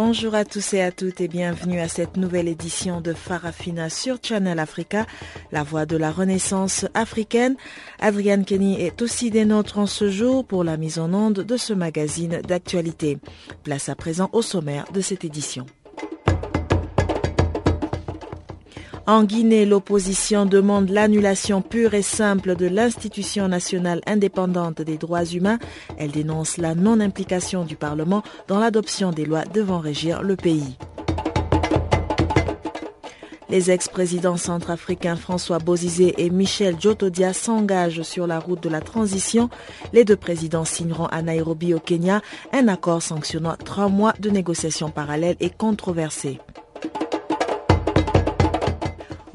Bonjour 0.00 0.36
à 0.36 0.44
tous 0.44 0.74
et 0.74 0.80
à 0.80 0.92
toutes 0.92 1.20
et 1.20 1.26
bienvenue 1.26 1.80
à 1.80 1.88
cette 1.88 2.16
nouvelle 2.16 2.46
édition 2.46 3.00
de 3.00 3.12
Farafina 3.12 3.90
sur 3.90 4.18
Channel 4.22 4.60
Africa, 4.60 5.06
la 5.50 5.64
voix 5.64 5.86
de 5.86 5.96
la 5.96 6.12
renaissance 6.12 6.86
africaine. 6.94 7.56
Adrienne 7.98 8.44
Kenny 8.44 8.80
est 8.80 9.02
aussi 9.02 9.32
des 9.32 9.44
nôtres 9.44 9.76
en 9.76 9.86
ce 9.86 10.08
jour 10.08 10.46
pour 10.46 10.62
la 10.62 10.76
mise 10.76 11.00
en 11.00 11.12
onde 11.12 11.40
de 11.40 11.56
ce 11.56 11.72
magazine 11.72 12.40
d'actualité. 12.42 13.18
Place 13.64 13.88
à 13.88 13.96
présent 13.96 14.30
au 14.32 14.40
sommaire 14.40 14.84
de 14.92 15.00
cette 15.00 15.24
édition. 15.24 15.66
En 19.08 19.24
Guinée, 19.24 19.64
l'opposition 19.64 20.44
demande 20.44 20.90
l'annulation 20.90 21.62
pure 21.62 21.94
et 21.94 22.02
simple 22.02 22.56
de 22.56 22.66
l'institution 22.66 23.48
nationale 23.48 24.02
indépendante 24.06 24.82
des 24.82 24.98
droits 24.98 25.24
humains. 25.24 25.58
Elle 25.96 26.10
dénonce 26.10 26.58
la 26.58 26.74
non-implication 26.74 27.64
du 27.64 27.74
Parlement 27.74 28.22
dans 28.48 28.58
l'adoption 28.58 29.10
des 29.10 29.24
lois 29.24 29.46
devant 29.46 29.78
régir 29.78 30.22
le 30.22 30.36
pays. 30.36 30.76
Les 33.48 33.70
ex-présidents 33.70 34.36
centrafricains 34.36 35.16
François 35.16 35.58
Bozizé 35.58 36.14
et 36.18 36.28
Michel 36.28 36.78
Djotodia 36.78 37.32
s'engagent 37.32 38.02
sur 38.02 38.26
la 38.26 38.38
route 38.38 38.62
de 38.62 38.68
la 38.68 38.82
transition. 38.82 39.48
Les 39.94 40.04
deux 40.04 40.16
présidents 40.16 40.66
signeront 40.66 41.06
à 41.06 41.22
Nairobi 41.22 41.72
au 41.72 41.80
Kenya 41.80 42.20
un 42.52 42.68
accord 42.68 43.00
sanctionnant 43.00 43.56
trois 43.64 43.88
mois 43.88 44.12
de 44.20 44.28
négociations 44.28 44.90
parallèles 44.90 45.36
et 45.40 45.48
controversées. 45.48 46.40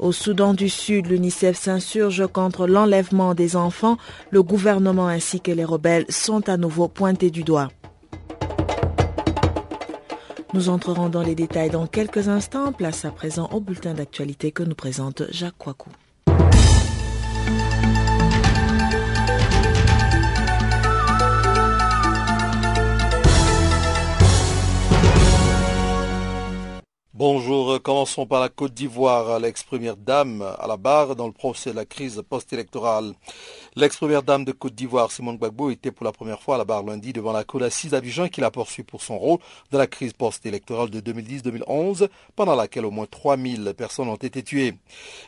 Au 0.04 0.12
Soudan 0.12 0.52
du 0.52 0.68
Sud, 0.68 1.06
l'UNICEF 1.06 1.56
s'insurge 1.56 2.26
contre 2.26 2.66
l'enlèvement 2.66 3.32
des 3.32 3.56
enfants. 3.56 3.96
Le 4.28 4.42
gouvernement 4.42 5.08
ainsi 5.08 5.40
que 5.40 5.50
les 5.50 5.64
rebelles 5.64 6.04
sont 6.10 6.46
à 6.50 6.58
nouveau 6.58 6.88
pointés 6.88 7.30
du 7.30 7.42
doigt. 7.42 7.70
Nous 10.52 10.68
entrerons 10.68 11.08
dans 11.08 11.22
les 11.22 11.34
détails 11.34 11.70
dans 11.70 11.86
quelques 11.86 12.28
instants. 12.28 12.70
Place 12.70 13.06
à 13.06 13.12
présent 13.12 13.48
au 13.50 13.60
bulletin 13.60 13.94
d'actualité 13.94 14.52
que 14.52 14.62
nous 14.62 14.74
présente 14.74 15.22
Jacques 15.30 15.56
Kouakou. 15.56 15.88
Bonjour, 27.16 27.80
commençons 27.80 28.26
par 28.26 28.40
la 28.40 28.48
Côte 28.48 28.74
d'Ivoire. 28.74 29.38
L'ex-première 29.38 29.96
dame 29.96 30.42
à 30.42 30.66
la 30.66 30.76
barre 30.76 31.14
dans 31.14 31.28
le 31.28 31.32
procès 31.32 31.70
de 31.70 31.76
la 31.76 31.84
crise 31.84 32.20
post-électorale. 32.28 33.12
L'ex-première 33.76 34.24
dame 34.24 34.44
de 34.44 34.50
Côte 34.50 34.74
d'Ivoire, 34.74 35.12
Simone 35.12 35.36
Gbagbo, 35.36 35.70
était 35.70 35.92
pour 35.92 36.04
la 36.04 36.10
première 36.10 36.42
fois 36.42 36.56
à 36.56 36.58
la 36.58 36.64
barre 36.64 36.82
lundi 36.82 37.12
devant 37.12 37.30
la 37.30 37.44
Cour 37.44 37.60
d'assises 37.60 37.92
d'Abidjan 37.92 38.26
qui 38.26 38.40
l'a 38.40 38.50
poursuivi 38.50 38.84
pour 38.84 39.00
son 39.00 39.16
rôle 39.16 39.38
dans 39.70 39.78
la 39.78 39.86
crise 39.86 40.12
post-électorale 40.12 40.90
de 40.90 41.00
2010-2011, 41.00 42.08
pendant 42.34 42.56
laquelle 42.56 42.84
au 42.84 42.90
moins 42.90 43.06
3000 43.06 43.74
personnes 43.76 44.08
ont 44.08 44.16
été 44.16 44.42
tuées. 44.42 44.74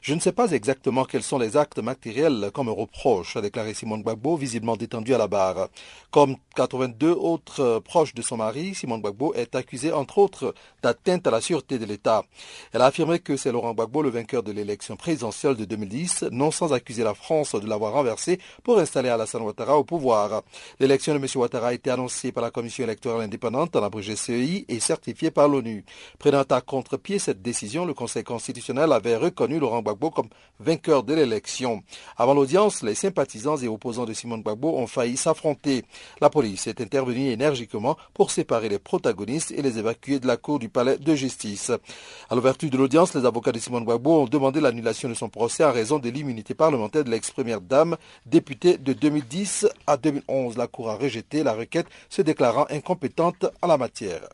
Je 0.02 0.14
ne 0.14 0.18
sais 0.18 0.32
pas 0.32 0.50
exactement 0.50 1.04
quels 1.04 1.22
sont 1.22 1.38
les 1.38 1.56
actes 1.56 1.78
matériels 1.78 2.50
comme 2.52 2.68
reproche, 2.68 3.36
a 3.36 3.40
déclaré 3.40 3.74
Simone 3.74 4.02
Gbagbo, 4.02 4.36
visiblement 4.36 4.76
détendu 4.76 5.14
à 5.14 5.18
la 5.18 5.28
barre. 5.28 5.68
Comme 6.10 6.34
82 6.56 7.12
autres 7.12 7.78
proches 7.84 8.14
de 8.14 8.22
son 8.22 8.38
mari, 8.38 8.74
Simone 8.74 9.02
Gbagbo 9.02 9.34
est 9.34 9.54
accusée 9.54 9.92
entre 9.92 10.18
autres 10.18 10.52
d'atteinte 10.82 11.28
à 11.28 11.30
la 11.30 11.40
sûreté 11.40 11.75
de 11.78 11.84
l'État. 11.84 12.24
Elle 12.72 12.82
a 12.82 12.86
affirmé 12.86 13.18
que 13.18 13.36
c'est 13.36 13.52
Laurent 13.52 13.72
Gbagbo, 13.72 14.02
le 14.02 14.10
vainqueur 14.10 14.42
de 14.42 14.52
l'élection 14.52 14.96
présidentielle 14.96 15.56
de 15.56 15.64
2010, 15.64 16.26
non 16.30 16.50
sans 16.50 16.72
accuser 16.72 17.04
la 17.04 17.14
France 17.14 17.54
de 17.54 17.66
l'avoir 17.66 17.92
renversé 17.92 18.38
pour 18.62 18.78
installer 18.78 19.08
Alassane 19.08 19.42
Ouattara 19.42 19.76
au 19.76 19.84
pouvoir. 19.84 20.42
L'élection 20.80 21.14
de 21.14 21.18
M. 21.18 21.26
Ouattara 21.34 21.68
a 21.68 21.72
été 21.72 21.90
annoncée 21.90 22.32
par 22.32 22.42
la 22.42 22.50
Commission 22.50 22.84
électorale 22.84 23.22
indépendante, 23.22 23.76
en 23.76 23.82
abrégé 23.82 24.16
CEI, 24.16 24.64
et 24.68 24.80
certifiée 24.80 25.30
par 25.30 25.48
l'ONU. 25.48 25.84
Prenant 26.18 26.42
à 26.42 26.60
contre-pied 26.60 27.18
cette 27.18 27.42
décision, 27.42 27.84
le 27.84 27.94
Conseil 27.94 28.24
constitutionnel 28.24 28.92
avait 28.92 29.16
reconnu 29.16 29.58
Laurent 29.58 29.82
Gbagbo 29.82 30.10
comme 30.10 30.28
vainqueur 30.60 31.02
de 31.02 31.14
l'élection. 31.14 31.82
Avant 32.16 32.34
l'audience, 32.34 32.82
les 32.82 32.94
sympathisants 32.94 33.56
et 33.58 33.68
opposants 33.68 34.04
de 34.04 34.12
Simone 34.12 34.42
Gbagbo 34.42 34.76
ont 34.76 34.86
failli 34.86 35.16
s'affronter. 35.16 35.84
La 36.20 36.30
police 36.30 36.66
est 36.66 36.80
intervenue 36.80 37.30
énergiquement 37.30 37.96
pour 38.14 38.30
séparer 38.30 38.68
les 38.68 38.78
protagonistes 38.78 39.52
et 39.52 39.62
les 39.62 39.78
évacuer 39.78 40.18
de 40.18 40.26
la 40.26 40.36
cour 40.36 40.58
du 40.58 40.68
palais 40.68 40.98
de 40.98 41.14
justice. 41.14 41.65
À 41.70 42.34
l'ouverture 42.34 42.70
de 42.70 42.76
l'audience, 42.76 43.14
les 43.14 43.24
avocats 43.24 43.52
de 43.52 43.58
Simone 43.58 43.84
Gbagbo 43.84 44.22
ont 44.22 44.26
demandé 44.26 44.60
l'annulation 44.60 45.08
de 45.08 45.14
son 45.14 45.28
procès 45.28 45.64
en 45.64 45.72
raison 45.72 45.98
de 45.98 46.08
l'immunité 46.08 46.54
parlementaire 46.54 47.04
de 47.04 47.10
l'ex-première 47.10 47.60
dame 47.60 47.96
Députée 48.24 48.78
de 48.78 48.92
2010 48.92 49.66
à 49.86 49.96
2011, 49.96 50.56
la 50.56 50.66
Cour 50.66 50.90
a 50.90 50.96
rejeté 50.96 51.42
la 51.42 51.52
requête 51.52 51.86
se 52.08 52.22
déclarant 52.22 52.66
incompétente 52.70 53.46
en 53.62 53.66
la 53.66 53.76
matière. 53.76 54.28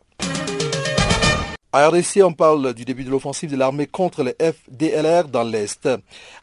À 1.75 1.89
RDC, 1.89 2.21
on 2.23 2.35
parle 2.35 2.75
du 2.75 2.85
début 2.85 3.03
de 3.03 3.11
l'offensive 3.11 3.51
de 3.51 3.57
l'armée 3.57 3.87
contre 3.87 4.23
les 4.23 4.35
FDLR 4.39 5.29
dans 5.29 5.43
l'Est. 5.43 5.89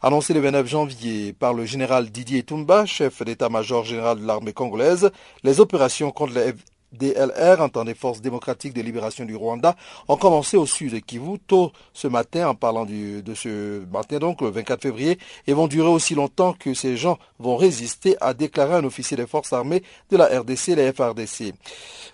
Annoncé 0.01 0.33
le 0.33 0.39
29 0.39 0.67
janvier 0.67 1.33
par 1.33 1.53
le 1.53 1.65
général 1.65 2.09
Didier 2.09 2.41
Tumba, 2.41 2.87
chef 2.87 3.21
d'état-major 3.21 3.85
général 3.85 4.19
de 4.19 4.25
l'armée 4.25 4.53
congolaise, 4.53 5.11
les 5.43 5.59
opérations 5.59 6.09
contre 6.09 6.33
les 6.33 6.53
DLR, 6.91 7.61
entendez 7.61 7.93
Forces 7.93 8.21
démocratiques 8.21 8.73
de 8.73 8.81
libération 8.81 9.25
du 9.25 9.35
Rwanda, 9.35 9.75
ont 10.07 10.17
commencé 10.17 10.57
au 10.57 10.65
sud 10.65 10.93
de 10.93 10.99
Kivu 10.99 11.39
tôt 11.39 11.71
ce 11.93 12.07
matin, 12.07 12.49
en 12.49 12.55
parlant 12.55 12.85
de 12.85 13.33
ce 13.35 13.85
matin, 13.91 14.17
donc 14.17 14.41
le 14.41 14.49
24 14.49 14.81
février, 14.81 15.19
et 15.47 15.53
vont 15.53 15.67
durer 15.67 15.89
aussi 15.89 16.15
longtemps 16.15 16.53
que 16.53 16.73
ces 16.73 16.97
gens 16.97 17.19
vont 17.37 17.57
résister, 17.57 18.15
à 18.21 18.33
déclarer 18.33 18.75
un 18.75 18.83
officier 18.83 19.15
des 19.17 19.27
forces 19.27 19.53
armées 19.53 19.83
de 20.09 20.17
la 20.17 20.25
RDC, 20.39 20.75
la 20.75 20.91
FRDC. 20.91 21.53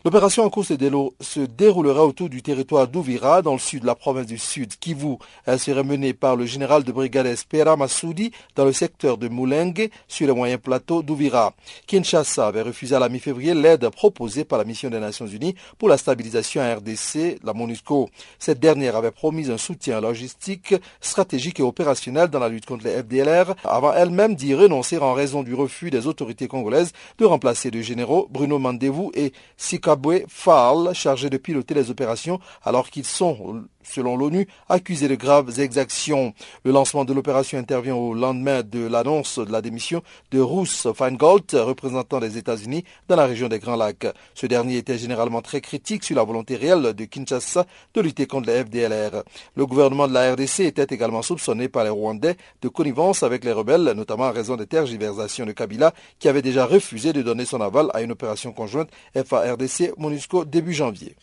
L'opération 0.04 0.44
en 0.44 0.50
cours 0.50 0.66
se, 0.66 0.76
se 1.22 1.40
déroulera 1.40 2.06
autour 2.06 2.30
du 2.30 2.42
territoire 2.42 2.88
d'Ouvira, 2.88 3.42
dans 3.42 3.54
le 3.54 3.60
sud 3.60 3.82
de 3.82 3.88
la 3.88 3.96
province 3.96 4.28
du 4.28 4.38
Sud 4.38 4.78
Kivu. 4.78 5.16
Elle 5.46 5.60
serait 5.60 5.84
menée 5.84 6.14
par 6.14 6.36
le 6.36 6.46
général 6.46 6.84
de 6.84 6.92
brigade 6.92 7.26
Espera 7.26 7.76
Massoudi 7.76 8.32
dans 8.56 8.66
le 8.66 8.74
secteur 8.74 9.18
de 9.18 9.28
Moulenge, 9.28 9.90
sur 10.08 10.28
les 10.28 10.34
moyens 10.34 10.62
plateaux 10.62 11.02
d'Ouvira. 11.02 11.54
Kinshasa 11.88 12.48
avait 12.48 12.62
refusé 12.62 12.96
à 12.96 13.00
la 13.00 13.10
mi-février 13.10 13.54
l'aide 13.54 13.90
proposée 13.90 14.44
par 14.44 14.60
la 14.60 14.65
mission 14.66 14.90
des 14.90 15.00
Nations 15.00 15.28
Unies 15.28 15.56
pour 15.78 15.90
la 15.90 15.98
stabilisation 15.98 16.62
à 16.62 16.76
RDC, 16.76 17.40
la 17.44 17.54
MONUSCO. 17.54 18.10
Cette 18.40 18.60
dernière 18.60 18.96
avait 18.96 19.12
promis 19.12 19.50
un 19.50 19.58
soutien 19.58 20.02
logistique, 20.02 20.76
stratégique 21.02 21.60
et 21.60 21.64
opérationnel 21.64 22.30
dans 22.30 22.40
la 22.40 22.50
lutte 22.50 22.66
contre 22.66 22.86
les 22.86 23.02
FDLR, 23.02 23.56
avant 23.64 23.94
elle-même 23.94 24.36
d'y 24.36 24.54
renoncer 24.54 24.98
en 24.98 25.14
raison 25.14 25.44
du 25.44 25.54
refus 25.54 25.90
des 25.90 26.08
autorités 26.08 26.48
congolaises 26.48 26.92
de 27.18 27.26
remplacer 27.26 27.72
les 27.72 27.84
généraux 27.84 28.28
Bruno 28.30 28.60
Mandevou 28.60 29.12
et 29.14 29.34
Sikabwe 29.58 30.26
Fall, 30.28 30.94
chargés 30.94 31.30
de 31.30 31.38
piloter 31.38 31.74
les 31.74 31.90
opérations 31.92 32.40
alors 32.64 32.90
qu'ils 32.90 33.06
sont 33.06 33.66
selon 33.86 34.18
l'ONU, 34.18 34.48
accusés 34.68 35.08
de 35.08 35.16
graves 35.16 35.60
exactions. 35.60 36.34
Le 36.64 36.72
lancement 36.72 37.06
de 37.06 37.14
l'opération 37.14 37.58
intervient 37.58 37.96
au 37.96 38.14
lendemain 38.14 38.64
de 38.64 38.86
l'annonce 38.88 39.40
de 39.40 39.52
la 39.52 39.62
démission 39.62 40.02
de 40.32 40.40
Russ 40.40 40.88
Feingold, 40.94 41.46
représentant 41.54 42.20
des 42.20 42.38
États-Unis 42.38 42.84
dans 43.08 43.16
la 43.16 43.26
région 43.26 43.48
des 43.48 43.60
Grands 43.60 43.76
Lacs. 43.76 44.08
Ce 44.34 44.46
dernier 44.46 44.78
était 44.78 44.98
généralement 44.98 45.42
très 45.42 45.62
critique 45.62 46.04
sur 46.04 46.16
la 46.16 46.24
volonté 46.24 46.56
réelle 46.56 46.94
de 46.94 47.06
Kinshasa 47.06 47.66
de 47.94 48.02
lutter 48.02 48.28
contre 48.28 48.48
les 48.50 48.64
FDLR. 48.64 49.24
Le 49.56 49.66
gouvernement 49.66 50.08
de 50.08 50.14
la 50.14 50.34
RDC 50.34 50.62
était 50.62 50.94
également 50.94 51.22
soupçonné 51.22 51.70
par 51.70 51.84
les 51.84 51.90
Rwandais 51.90 52.36
de 52.62 52.68
connivence 52.68 53.24
avec 53.24 53.44
les 53.44 53.52
rebelles, 53.52 53.94
notamment 53.96 54.26
en 54.26 54.32
raison 54.32 54.56
des 54.56 54.68
tergiversations 54.68 55.46
de 55.46 55.52
Kabila, 55.52 55.94
qui 56.20 56.28
avait 56.28 56.42
déjà 56.42 56.66
refusé 56.66 57.14
de 57.14 57.22
donner 57.22 57.46
son 57.46 57.62
aval 57.62 57.90
à 57.94 58.02
une 58.02 58.12
opération 58.12 58.52
conjointe 58.52 58.90
FARDC-MONUSCO 59.16 60.46
début 60.46 60.74
janvier. 60.74 61.16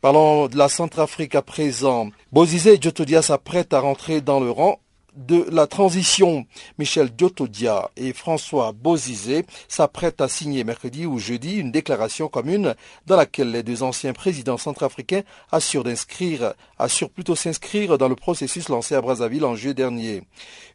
Parlons 0.00 0.46
de 0.46 0.56
la 0.56 0.68
Centrafrique 0.68 1.34
à 1.34 1.42
présent. 1.42 2.10
Bozizé 2.30 2.78
Djotodia 2.80 3.20
s'apprête 3.20 3.72
à 3.74 3.80
rentrer 3.80 4.20
dans 4.20 4.38
le 4.38 4.48
rang 4.48 4.78
de 5.18 5.44
la 5.50 5.66
transition. 5.66 6.46
Michel 6.78 7.10
Diotodia 7.10 7.90
et 7.96 8.12
François 8.12 8.72
Bozizé 8.72 9.44
s'apprêtent 9.66 10.20
à 10.20 10.28
signer 10.28 10.62
mercredi 10.62 11.06
ou 11.06 11.18
jeudi 11.18 11.56
une 11.56 11.72
déclaration 11.72 12.28
commune 12.28 12.74
dans 13.06 13.16
laquelle 13.16 13.50
les 13.50 13.64
deux 13.64 13.82
anciens 13.82 14.12
présidents 14.12 14.58
centrafricains 14.58 15.22
assurent 15.50 15.84
d'inscrire, 15.84 16.54
assurent 16.78 17.10
plutôt 17.10 17.34
s'inscrire 17.34 17.98
dans 17.98 18.08
le 18.08 18.14
processus 18.14 18.68
lancé 18.68 18.94
à 18.94 19.00
Brazzaville 19.00 19.44
en 19.44 19.56
juillet 19.56 19.74
dernier. 19.74 20.22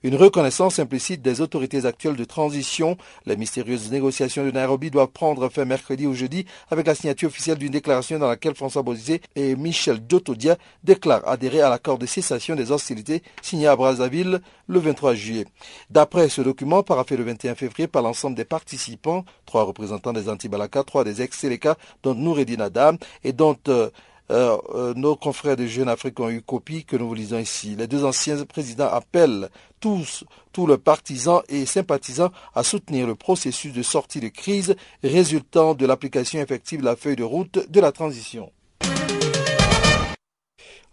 Une 0.04 0.16
reconnaissance 0.16 0.78
implicite 0.80 1.22
des 1.22 1.40
autorités 1.40 1.86
actuelles 1.86 2.18
de 2.18 2.26
transition. 2.26 2.98
Les 3.26 3.38
mystérieuses 3.38 3.90
négociations 3.90 4.46
de 4.46 4.52
Nairobi 4.52 4.92
doivent 4.92 5.08
prendre 5.08 5.48
fin 5.48 5.64
mercredi 5.64 6.06
ou 6.06 6.14
jeudi 6.14 6.46
avec 6.70 6.86
la 6.88 6.96
signature 6.96 7.30
officielle 7.30 7.58
d'une 7.58 7.72
déclaration 7.72 8.20
dans 8.20 8.28
laquelle 8.28 8.56
François 8.56 8.84
Bozizé 8.84 9.22
et 9.36 9.56
Michel 9.56 10.06
Diotodia 10.06 10.58
déclarent 10.84 11.26
adhérer 11.26 11.62
à 11.62 11.70
l'accord 11.70 11.98
de 11.98 12.06
cessation 12.06 12.56
des 12.56 12.72
hostilités 12.72 13.24
signé 13.42 13.68
à 13.68 13.76
Brazzaville 13.78 14.33
le 14.68 14.80
23 14.80 15.14
juillet. 15.14 15.46
D'après 15.90 16.30
ce 16.30 16.42
document, 16.42 16.84
paraffé 16.84 17.18
le 17.18 17.24
21 17.24 17.56
février 17.56 17.88
par 17.88 18.02
l'ensemble 18.02 18.36
des 18.36 18.46
participants, 18.46 19.26
trois 19.46 19.64
représentants 19.64 20.14
des 20.14 20.30
Antibalaka, 20.30 20.84
trois 20.84 21.04
des 21.04 21.22
ex-Séléka, 21.22 21.78
dont 22.04 22.16
Noureddin 22.16 22.60
Adam, 22.60 22.98
et 23.24 23.34
dont 23.34 23.58
euh, 23.68 23.90
euh, 24.32 24.58
euh, 24.74 24.94
nos 24.96 25.16
confrères 25.16 25.58
de 25.58 25.66
Jeunes 25.66 25.90
Afrique 25.90 26.20
ont 26.20 26.30
eu 26.30 26.42
copie 26.42 26.86
que 26.86 26.96
nous 26.96 27.08
vous 27.08 27.14
lisons 27.14 27.40
ici. 27.40 27.76
Les 27.76 27.88
deux 27.88 28.06
anciens 28.06 28.46
présidents 28.46 28.88
appellent 28.88 29.50
tous, 29.82 30.24
tous 30.54 30.66
les 30.66 30.78
partisans 30.78 31.42
et 31.50 31.66
sympathisants 31.66 32.32
à 32.56 32.64
soutenir 32.64 33.06
le 33.06 33.16
processus 33.16 33.74
de 33.74 33.84
sortie 33.84 34.22
de 34.22 34.30
crise 34.30 34.76
résultant 35.04 35.74
de 35.74 35.86
l'application 35.86 36.40
effective 36.40 36.80
de 36.80 36.86
la 36.86 36.96
feuille 36.96 37.18
de 37.18 37.24
route 37.24 37.70
de 37.70 37.80
la 37.82 37.92
transition. 37.92 38.50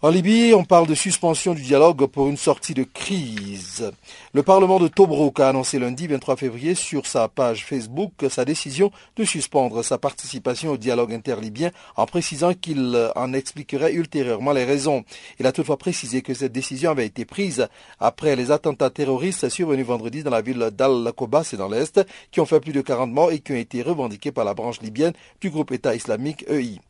En 0.03 0.09
Libye, 0.09 0.55
on 0.55 0.65
parle 0.65 0.87
de 0.87 0.95
suspension 0.95 1.53
du 1.53 1.61
dialogue 1.61 2.07
pour 2.07 2.27
une 2.27 2.39
sortie 2.39 2.73
de 2.73 2.85
crise. 2.85 3.93
Le 4.33 4.43
Parlement 4.43 4.79
de 4.79 4.89
Tobruk 4.89 5.39
a 5.41 5.51
annoncé 5.51 5.79
lundi 5.79 6.07
23 6.07 6.37
février 6.37 6.75
sur 6.75 7.05
sa 7.05 7.29
page 7.29 7.67
Facebook 7.67 8.13
sa 8.31 8.47
décision 8.47 8.91
de 9.17 9.25
suspendre 9.25 9.85
sa 9.85 9.99
participation 9.99 10.71
au 10.71 10.79
dialogue 10.79 11.13
interlibyen 11.13 11.71
en 11.97 12.07
précisant 12.07 12.55
qu'il 12.55 13.13
en 13.15 13.35
expliquerait 13.35 13.93
ultérieurement 13.93 14.53
les 14.53 14.65
raisons. 14.65 15.05
Il 15.39 15.47
a 15.47 15.53
toutefois 15.53 15.77
précisé 15.77 16.23
que 16.23 16.33
cette 16.33 16.53
décision 16.53 16.93
avait 16.93 17.05
été 17.05 17.27
prise 17.27 17.69
après 17.99 18.37
les 18.37 18.51
attentats 18.51 18.89
terroristes 18.89 19.51
survenus 19.51 19.85
vendredi 19.85 20.23
dans 20.23 20.31
la 20.31 20.41
ville 20.41 20.71
d'Al-Koba, 20.73 21.45
c'est 21.45 21.59
dans 21.59 21.69
l'Est, 21.69 22.01
qui 22.31 22.41
ont 22.41 22.47
fait 22.47 22.61
plus 22.61 22.73
de 22.73 22.81
40 22.81 23.13
morts 23.13 23.33
et 23.33 23.41
qui 23.41 23.53
ont 23.53 23.57
été 23.57 23.83
revendiqués 23.83 24.33
par 24.33 24.47
la 24.47 24.55
branche 24.55 24.81
libyenne 24.81 25.13
du 25.43 25.51
groupe 25.51 25.73
État 25.73 25.95
islamique 25.95 26.47
EI. 26.49 26.81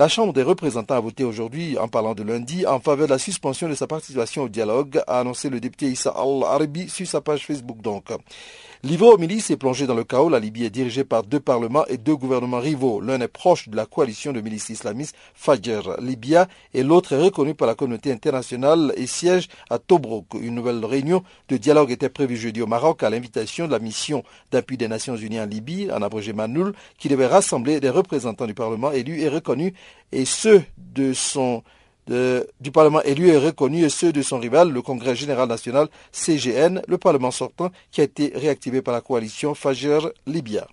La 0.00 0.08
Chambre 0.08 0.32
des 0.32 0.42
représentants 0.42 0.96
a 0.96 1.00
voté 1.00 1.22
aujourd'hui, 1.22 1.78
en 1.78 1.86
parlant 1.86 2.16
de 2.16 2.24
lundi, 2.24 2.55
en 2.64 2.80
faveur 2.80 3.08
de 3.08 3.12
la 3.12 3.18
suspension 3.18 3.68
de 3.68 3.74
sa 3.74 3.86
participation 3.86 4.44
au 4.44 4.48
dialogue, 4.48 5.02
a 5.06 5.20
annoncé 5.20 5.50
le 5.50 5.60
député 5.60 5.90
Issa 5.90 6.10
Al-Arabi 6.10 6.88
sur 6.88 7.06
sa 7.06 7.20
page 7.20 7.44
Facebook 7.44 7.82
donc. 7.82 8.04
L'Ivo 8.82 9.16
milice 9.18 9.50
est 9.50 9.56
plongé 9.56 9.86
dans 9.86 9.94
le 9.94 10.04
chaos. 10.04 10.28
La 10.28 10.38
Libye 10.38 10.64
est 10.64 10.70
dirigée 10.70 11.02
par 11.02 11.24
deux 11.24 11.40
parlements 11.40 11.84
et 11.86 11.96
deux 11.96 12.14
gouvernements 12.14 12.60
rivaux. 12.60 13.00
L'un 13.00 13.20
est 13.20 13.26
proche 13.26 13.68
de 13.68 13.74
la 13.74 13.84
coalition 13.84 14.32
de 14.32 14.40
milices 14.40 14.68
islamistes 14.68 15.16
Fajr 15.34 15.96
Libya 16.00 16.46
et 16.72 16.84
l'autre 16.84 17.14
est 17.14 17.20
reconnu 17.20 17.54
par 17.54 17.66
la 17.66 17.74
communauté 17.74 18.12
internationale 18.12 18.92
et 18.96 19.08
siège 19.08 19.48
à 19.70 19.78
Tobruk. 19.78 20.26
Une 20.40 20.54
nouvelle 20.54 20.84
réunion 20.84 21.24
de 21.48 21.56
dialogue 21.56 21.90
était 21.90 22.10
prévue 22.10 22.36
jeudi 22.36 22.62
au 22.62 22.66
Maroc 22.66 23.02
à 23.02 23.10
l'invitation 23.10 23.66
de 23.66 23.72
la 23.72 23.80
mission 23.80 24.22
d'appui 24.52 24.76
des 24.76 24.88
Nations 24.88 25.16
Unies 25.16 25.40
en 25.40 25.46
Libye, 25.46 25.90
en 25.90 26.02
abrégé 26.02 26.32
Manoul, 26.32 26.72
qui 26.96 27.08
devait 27.08 27.26
rassembler 27.26 27.80
des 27.80 27.90
représentants 27.90 28.46
du 28.46 28.54
Parlement 28.54 28.92
élus 28.92 29.20
et 29.20 29.28
reconnus 29.28 29.72
et 30.12 30.24
ceux 30.24 30.62
de 30.76 31.12
son 31.12 31.64
du 32.08 32.70
Parlement 32.72 33.02
élu 33.02 33.28
et 33.28 33.38
reconnu 33.38 33.84
et 33.84 33.88
ceux 33.88 34.12
de 34.12 34.22
son 34.22 34.38
rival, 34.38 34.70
le 34.70 34.82
Congrès 34.82 35.16
général 35.16 35.48
national 35.48 35.88
CGN, 36.12 36.82
le 36.86 36.98
Parlement 36.98 37.30
sortant 37.30 37.70
qui 37.90 38.00
a 38.00 38.04
été 38.04 38.32
réactivé 38.34 38.82
par 38.82 38.94
la 38.94 39.00
coalition 39.00 39.54
Fajr 39.54 40.10
Libya. 40.26 40.66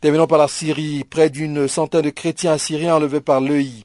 Terminons 0.00 0.28
par 0.28 0.38
la 0.38 0.46
Syrie. 0.46 1.02
Près 1.02 1.28
d'une 1.28 1.66
centaine 1.66 2.02
de 2.02 2.10
chrétiens 2.10 2.52
assyriens 2.52 2.94
enlevés 2.94 3.20
par 3.20 3.40
l'EI 3.40 3.84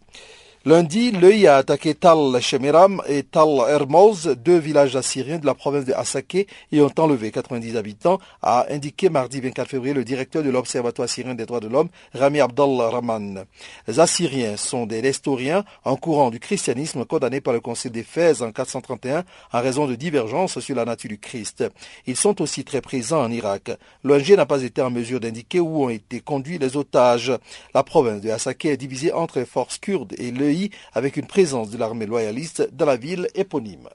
Lundi, 0.65 1.11
l'œil 1.11 1.45
a 1.45 1.57
attaqué 1.57 1.93
Tal 1.93 2.39
Shemiram 2.39 3.01
et 3.09 3.23
Tal 3.23 3.49
Hermoz, 3.67 4.37
deux 4.37 4.57
villages 4.57 4.95
assyriens 4.95 5.37
de 5.37 5.45
la 5.45 5.55
province 5.55 5.83
de 5.83 5.91
Asake, 5.91 6.47
et 6.71 6.79
ont 6.81 6.89
enlevé 6.99 7.31
90 7.31 7.75
habitants, 7.75 8.17
a 8.41 8.67
indiqué 8.69 9.09
mardi 9.09 9.41
24 9.41 9.69
février 9.69 9.93
le 9.93 10.05
directeur 10.05 10.41
de 10.41 10.49
l'Observatoire 10.49 11.03
assyrien 11.03 11.35
des 11.35 11.45
droits 11.45 11.59
de 11.59 11.67
l'homme, 11.67 11.89
Rami 12.13 12.39
Abdul 12.39 12.79
Rahman. 12.79 13.43
Les 13.89 13.99
Assyriens 13.99 14.55
sont 14.55 14.85
des 14.85 15.01
nestoriens 15.01 15.65
en 15.83 15.97
courant 15.97 16.31
du 16.31 16.39
christianisme 16.39 17.03
condamnés 17.03 17.41
par 17.41 17.53
le 17.53 17.59
Conseil 17.59 17.91
des 17.91 18.03
Fès 18.03 18.41
en 18.41 18.53
431 18.53 19.25
en 19.51 19.61
raison 19.61 19.85
de 19.85 19.95
divergences 19.95 20.61
sur 20.61 20.77
la 20.77 20.85
nature 20.85 21.09
du 21.09 21.19
Christ. 21.19 21.65
Ils 22.07 22.15
sont 22.15 22.41
aussi 22.41 22.63
très 22.63 22.79
présents 22.79 23.21
en 23.21 23.31
Irak. 23.31 23.69
L'ONG 24.05 24.29
n'a 24.29 24.45
pas 24.45 24.63
été 24.63 24.81
en 24.81 24.91
mesure 24.91 25.19
d'indiquer 25.19 25.59
où 25.59 25.83
ont 25.83 25.89
été 25.89 26.21
conduits 26.21 26.57
les 26.57 26.77
otages. 26.77 27.33
La 27.73 27.83
province 27.83 28.21
de 28.21 28.29
Asake 28.29 28.63
est 28.63 28.77
divisée 28.77 29.11
entre 29.11 29.43
forces 29.43 29.77
kurdes 29.77 30.15
et 30.17 30.31
l'œil 30.31 30.52
avec 30.93 31.17
une 31.17 31.27
présence 31.27 31.69
de 31.69 31.77
l'armée 31.77 32.05
loyaliste 32.05 32.69
dans 32.73 32.85
la 32.85 32.97
ville 32.97 33.27
éponyme. 33.35 33.89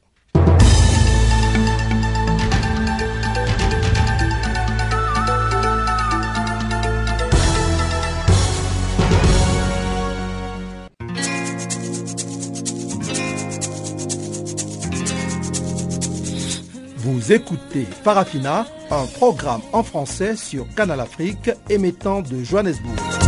Vous 16.96 17.32
écoutez 17.32 17.84
Farafina, 18.04 18.66
un 18.90 19.06
programme 19.06 19.62
en 19.72 19.82
français 19.82 20.36
sur 20.36 20.66
Canal 20.74 21.00
Afrique 21.00 21.50
émettant 21.70 22.20
de 22.22 22.42
Johannesburg. 22.42 23.27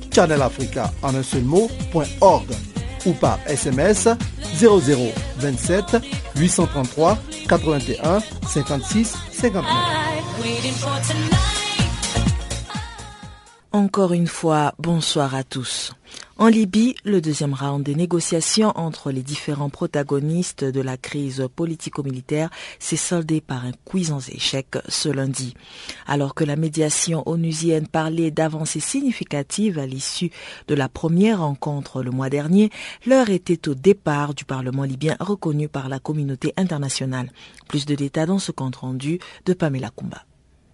Channel 0.11 0.41
Africa 0.41 0.91
en 1.01 1.15
un 1.15 1.23
seul 1.23 1.43
mot.org 1.43 2.47
ou 3.05 3.13
par 3.13 3.39
SMS 3.47 4.07
0027 4.59 5.97
833 6.35 7.17
81 7.47 8.19
56 8.47 9.15
59. 9.31 11.60
Encore 13.73 14.11
une 14.11 14.27
fois, 14.27 14.73
bonsoir 14.79 15.33
à 15.33 15.45
tous. 15.45 15.93
En 16.37 16.47
Libye, 16.47 16.93
le 17.05 17.21
deuxième 17.21 17.53
round 17.53 17.85
des 17.85 17.95
négociations 17.95 18.73
entre 18.75 19.11
les 19.11 19.21
différents 19.21 19.69
protagonistes 19.69 20.65
de 20.65 20.81
la 20.81 20.97
crise 20.97 21.47
politico-militaire 21.55 22.49
s'est 22.79 22.97
soldé 22.97 23.39
par 23.39 23.63
un 23.63 23.71
cuisant 23.85 24.19
échec 24.19 24.77
ce 24.89 25.07
lundi. 25.07 25.53
Alors 26.05 26.35
que 26.35 26.43
la 26.43 26.57
médiation 26.57 27.23
onusienne 27.25 27.87
parlait 27.87 28.29
d'avancées 28.29 28.81
significatives 28.81 29.79
à 29.79 29.85
l'issue 29.85 30.31
de 30.67 30.75
la 30.75 30.89
première 30.89 31.39
rencontre 31.39 32.03
le 32.03 32.11
mois 32.11 32.29
dernier, 32.29 32.71
l'heure 33.05 33.29
était 33.29 33.69
au 33.69 33.73
départ 33.73 34.33
du 34.33 34.43
Parlement 34.43 34.83
libyen 34.83 35.15
reconnu 35.21 35.69
par 35.69 35.87
la 35.87 35.99
communauté 35.99 36.53
internationale. 36.57 37.31
Plus 37.69 37.85
de 37.85 37.95
détails 37.95 38.27
dans 38.27 38.37
ce 38.37 38.51
compte 38.51 38.75
rendu 38.75 39.19
de 39.45 39.53
Pamela 39.53 39.91
Kumba. 39.95 40.25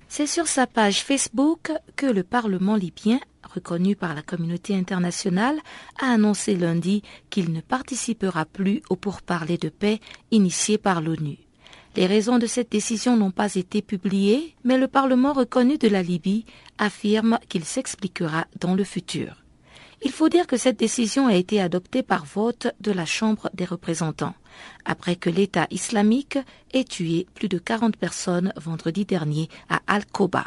C'est 0.10 0.28
sur 0.28 0.48
sa 0.48 0.68
page 0.68 1.04
Facebook 1.04 1.72
que 1.96 2.06
le 2.06 2.24
Parlement 2.24 2.76
libyen 2.76 3.20
reconnu 3.48 3.96
par 3.96 4.14
la 4.14 4.22
communauté 4.22 4.76
internationale, 4.76 5.60
a 6.00 6.12
annoncé 6.12 6.56
lundi 6.56 7.02
qu'il 7.30 7.52
ne 7.52 7.62
participera 7.62 8.46
plus 8.46 8.82
au 8.90 8.96
pourparlers 8.96 9.58
de 9.58 9.70
paix 9.70 10.00
initié 10.32 10.78
par 10.78 11.02
l'ONU. 11.02 11.38
Les 11.96 12.06
raisons 12.06 12.38
de 12.38 12.46
cette 12.46 12.72
décision 12.72 13.18
n'ont 13.18 13.32
pas 13.32 13.56
été 13.56 13.82
publiées, 13.82 14.56
mais 14.64 14.78
le 14.78 14.88
Parlement 14.88 15.34
reconnu 15.34 15.78
de 15.78 15.88
la 15.88 16.04
Libye 16.04 16.46
affirme 16.78 17.40
qu'il 17.50 17.66
s'expliquera 17.66 18.46
dans 18.60 18.76
le 18.76 18.84
futur. 18.84 19.44
Il 20.04 20.12
faut 20.12 20.30
dire 20.30 20.46
que 20.46 20.58
cette 20.58 20.78
décision 20.78 21.26
a 21.26 21.34
été 21.34 21.60
adoptée 21.60 22.04
par 22.04 22.24
vote 22.26 22.68
de 22.82 22.92
la 22.92 23.06
Chambre 23.06 23.50
des 23.56 23.66
représentants, 23.66 24.36
après 24.86 25.16
que 25.16 25.30
l'État 25.30 25.68
islamique 25.72 26.38
ait 26.74 26.84
tué 26.84 27.28
plus 27.34 27.50
de 27.50 27.58
40 27.58 27.98
personnes 27.98 28.54
vendredi 28.58 29.06
dernier 29.06 29.50
à 29.70 29.82
Al-Koba. 29.88 30.46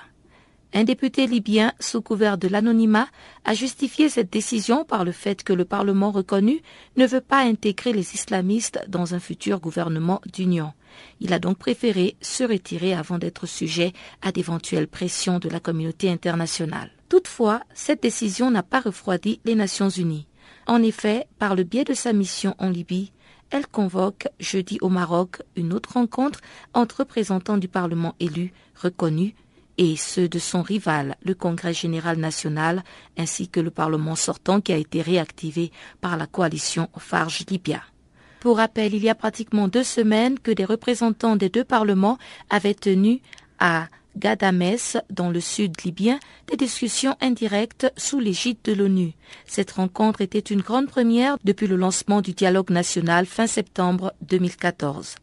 Un 0.72 0.84
député 0.84 1.26
libyen, 1.26 1.72
sous 1.80 2.00
couvert 2.00 2.38
de 2.38 2.46
l'anonymat, 2.46 3.08
a 3.44 3.54
justifié 3.54 4.08
cette 4.08 4.32
décision 4.32 4.84
par 4.84 5.04
le 5.04 5.10
fait 5.10 5.42
que 5.42 5.52
le 5.52 5.64
Parlement 5.64 6.12
reconnu 6.12 6.62
ne 6.96 7.06
veut 7.06 7.20
pas 7.20 7.40
intégrer 7.40 7.92
les 7.92 8.14
islamistes 8.14 8.80
dans 8.86 9.14
un 9.14 9.18
futur 9.18 9.58
gouvernement 9.58 10.20
d'union. 10.32 10.72
Il 11.20 11.32
a 11.32 11.40
donc 11.40 11.58
préféré 11.58 12.16
se 12.20 12.44
retirer 12.44 12.94
avant 12.94 13.18
d'être 13.18 13.46
sujet 13.46 13.92
à 14.22 14.30
d'éventuelles 14.30 14.86
pressions 14.86 15.40
de 15.40 15.48
la 15.48 15.58
communauté 15.58 16.08
internationale. 16.08 16.90
Toutefois, 17.08 17.62
cette 17.74 18.02
décision 18.02 18.50
n'a 18.52 18.62
pas 18.62 18.80
refroidi 18.80 19.40
les 19.44 19.56
Nations 19.56 19.88
Unies. 19.88 20.28
En 20.66 20.82
effet, 20.82 21.26
par 21.40 21.56
le 21.56 21.64
biais 21.64 21.84
de 21.84 21.94
sa 21.94 22.12
mission 22.12 22.54
en 22.58 22.68
Libye, 22.68 23.12
elle 23.50 23.66
convoque 23.66 24.28
jeudi 24.38 24.78
au 24.80 24.88
Maroc 24.88 25.42
une 25.56 25.72
autre 25.72 25.94
rencontre 25.94 26.40
entre 26.74 27.00
représentants 27.00 27.58
du 27.58 27.68
Parlement 27.68 28.14
élu, 28.20 28.52
reconnus, 28.80 29.34
et 29.78 29.96
ceux 29.96 30.28
de 30.28 30.38
son 30.38 30.60
rival, 30.60 31.16
le 31.24 31.34
Congrès 31.34 31.72
général 31.72 32.18
national, 32.18 32.84
ainsi 33.16 33.48
que 33.48 33.60
le 33.60 33.70
Parlement 33.70 34.14
sortant 34.14 34.60
qui 34.60 34.72
a 34.72 34.76
été 34.76 35.00
réactivé 35.00 35.72
par 36.02 36.18
la 36.18 36.26
coalition 36.26 36.90
Farge 36.98 37.46
Libya. 37.48 37.82
Pour 38.40 38.58
rappel, 38.58 38.94
il 38.94 39.02
y 39.02 39.08
a 39.08 39.14
pratiquement 39.14 39.68
deux 39.68 39.84
semaines 39.84 40.38
que 40.38 40.50
des 40.50 40.66
représentants 40.66 41.36
des 41.36 41.48
deux 41.48 41.64
parlements 41.64 42.18
avaient 42.50 42.74
tenu 42.74 43.22
à 43.58 43.88
Gadames, 44.20 44.76
dans 45.10 45.30
le 45.30 45.40
sud 45.40 45.74
libyen, 45.84 46.20
des 46.48 46.56
discussions 46.56 47.16
indirectes 47.20 47.92
sous 47.96 48.20
l'égide 48.20 48.58
de 48.62 48.72
l'ONU. 48.72 49.14
Cette 49.46 49.72
rencontre 49.72 50.20
était 50.20 50.38
une 50.38 50.60
grande 50.60 50.86
première 50.86 51.36
depuis 51.42 51.66
le 51.66 51.76
lancement 51.76 52.20
du 52.20 52.32
dialogue 52.32 52.70
national 52.70 53.26
fin 53.26 53.48
septembre 53.48 54.12
2014. 54.22 55.16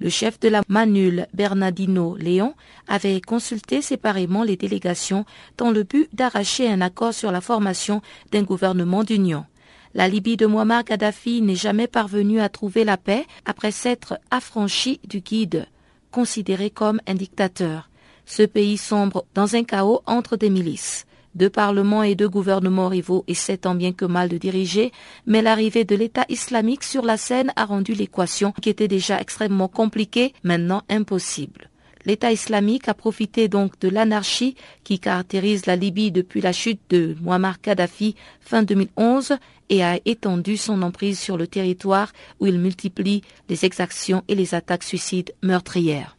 Le 0.00 0.08
chef 0.10 0.38
de 0.40 0.48
la 0.48 0.62
Manule, 0.68 1.26
Bernardino 1.34 2.16
Léon, 2.16 2.54
avait 2.88 3.20
consulté 3.20 3.80
séparément 3.80 4.42
les 4.42 4.56
délégations 4.56 5.24
dans 5.56 5.70
le 5.70 5.82
but 5.82 6.08
d'arracher 6.14 6.68
un 6.68 6.80
accord 6.80 7.14
sur 7.14 7.32
la 7.32 7.40
formation 7.40 8.02
d'un 8.30 8.42
gouvernement 8.42 9.02
d'union. 9.04 9.46
La 9.94 10.08
Libye 10.08 10.36
de 10.36 10.46
Muammar 10.46 10.84
Gaddafi 10.84 11.40
n'est 11.40 11.54
jamais 11.54 11.86
parvenue 11.86 12.40
à 12.40 12.48
trouver 12.48 12.82
la 12.84 12.96
paix 12.96 13.24
après 13.46 13.70
s'être 13.70 14.18
affranchie 14.30 15.00
du 15.08 15.20
guide, 15.20 15.68
considéré 16.10 16.68
comme 16.68 17.00
un 17.06 17.14
dictateur. 17.14 17.88
Ce 18.26 18.42
pays 18.42 18.78
sombre 18.78 19.24
dans 19.34 19.54
un 19.54 19.64
chaos 19.64 20.02
entre 20.06 20.36
des 20.36 20.50
milices. 20.50 21.06
Deux 21.34 21.50
parlements 21.50 22.04
et 22.04 22.14
deux 22.14 22.28
gouvernements 22.28 22.88
rivaux 22.88 23.24
essaient 23.26 23.58
tant 23.58 23.74
bien 23.74 23.92
que 23.92 24.04
mal 24.04 24.28
de 24.28 24.38
diriger, 24.38 24.92
mais 25.26 25.42
l'arrivée 25.42 25.84
de 25.84 25.96
l'État 25.96 26.24
islamique 26.28 26.84
sur 26.84 27.04
la 27.04 27.16
scène 27.16 27.52
a 27.56 27.64
rendu 27.64 27.92
l'équation, 27.92 28.52
qui 28.62 28.70
était 28.70 28.88
déjà 28.88 29.20
extrêmement 29.20 29.66
compliquée, 29.66 30.32
maintenant 30.44 30.82
impossible. 30.88 31.70
L'État 32.06 32.30
islamique 32.30 32.88
a 32.88 32.94
profité 32.94 33.48
donc 33.48 33.80
de 33.80 33.88
l'anarchie 33.88 34.54
qui 34.84 35.00
caractérise 35.00 35.66
la 35.66 35.74
Libye 35.74 36.12
depuis 36.12 36.40
la 36.40 36.52
chute 36.52 36.80
de 36.90 37.16
Muammar 37.20 37.60
Kadhafi 37.60 38.14
fin 38.40 38.62
2011 38.62 39.34
et 39.70 39.82
a 39.82 39.98
étendu 40.04 40.56
son 40.56 40.82
emprise 40.82 41.18
sur 41.18 41.36
le 41.36 41.46
territoire 41.46 42.12
où 42.40 42.46
il 42.46 42.58
multiplie 42.58 43.22
les 43.48 43.64
exactions 43.64 44.22
et 44.28 44.34
les 44.34 44.54
attaques 44.54 44.84
suicides 44.84 45.32
meurtrières 45.42 46.16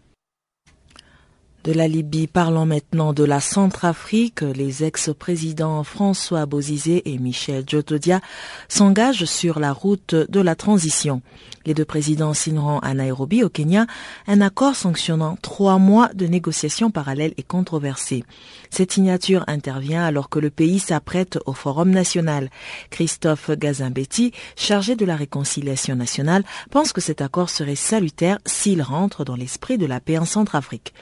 de 1.66 1.74
la 1.74 1.88
Libye. 1.88 2.28
Parlons 2.28 2.68
maintenant 2.68 3.12
de 3.12 3.24
la 3.24 3.40
Centrafrique. 3.40 4.42
Les 4.42 4.84
ex-présidents 4.84 5.84
François 5.84 6.46
Bozizé 6.46 7.12
et 7.12 7.18
Michel 7.18 7.64
Djotodia 7.68 8.22
s'engagent 8.70 9.26
sur 9.26 9.60
la 9.60 9.74
route 9.74 10.14
de 10.14 10.40
la 10.40 10.56
transition. 10.56 11.24
Les 11.66 11.74
deux 11.74 11.86
présidents 11.86 12.36
signeront 12.36 12.78
à 12.80 12.94
Nairobi, 12.94 13.44
au 13.44 13.50
Kenya, 13.50 13.88
un 14.28 14.42
accord 14.42 14.76
sanctionnant 14.76 15.38
trois 15.42 15.80
mois 15.80 16.10
de 16.14 16.28
négociations 16.28 16.92
parallèles 16.92 17.34
et 17.38 17.44
controversées. 17.44 18.24
Cette 18.70 18.92
signature 18.92 19.44
intervient 19.48 20.04
alors 20.04 20.30
que 20.30 20.38
le 20.38 20.52
pays 20.52 20.78
s'apprête 20.78 21.40
au 21.48 21.54
Forum 21.54 21.90
national. 21.90 22.52
Christophe 22.92 23.50
Gazimbetti, 23.50 24.32
chargé 24.56 24.96
de 24.96 25.06
la 25.06 25.16
réconciliation 25.16 25.96
nationale, 25.96 26.44
pense 26.70 26.94
que 26.94 27.02
cet 27.02 27.22
accord 27.22 27.50
serait 27.50 27.76
salutaire 27.76 28.38
s'il 28.46 28.84
rentre 28.84 29.26
dans 29.26 29.36
l'esprit 29.36 29.80
de 29.80 29.88
la 29.88 30.00
paix 30.00 30.20
en 30.20 30.26
Centrafrique. 30.26 30.94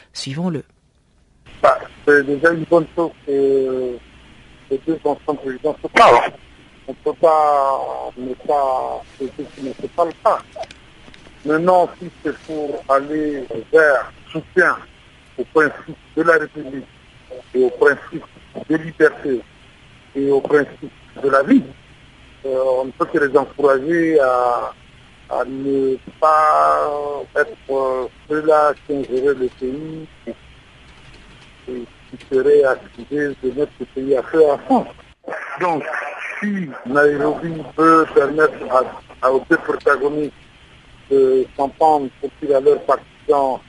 Bah, 1.63 1.79
c'est 2.05 2.25
déjà 2.25 2.51
une 2.51 2.65
bonne 2.65 2.85
chose 2.93 3.11
que 3.25 3.97
les 4.69 4.77
deux 4.85 4.99
anciens 5.05 5.35
présidents 5.35 5.77
se 5.81 5.87
parlent 5.87 6.33
on 6.87 6.91
ne 6.91 6.97
peut 6.97 7.19
pas 7.21 8.11
ne 8.17 8.33
pas, 8.33 9.01
ce 9.17 9.87
pas 9.87 10.05
le 10.05 10.11
cas. 10.23 10.39
Maintenant, 11.45 11.89
si 11.97 12.09
c'est 12.21 12.37
pour 12.39 12.83
aller 12.89 13.45
vers 13.71 14.11
soutien 14.31 14.77
au 15.37 15.43
principe 15.45 15.95
de 16.17 16.21
la 16.23 16.33
République 16.33 16.85
et 17.53 17.63
au 17.63 17.69
principe 17.69 18.25
de 18.69 18.75
liberté 18.75 19.41
et 20.15 20.29
au 20.29 20.41
principe 20.41 20.91
de 21.23 21.29
la 21.29 21.43
vie, 21.43 21.63
euh, 22.45 22.63
on 22.81 22.85
ne 22.85 22.91
peut 22.91 23.05
que 23.05 23.19
les 23.19 23.37
encourager 23.37 24.19
à, 24.19 24.73
ne 25.47 25.95
pas 26.19 27.23
être 27.37 28.09
ceux-là 28.29 28.73
qui 28.85 28.93
ont 28.93 29.03
géré 29.05 29.33
le 29.33 29.47
pays 29.59 30.07
et, 31.67 31.83
qui 32.09 32.25
seraient 32.29 32.63
accusés 32.63 33.35
de 33.43 33.51
mettre 33.59 33.71
le 33.79 33.85
pays 33.93 34.15
à 34.15 34.23
feu 34.23 34.43
à 34.49 34.57
fond. 34.59 34.85
Donc, 35.59 35.83
si 36.39 36.69
Nairobi 36.85 37.61
peut 37.75 38.05
permettre 38.13 38.87
à, 39.21 39.31
aux 39.31 39.43
deux 39.49 39.57
protagonistes 39.57 40.33
de 41.09 41.45
s'entendre 41.55 42.09
pour 42.19 42.29
qu'il 42.39 42.53
à 42.53 42.59
leurs 42.59 42.81
partisans 42.81 43.59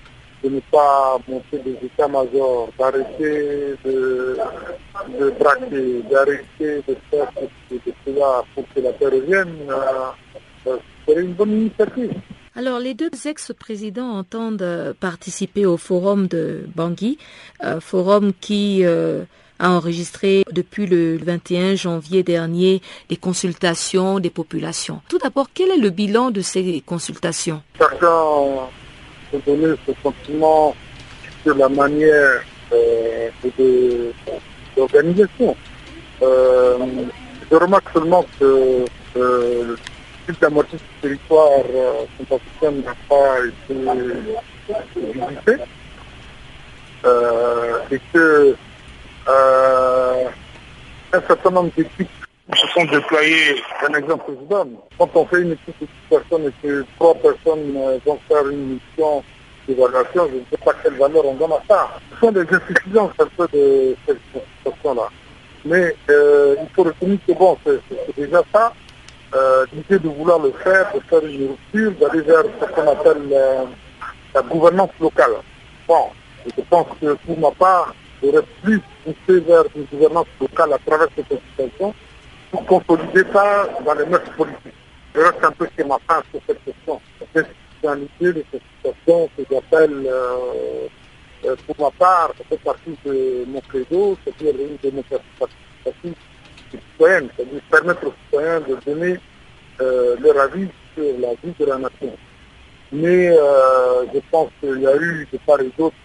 de 0.42 0.50
ne 0.50 0.60
pas 0.70 1.16
monter 1.26 1.58
des 1.58 1.78
états-majors, 1.82 2.68
d'arrêter 2.78 3.74
de, 3.84 4.36
de 5.18 5.30
braquer, 5.38 6.02
d'arrêter 6.10 6.82
de 6.86 6.96
faire 7.10 7.28
ce 7.70 7.76
cela 8.04 8.42
pour 8.54 8.64
que 8.74 8.80
la 8.80 8.92
paix 8.92 9.06
revienne, 9.06 9.56
euh, 9.70 10.76
serait 11.06 11.22
une 11.22 11.32
bonne 11.32 11.52
initiative. 11.52 12.12
Alors, 12.56 12.78
les 12.78 12.94
deux 12.94 13.10
ex-présidents 13.24 14.12
entendent 14.12 14.62
euh, 14.62 14.92
participer 14.98 15.66
au 15.66 15.76
forum 15.76 16.28
de 16.28 16.60
Bangui, 16.76 17.18
un 17.60 17.80
forum 17.80 18.32
qui 18.40 18.84
euh, 18.84 19.24
a 19.58 19.70
enregistré 19.70 20.44
depuis 20.52 20.86
le 20.86 21.16
21 21.18 21.74
janvier 21.74 22.22
dernier 22.22 22.80
des 23.08 23.16
consultations 23.16 24.20
des 24.20 24.30
populations. 24.30 25.00
Tout 25.08 25.18
d'abord, 25.18 25.48
quel 25.52 25.70
est 25.70 25.78
le 25.78 25.90
bilan 25.90 26.30
de 26.30 26.42
ces 26.42 26.80
consultations? 26.86 27.60
Chacun 27.76 28.06
peut 29.32 29.40
donner 29.44 29.74
sur 31.42 31.54
la 31.56 31.68
manière 31.68 32.44
euh, 32.72 33.28
de. 33.58 34.12
Euh, 36.22 36.78
je 37.50 37.56
remarque 37.56 37.92
seulement 37.92 38.24
que 38.38 38.84
euh, 40.28 40.32
la 40.40 40.50
moitié 40.50 40.78
du 40.78 40.84
territoire 41.00 41.60
euh, 41.74 42.04
n'a 42.82 42.94
pas 43.08 43.38
été 43.46 43.74
visité 45.12 45.62
euh, 47.04 47.78
et 47.90 48.00
que 48.12 48.56
euh, 49.28 50.24
un 51.12 51.20
certain 51.20 51.50
nombre 51.50 51.70
d'équipes 51.76 52.08
se 52.54 52.66
sont 52.68 52.84
déployées. 52.84 53.62
Un 53.88 53.94
exemple 53.94 54.24
que 54.26 54.32
je 54.40 54.46
donne. 54.48 54.76
Quand 54.98 55.10
on 55.14 55.26
fait 55.26 55.42
une 55.42 55.52
équipe 55.52 55.80
de 55.80 55.86
10 55.86 55.92
personnes 56.10 56.46
et 56.46 56.66
que 56.66 56.84
trois 56.96 57.14
personnes 57.14 57.74
euh, 57.76 57.98
vont 58.04 58.18
faire 58.28 58.48
une 58.48 58.74
mission 58.74 59.22
d'évaluation, 59.66 60.28
je 60.30 60.36
ne 60.36 60.44
sais 60.50 60.64
pas 60.64 60.72
quelle 60.82 60.94
valeur 60.94 61.24
on 61.26 61.34
donne 61.34 61.52
à 61.52 61.62
ça. 61.68 61.90
Ce 62.12 62.20
sont 62.20 62.32
des 62.32 62.42
insuffisances 62.42 63.12
un 63.18 63.28
peu 63.36 63.48
de 63.52 63.96
cette 64.06 64.18
situation-là. 64.58 65.08
Mais 65.64 65.96
euh, 66.10 66.56
il 66.60 66.68
faut 66.74 66.82
retenir 66.82 67.18
que 67.26 67.32
bon, 67.32 67.56
c'est 67.64 67.80
déjà 68.16 68.42
ça. 68.52 68.72
L'idée 69.72 69.98
de 69.98 70.08
vouloir 70.08 70.38
le 70.38 70.52
faire, 70.52 70.92
de 70.94 71.00
faire 71.00 71.24
une 71.24 71.48
rupture, 71.48 71.92
d'aller 72.00 72.22
vers 72.22 72.44
ce 72.60 72.66
qu'on 72.66 72.90
appelle 72.90 73.28
la 74.34 74.42
gouvernance 74.42 74.90
locale. 75.00 75.32
Bon, 75.88 76.10
je 76.46 76.62
pense 76.62 76.86
que 77.00 77.14
pour 77.26 77.38
ma 77.38 77.50
part, 77.52 77.94
aurait 78.28 78.42
plus 78.62 78.80
poussé 79.04 79.40
vers 79.40 79.64
une 79.74 79.84
gouvernance 79.84 80.26
locale 80.40 80.72
à 80.72 80.78
travers 80.78 81.08
cette 81.16 81.40
situation 81.50 81.94
pour 82.50 82.64
consolider 82.66 83.24
ça 83.32 83.68
dans 83.84 83.94
les 83.94 84.06
mœurs 84.06 84.30
politiques. 84.36 84.72
Je 85.14 85.20
reste 85.20 85.44
un 85.44 85.52
peu 85.52 85.68
chez 85.76 85.84
ma 85.84 85.98
fin 86.08 86.22
sur 86.30 86.40
cette 86.46 86.64
question. 86.64 87.00
L'institutionnalité 87.34 88.32
de 88.32 88.44
cette 88.50 88.62
situation 88.76 89.30
que 89.36 89.42
j'appelle, 89.50 90.06
euh, 90.06 90.88
euh, 91.44 91.56
pour 91.66 91.76
ma 91.78 91.90
part, 91.92 92.32
ça 92.38 92.44
fait 92.48 92.62
partie 92.62 92.96
de 93.04 93.44
mon 93.46 93.60
credo, 93.60 94.16
c'est-à-dire 94.24 94.54
une 94.60 94.76
démocratie 94.82 95.24
participative 95.38 96.14
citoyenne, 96.92 97.28
c'est-à-dire 97.36 97.60
permettre 97.70 98.06
aux 98.06 98.14
citoyens 98.24 98.60
de 98.60 98.76
donner 98.86 99.18
euh, 99.80 100.16
leur 100.20 100.38
avis 100.40 100.68
sur 100.94 101.04
la 101.18 101.30
vie 101.42 101.54
de 101.58 101.64
la 101.64 101.78
nation. 101.78 102.12
Mais 102.92 103.28
euh, 103.28 104.04
je 104.14 104.20
pense 104.30 104.50
qu'il 104.60 104.80
y 104.80 104.86
a 104.86 104.96
eu 104.96 105.26
de 105.32 105.38
part 105.38 105.60
et 105.60 105.70
d'autre 105.76 105.96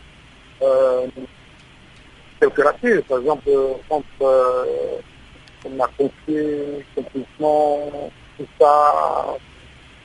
euh, 0.61 1.07
quelques 2.39 3.03
Par 3.07 3.19
exemple, 3.19 3.49
quand 3.87 4.03
euh, 4.21 4.65
on 5.65 5.79
a 5.79 5.87
confié 5.97 6.85
complètement 6.95 7.91
tout 8.37 8.47
ça 8.59 9.37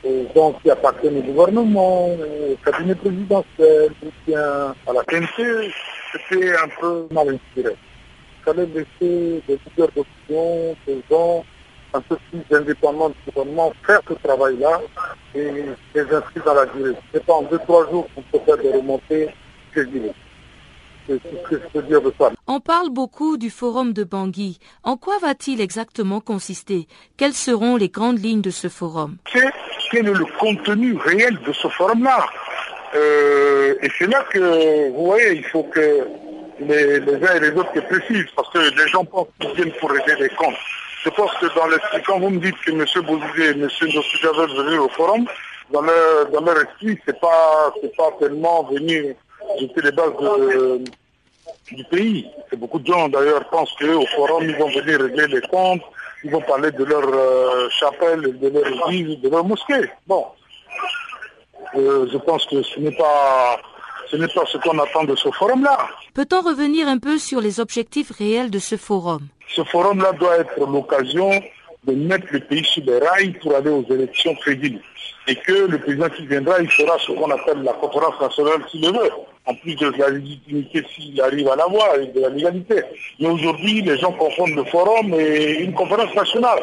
aux 0.04 0.26
gens 0.34 0.52
qui 0.62 0.70
appartiennent 0.70 1.18
au 1.18 1.22
gouvernement, 1.22 2.08
au 2.08 2.56
cabinet 2.64 2.94
présidentiel, 2.94 3.92
à 4.36 4.92
la 4.92 5.02
TNT, 5.04 5.72
c'était 6.12 6.52
un 6.56 6.68
peu 6.80 7.06
mal 7.10 7.28
inspiré. 7.30 7.74
Il 8.46 8.52
fallait 8.52 8.66
laisser 8.66 9.42
des 9.48 9.58
leaders 9.66 9.88
d'opinion, 9.96 10.76
des 10.86 11.02
gens 11.10 11.44
un 11.94 12.00
peu 12.00 12.16
plus 12.30 12.56
indépendants 12.56 13.08
du 13.08 13.16
gouvernement 13.30 13.72
faire 13.86 14.00
ce 14.08 14.14
travail-là 14.14 14.82
et 15.34 15.50
les 15.94 16.00
inscrire 16.00 16.44
dans 16.44 16.54
la 16.54 16.66
durée. 16.66 16.94
Ce 17.12 17.18
n'est 17.18 17.24
pas 17.24 17.34
en 17.34 17.42
deux, 17.42 17.58
trois 17.58 17.88
jours 17.90 18.06
qu'on 18.14 18.22
peut 18.22 18.44
faire 18.44 18.58
des 18.58 18.72
remontées 18.72 19.28
que 19.72 19.82
je 19.82 19.88
on 22.46 22.60
parle 22.60 22.90
beaucoup 22.90 23.36
du 23.36 23.50
forum 23.50 23.92
de 23.92 24.04
Bangui. 24.04 24.58
En 24.82 24.96
quoi 24.96 25.18
va-t-il 25.18 25.60
exactement 25.60 26.20
consister? 26.20 26.88
Quelles 27.18 27.34
seront 27.34 27.76
les 27.76 27.90
grandes 27.90 28.18
lignes 28.24 28.40
de 28.40 28.50
ce 28.50 28.68
forum? 28.68 29.16
Quel 29.30 29.52
est 29.92 30.02
le 30.02 30.24
contenu 30.38 30.96
réel 30.96 31.38
de 31.46 31.52
ce 31.52 31.68
forum-là? 31.68 32.26
Euh, 32.94 33.74
Et 33.82 33.90
c'est 33.98 34.06
là 34.06 34.24
que, 34.30 34.90
vous 34.92 35.04
voyez, 35.04 35.36
il 35.36 35.44
faut 35.44 35.64
que 35.64 36.06
les, 36.60 36.98
uns 36.98 37.34
et 37.36 37.40
les 37.40 37.50
autres 37.50 37.74
se 37.74 37.80
précisent, 37.80 38.30
parce 38.36 38.50
que 38.50 38.58
les 38.58 38.88
gens 38.88 39.04
pensent 39.04 39.28
qu'ils 39.40 39.52
viennent 39.54 39.72
pour 39.72 39.90
régler 39.90 40.16
des 40.16 40.28
comptes. 40.30 40.56
Je 41.04 41.10
pense 41.10 41.32
que 41.34 41.46
dans 41.46 41.68
quand 42.06 42.18
vous 42.20 42.30
me 42.30 42.40
dites 42.40 42.56
que 42.64 42.70
M. 42.70 42.84
Bouzidé 43.04 43.44
et 43.44 43.50
M. 43.50 43.68
Veulent 43.68 44.64
venir 44.64 44.84
au 44.84 44.88
forum, 44.88 45.26
dans 45.70 45.82
leur, 45.82 46.30
dans 46.30 46.40
leur 46.40 46.62
esprit, 46.62 46.98
c'est 47.06 47.18
pas, 47.20 47.72
c'est 47.80 47.94
pas 47.96 48.10
tellement 48.18 48.64
venir 48.64 49.14
jeter 49.60 49.82
les 49.82 49.92
bases 49.92 50.12
du 51.70 51.84
pays. 51.84 52.30
Beaucoup 52.56 52.78
de 52.78 52.86
gens 52.86 53.08
d'ailleurs 53.08 53.48
pensent 53.50 53.74
qu'au 53.78 54.06
forum, 54.06 54.44
ils 54.44 54.56
vont 54.56 54.68
venir 54.68 55.00
régler 55.00 55.26
les 55.26 55.40
comptes, 55.42 55.82
ils 56.22 56.30
vont 56.30 56.40
parler 56.40 56.70
de 56.70 56.84
leur 56.84 57.02
euh, 57.06 57.68
chapelle, 57.70 58.38
de 58.38 58.48
leur 58.48 58.90
église, 58.90 59.20
de 59.20 59.28
leur 59.28 59.44
mosquée. 59.44 59.90
Bon, 60.06 60.26
euh, 61.74 62.06
je 62.10 62.18
pense 62.18 62.46
que 62.46 62.62
ce 62.62 62.80
n'est 62.80 62.96
pas 62.96 63.58
ce 64.14 64.20
n'est 64.20 64.28
pas 64.28 64.44
ce 64.46 64.58
qu'on 64.58 64.78
attend 64.78 65.02
de 65.04 65.16
ce 65.16 65.28
forum-là. 65.32 65.88
Peut-on 66.14 66.40
revenir 66.42 66.86
un 66.86 66.98
peu 66.98 67.18
sur 67.18 67.40
les 67.40 67.58
objectifs 67.58 68.12
réels 68.12 68.48
de 68.48 68.60
ce 68.60 68.76
forum? 68.76 69.22
Ce 69.48 69.64
forum-là 69.64 70.12
doit 70.12 70.36
être 70.38 70.56
l'occasion 70.60 71.30
de 71.84 71.92
mettre 71.94 72.26
le 72.30 72.38
pays 72.38 72.64
sur 72.64 72.84
les 72.84 72.98
rails 72.98 73.32
pour 73.42 73.56
aller 73.56 73.70
aux 73.70 73.84
élections 73.92 74.34
crédibles. 74.36 74.80
Et 75.26 75.34
que 75.34 75.66
le 75.66 75.78
président 75.78 76.08
qui 76.10 76.26
viendra, 76.26 76.60
il 76.60 76.70
fera 76.70 76.96
ce 76.98 77.10
qu'on 77.10 77.28
appelle 77.30 77.62
la 77.64 77.72
conférence 77.72 78.20
nationale 78.20 78.62
s'il 78.70 78.82
le 78.82 78.92
veut, 78.92 79.10
en 79.46 79.54
plus 79.56 79.74
de 79.74 79.92
la 79.98 80.10
légitimité 80.10 80.84
s'il 80.94 81.20
arrive 81.20 81.48
à 81.48 81.56
l'avoir 81.56 81.96
et 81.96 82.06
de 82.06 82.20
la 82.20 82.28
légalité. 82.28 82.82
Mais 83.18 83.28
aujourd'hui, 83.28 83.82
les 83.82 83.98
gens 83.98 84.12
confondent 84.12 84.54
le 84.54 84.64
forum 84.64 85.12
et 85.14 85.60
une 85.60 85.74
conférence 85.74 86.14
nationale. 86.14 86.60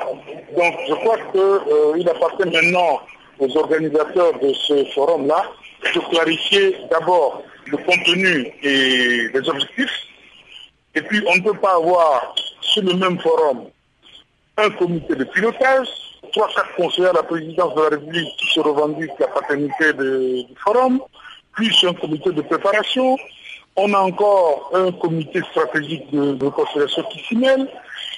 Donc 0.55 0.73
je 0.87 0.93
crois 0.93 1.17
qu'il 1.33 1.41
euh, 1.41 2.11
appartient 2.11 2.49
maintenant 2.49 3.01
aux 3.39 3.57
organisateurs 3.57 4.39
de 4.39 4.53
ce 4.53 4.85
forum-là 4.93 5.43
de 5.83 5.99
clarifier 6.09 6.77
d'abord 6.89 7.43
le 7.65 7.77
contenu 7.77 8.53
et 8.63 9.29
les 9.33 9.49
objectifs. 9.49 10.07
Et 10.95 11.01
puis 11.01 11.23
on 11.27 11.35
ne 11.35 11.41
peut 11.41 11.57
pas 11.57 11.75
avoir 11.75 12.35
sur 12.61 12.83
le 12.83 12.93
même 12.93 13.19
forum 13.19 13.65
un 14.57 14.69
comité 14.71 15.15
de 15.15 15.23
pilotage, 15.23 15.87
trois, 16.33 16.49
quatre 16.53 16.75
conseillers 16.75 17.07
à 17.07 17.13
la 17.13 17.23
présidence 17.23 17.73
de 17.75 17.81
la 17.81 17.89
République 17.89 18.29
qui 18.37 18.47
se 18.53 18.59
revendiquent 18.59 19.19
la 19.19 19.27
paternité 19.27 19.93
du 19.93 20.45
forum, 20.63 21.01
plus 21.53 21.73
un 21.83 21.93
comité 21.93 22.31
de 22.31 22.41
préparation. 22.41 23.17
On 23.75 23.93
a 23.93 23.99
encore 23.99 24.71
un 24.73 24.91
comité 24.91 25.41
stratégique 25.51 26.11
de, 26.11 26.33
de 26.33 27.09
qui 27.09 27.19
s'y 27.25 27.35
mêle. 27.37 27.67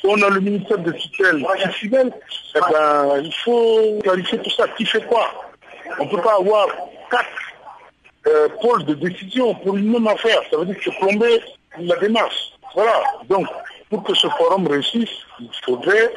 On 0.04 0.22
a 0.22 0.30
le 0.30 0.42
ministère 0.42 0.80
de 0.80 0.92
tutelle 0.92 1.46
qui 1.62 1.80
s'y 1.80 1.90
mêle. 1.90 2.12
Eh 2.56 2.60
ben, 2.72 3.22
il 3.24 3.34
faut 3.44 4.00
clarifier 4.02 4.40
tout 4.40 4.50
ça. 4.50 4.68
Qui 4.70 4.86
fait 4.86 5.06
quoi? 5.06 5.30
On 6.00 6.06
ne 6.06 6.10
peut 6.10 6.22
pas 6.22 6.38
avoir 6.40 6.68
quatre 7.10 7.53
euh, 8.28 8.48
pôles 8.62 8.86
de 8.86 8.94
décision 8.94 9.54
pour 9.56 9.76
une 9.76 9.92
même 9.92 10.08
affaire. 10.08 10.40
Ça 10.50 10.58
veut 10.58 10.66
dire 10.66 10.80
que 10.80 10.90
plomber 11.00 11.42
la 11.80 11.96
démarche. 11.98 12.54
Voilà. 12.74 13.04
Donc, 13.30 13.48
pour 13.90 14.04
que 14.04 14.14
ce 14.14 14.28
forum 14.28 14.68
réussisse, 14.68 15.10
il 15.40 15.50
faudrait 15.64 16.14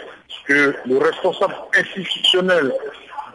que 0.46 0.74
le 0.86 0.98
responsable 0.98 1.54
institutionnel 1.74 2.72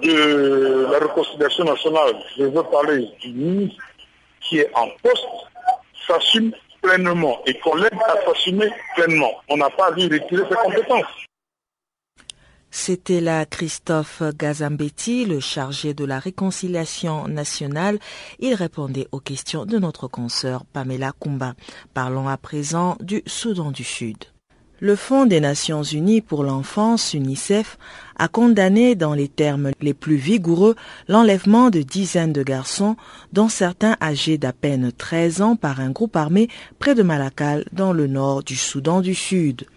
de 0.02 0.88
la 0.92 1.00
réconciliation 1.00 1.66
nationale, 1.66 2.16
je 2.38 2.44
veux 2.44 2.64
parler 2.64 3.08
du 3.22 3.30
ministre 3.34 3.84
qui 4.42 4.60
est 4.60 4.72
en 4.74 4.88
poste, 5.04 5.28
s'assume 6.08 6.52
pleinement 6.82 7.40
et 7.46 7.54
qu'on 7.60 7.76
l'aide 7.76 7.94
à 8.08 8.16
s'assumer 8.26 8.68
pleinement. 8.96 9.32
On 9.50 9.58
n'a 9.58 9.70
pas 9.70 9.88
à 9.88 9.92
lui 9.92 10.04
retirer 10.06 10.44
ses 10.50 10.56
compétences. 10.56 11.06
C'était 12.74 13.20
là 13.20 13.46
Christophe 13.46 14.24
Gazambetti, 14.38 15.26
le 15.26 15.42
chargé 15.42 15.94
de 15.94 16.06
la 16.06 16.20
réconciliation 16.20 17.28
nationale. 17.28 18.00
Il 18.40 18.54
répondait 18.54 19.10
aux 19.12 19.20
questions 19.20 19.66
de 19.66 19.78
notre 19.78 20.08
consoeur 20.08 20.64
Pamela 20.64 21.12
Kumba. 21.20 21.54
Parlons 21.94 22.30
à 22.30 22.38
présent 22.38 22.96
du 23.02 23.24
Soudan 23.28 23.72
du 23.72 23.84
Sud. 23.84 24.24
Le 24.80 24.96
Fonds 24.96 25.26
des 25.26 25.42
Nations 25.42 25.84
Unies 25.84 26.22
pour 26.22 26.44
l'enfance, 26.44 27.14
UNICEF, 27.14 27.78
a 28.18 28.30
condamné 28.30 28.96
dans 28.96 29.14
les 29.14 29.28
termes 29.28 29.72
les 29.82 29.94
plus 29.94 30.16
vigoureux 30.16 30.76
l'enlèvement 31.10 31.70
de 31.70 31.82
dizaines 31.82 32.34
de 32.34 32.42
garçons, 32.42 32.96
dont 33.34 33.50
certains 33.50 33.96
âgés 34.02 34.38
d'à 34.40 34.54
peine 34.54 34.92
13 34.92 35.42
ans 35.42 35.56
par 35.58 35.82
un 35.82 35.92
groupe 35.92 36.16
armé 36.16 36.48
près 36.80 36.96
de 36.96 37.04
Malakal 37.04 37.66
dans 37.74 37.92
le 37.92 38.08
nord 38.08 38.44
du 38.44 38.56
Soudan 38.56 39.02
du 39.02 39.14
Sud. 39.14 39.68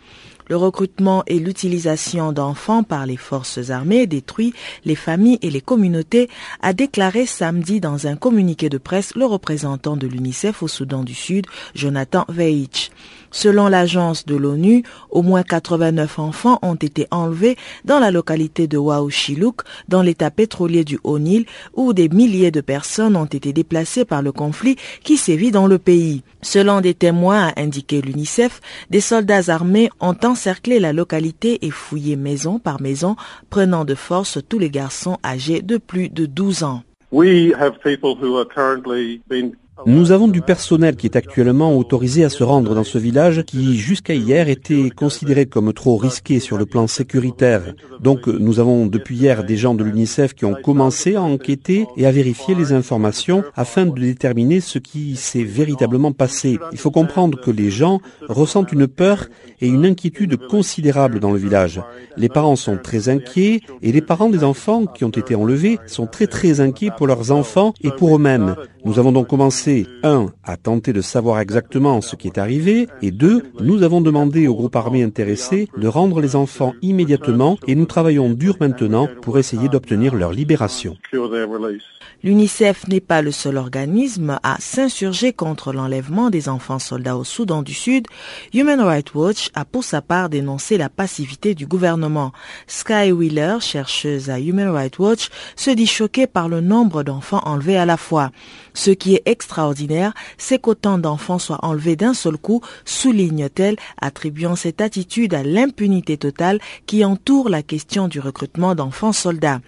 Le 0.49 0.57
recrutement 0.57 1.23
et 1.27 1.39
l'utilisation 1.39 2.33
d'enfants 2.33 2.83
par 2.83 3.07
les 3.07 3.17
forces 3.17 3.71
armées 3.71 4.07
détruit 4.07 4.53
les 4.85 4.95
familles 4.95 5.39
et 5.43 5.51
les 5.51 5.61
communautés, 5.61 6.29
a 6.61 6.73
déclaré 6.73 7.27
samedi 7.27 7.81
dans 7.81 8.07
un 8.07 8.17
communiqué 8.17 8.69
de 8.69 8.79
presse 8.79 9.15
le 9.15 9.25
représentant 9.25 9.97
de 9.97 10.07
l'UNICEF 10.07 10.63
au 10.63 10.69
Soudan 10.69 11.03
du 11.03 11.15
Sud, 11.15 11.47
Jonathan 11.75 12.25
Veitch. 12.29 12.91
Selon 13.35 13.67
l'agence 13.67 14.27
de 14.27 14.37
l'ONU, 14.37 14.85
au 15.11 15.23
moins 15.23 15.43
89 15.43 16.21
enfants 16.21 16.61
ont 16.63 16.77
été 16.77 17.09
enlevés 17.11 17.57
dans 17.85 17.99
la 17.99 18.13
localité 18.13 18.69
de 18.69 18.79
Waouchilouk, 18.79 19.63
dans 19.89 20.03
l'état 20.03 20.31
pétrolier 20.31 20.85
du 20.85 21.01
Haut-Nil, 21.03 21.45
où 21.75 21.93
des 21.93 22.09
milliers 22.09 22.53
de 22.53 22.61
personnes 22.61 23.17
ont 23.17 23.25
été 23.25 23.53
déplacées 23.53 24.05
par 24.05 24.23
le 24.23 24.31
conflit 24.31 24.77
qui 25.03 25.17
sévit 25.17 25.51
dans 25.51 25.67
le 25.67 25.81
pays. 25.81 26.23
Selon 26.43 26.81
des 26.81 26.95
témoins, 26.95 27.49
a 27.49 27.61
indiqué 27.61 28.01
l'UNICEF, 28.01 28.61
des 28.91 29.01
soldats 29.01 29.49
armés 29.49 29.91
ont 29.99 30.17
encerclé 30.23 30.79
la 30.79 30.93
localité 30.93 31.67
et 31.67 31.73
fouillé 31.73 32.15
maison 32.15 32.61
par 32.61 32.81
maison, 32.81 33.17
prenant 33.51 33.85
de 33.85 33.97
force 33.97 34.39
tous 34.49 34.61
les 34.61 34.71
garçons 34.71 35.19
âgés 35.25 35.61
de 35.61 35.77
plus 35.77 36.09
de 36.09 36.27
12 36.27 36.63
ans. 36.63 36.85
Nous 39.87 40.13
avons 40.13 40.29
du 40.29 40.41
personnel 40.41 40.97
qui 40.97 41.07
est 41.07 41.17
actuellement 41.17 41.77
autorisé 41.77 42.25
à 42.25 42.31
se 42.31 42.45
rendre 42.45 42.75
dans 42.75 42.85
ce 42.85 42.97
village 42.97 43.43
qui, 43.45 43.77
jusqu'à 43.77 44.15
hier, 44.15 44.49
était 44.49 44.89
considéré 44.89 45.47
comme 45.47 45.73
trop 45.73 45.97
risqué 45.97 46.39
sur 46.41 46.57
le 46.57 46.65
plan 46.65 46.87
sécuritaire. 46.87 47.75
Donc 48.01 48.27
nous 48.29 48.61
avons 48.61 48.87
depuis 48.87 49.17
hier 49.17 49.45
des 49.45 49.57
gens 49.57 49.75
de 49.75 49.83
l'UNICEF 49.83 50.33
qui 50.33 50.45
ont 50.45 50.55
commencé 50.55 51.17
à 51.17 51.23
enquêter 51.23 51.87
et 51.97 52.07
à 52.07 52.13
vérifier 52.13 52.55
les 52.55 52.73
informations 52.73 53.43
afin 53.57 53.85
de 53.85 54.01
déterminer 54.01 54.61
ce 54.61 54.79
qui 54.79 55.17
s'est 55.17 55.45
véritablement 55.45 56.13
passé. 56.13 56.59
Il 56.73 56.79
faut 56.79 56.93
comprendre 56.93 57.41
que 57.41 57.51
les 57.51 57.71
gens 57.71 58.01
ressentent 58.29 58.73
une 58.73 58.87
peur 58.87 59.27
et 59.61 59.67
une 59.67 59.85
inquiétude 59.85 60.37
considérable 60.47 61.21
dans 61.21 61.33
le 61.33 61.39
village. 61.39 61.81
Les 62.17 62.29
parents 62.29 62.57
sont 62.57 62.79
très 62.79 63.09
inquiets 63.09 63.61
et 63.83 63.93
les 63.93 64.03
parents 64.03 64.31
des 64.31 64.45
enfants 64.45 64.87
qui 64.87 65.05
ont 65.05 65.11
été 65.11 65.35
enlevés 65.35 65.79
sont 65.87 66.07
très 66.07 66.27
très 66.27 66.61
inquiets 66.61 66.91
pour 66.97 67.07
leurs 67.07 67.33
enfants 67.33 67.75
et 67.83 67.91
pour 67.91 68.15
eux-mêmes. 68.17 68.55
Nous 68.85 68.99
avons 68.99 69.13
donc 69.13 69.29
commencé, 69.29 69.64
un, 70.03 70.27
à 70.45 70.57
tenter 70.57 70.93
de 70.93 71.01
savoir 71.01 71.41
exactement 71.41 72.01
ce 72.01 72.17
qui 72.17 72.29
est 72.29 72.39
arrivé, 72.39 72.89
et 73.03 73.11
deux, 73.11 73.43
nous 73.61 73.83
avons 73.83 74.01
demandé 74.01 74.47
au 74.47 74.55
groupe 74.55 74.77
armé 74.77 75.03
intéressé 75.03 75.69
de 75.77 75.89
rendre 75.89 76.21
les 76.21 76.37
enfants 76.37 76.75
immédiatement 76.83 77.59
et 77.67 77.75
nous 77.75 77.87
travaillons 77.87 78.31
dur 78.31 78.57
maintenant 78.61 79.09
pour 79.23 79.39
essayer 79.39 79.69
d'obtenir 79.69 80.15
leur 80.15 80.33
libération. 80.33 80.97
L'UNICEF 82.23 82.89
n'est 82.89 83.01
pas 83.01 83.21
le 83.21 83.33
seul 83.33 83.59
organisme 83.59 84.39
à 84.43 84.57
s'insurger 84.59 85.35
contre 85.35 85.73
l'enlèvement 85.75 86.31
des 86.31 86.49
enfants 86.49 86.79
soldats 86.79 87.19
au 87.19 87.25
Soudan 87.25 87.63
du 87.63 87.75
Sud. 87.75 88.07
Human 88.55 88.81
Rights 88.81 89.15
Watch 89.15 89.51
a 89.55 89.67
pour 89.67 89.85
sa 89.85 90.01
part 90.01 90.31
dénoncé 90.31 90.79
la 90.79 90.89
passivité 90.89 91.55
du 91.55 91.67
gouvernement. 91.67 92.33
Sky 92.67 93.13
Wheeler, 93.13 93.59
chercheuse 93.61 94.31
à 94.31 94.41
Human 94.41 94.71
Rights 94.71 94.99
Watch, 94.99 95.29
se 95.55 95.71
dit 95.71 95.87
choquée 95.87 96.27
par 96.27 96.49
le 96.49 96.63
nombre 96.63 97.03
d'enfants 97.03 97.43
enlevés 97.45 97.77
à 97.77 97.85
la 97.85 97.99
fois. 97.99 98.31
Ce 98.75 98.91
qui 98.91 99.15
est 99.15 99.23
extraordinaire, 99.25 100.13
c'est 100.37 100.59
qu'autant 100.59 100.99
d'enfants 100.99 101.39
soient 101.39 101.65
enlevés 101.65 101.97
d'un 101.97 102.13
seul 102.13 102.37
coup, 102.37 102.61
souligne-t-elle, 102.85 103.77
attribuant 104.01 104.57
cette 104.57 104.81
attitude 104.81 105.33
à 105.33 105.45
l'impunité 105.45 106.17
totale 106.17 106.61
qui 106.87 107.05
entoure 107.05 107.49
la 107.49 107.63
question 107.63 108.09
du 108.09 108.19
recrutement 108.19 108.75
d'enfants 108.75 109.13
soldats. 109.13 109.61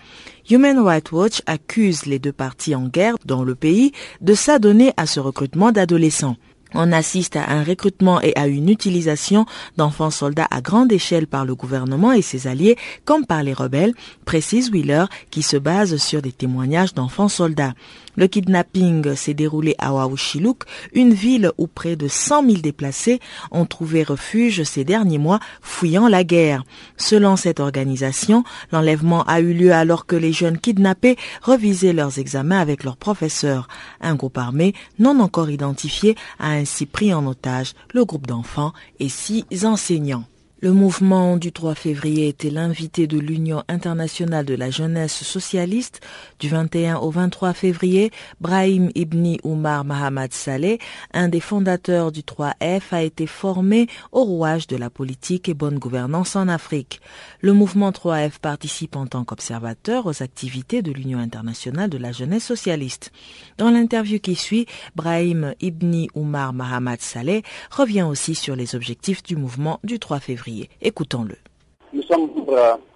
Human 0.50 0.78
Rights 0.80 1.12
Watch 1.12 1.40
accuse 1.46 2.06
les 2.06 2.18
deux 2.18 2.32
parties 2.32 2.74
en 2.74 2.88
guerre 2.88 3.16
dans 3.24 3.44
le 3.44 3.54
pays 3.54 3.92
de 4.20 4.34
s'adonner 4.34 4.92
à 4.96 5.06
ce 5.06 5.20
recrutement 5.20 5.70
d'adolescents. 5.70 6.36
On 6.74 6.92
assiste 6.92 7.36
à 7.36 7.48
un 7.48 7.62
recrutement 7.62 8.20
et 8.20 8.32
à 8.36 8.48
une 8.48 8.68
utilisation 8.68 9.46
d'enfants 9.76 10.10
soldats 10.10 10.48
à 10.50 10.60
grande 10.60 10.92
échelle 10.92 11.26
par 11.26 11.44
le 11.44 11.54
gouvernement 11.54 12.12
et 12.12 12.22
ses 12.22 12.48
alliés 12.48 12.76
comme 13.04 13.24
par 13.24 13.42
les 13.42 13.52
rebelles, 13.52 13.94
précise 14.24 14.70
Wheeler, 14.70 15.04
qui 15.30 15.42
se 15.42 15.56
base 15.56 15.96
sur 15.96 16.22
des 16.22 16.32
témoignages 16.32 16.92
d'enfants 16.92 17.28
soldats. 17.28 17.74
Le 18.16 18.26
kidnapping 18.26 19.14
s'est 19.14 19.34
déroulé 19.34 19.74
à 19.78 19.92
Waouchilouk, 19.92 20.64
une 20.92 21.12
ville 21.12 21.52
où 21.58 21.66
près 21.66 21.96
de 21.96 22.08
100 22.08 22.46
000 22.46 22.60
déplacés 22.60 23.20
ont 23.50 23.66
trouvé 23.66 24.02
refuge 24.02 24.62
ces 24.62 24.84
derniers 24.84 25.18
mois 25.18 25.40
fouillant 25.60 26.08
la 26.08 26.24
guerre. 26.24 26.64
Selon 26.96 27.36
cette 27.36 27.60
organisation, 27.60 28.44
l'enlèvement 28.72 29.24
a 29.24 29.40
eu 29.40 29.52
lieu 29.52 29.72
alors 29.72 30.06
que 30.06 30.16
les 30.16 30.32
jeunes 30.32 30.58
kidnappés 30.58 31.16
revisaient 31.42 31.92
leurs 31.92 32.18
examens 32.18 32.60
avec 32.60 32.84
leurs 32.84 32.96
professeurs. 32.96 33.68
Un 34.00 34.14
groupe 34.14 34.38
armé 34.38 34.74
non 34.98 35.20
encore 35.20 35.50
identifié 35.50 36.16
a 36.38 36.50
ainsi 36.50 36.86
pris 36.86 37.12
en 37.12 37.26
otage 37.26 37.74
le 37.92 38.04
groupe 38.04 38.26
d'enfants 38.26 38.72
et 38.98 39.08
six 39.08 39.44
enseignants. 39.64 40.24
Le 40.62 40.72
mouvement 40.72 41.36
du 41.36 41.52
3 41.52 41.74
février 41.74 42.28
était 42.28 42.48
l'invité 42.48 43.06
de 43.06 43.18
l'Union 43.18 43.62
internationale 43.68 44.46
de 44.46 44.54
la 44.54 44.70
jeunesse 44.70 45.22
socialiste 45.22 46.00
du 46.38 46.48
21 46.48 46.96
au 46.96 47.10
23 47.10 47.52
février. 47.52 48.10
Brahim 48.40 48.88
Ibni 48.94 49.38
Oumar 49.44 49.84
Mahamad 49.84 50.32
Saleh, 50.32 50.78
un 51.12 51.28
des 51.28 51.40
fondateurs 51.40 52.10
du 52.10 52.22
3F, 52.22 52.84
a 52.92 53.02
été 53.02 53.26
formé 53.26 53.86
au 54.12 54.24
rouage 54.24 54.66
de 54.66 54.78
la 54.78 54.88
politique 54.88 55.50
et 55.50 55.52
bonne 55.52 55.78
gouvernance 55.78 56.36
en 56.36 56.48
Afrique. 56.48 57.02
Le 57.42 57.52
mouvement 57.52 57.90
3F 57.90 58.38
participe 58.40 58.96
en 58.96 59.06
tant 59.06 59.24
qu'observateur 59.24 60.06
aux 60.06 60.22
activités 60.22 60.80
de 60.80 60.90
l'Union 60.90 61.18
internationale 61.18 61.90
de 61.90 61.98
la 61.98 62.12
jeunesse 62.12 62.46
socialiste. 62.46 63.12
Dans 63.58 63.70
l'interview 63.70 64.20
qui 64.20 64.34
suit, 64.34 64.64
Brahim 64.94 65.52
Ibni 65.60 66.08
Oumar 66.14 66.54
Mahamad 66.54 67.02
Saleh 67.02 67.42
revient 67.70 68.04
aussi 68.04 68.34
sur 68.34 68.56
les 68.56 68.74
objectifs 68.74 69.22
du 69.22 69.36
mouvement 69.36 69.80
du 69.84 69.98
3 69.98 70.18
février. 70.18 70.45
Écoutons-le. 70.80 71.36
Nous 71.92 72.02
sommes 72.02 72.30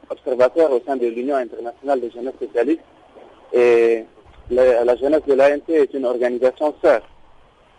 observateurs 0.09 0.73
au 0.73 0.81
sein 0.87 0.97
de 0.97 1.07
l'Union 1.07 1.37
internationale 1.37 2.01
des 2.01 2.11
jeunesses 2.11 2.35
socialistes 2.41 2.83
et 3.53 4.05
la, 4.51 4.97
jeunesse 4.97 5.23
de 5.27 5.35
l'ANT 5.35 5.69
est 5.69 5.93
une 5.95 6.05
organisation 6.05 6.75
sœur. 6.83 7.03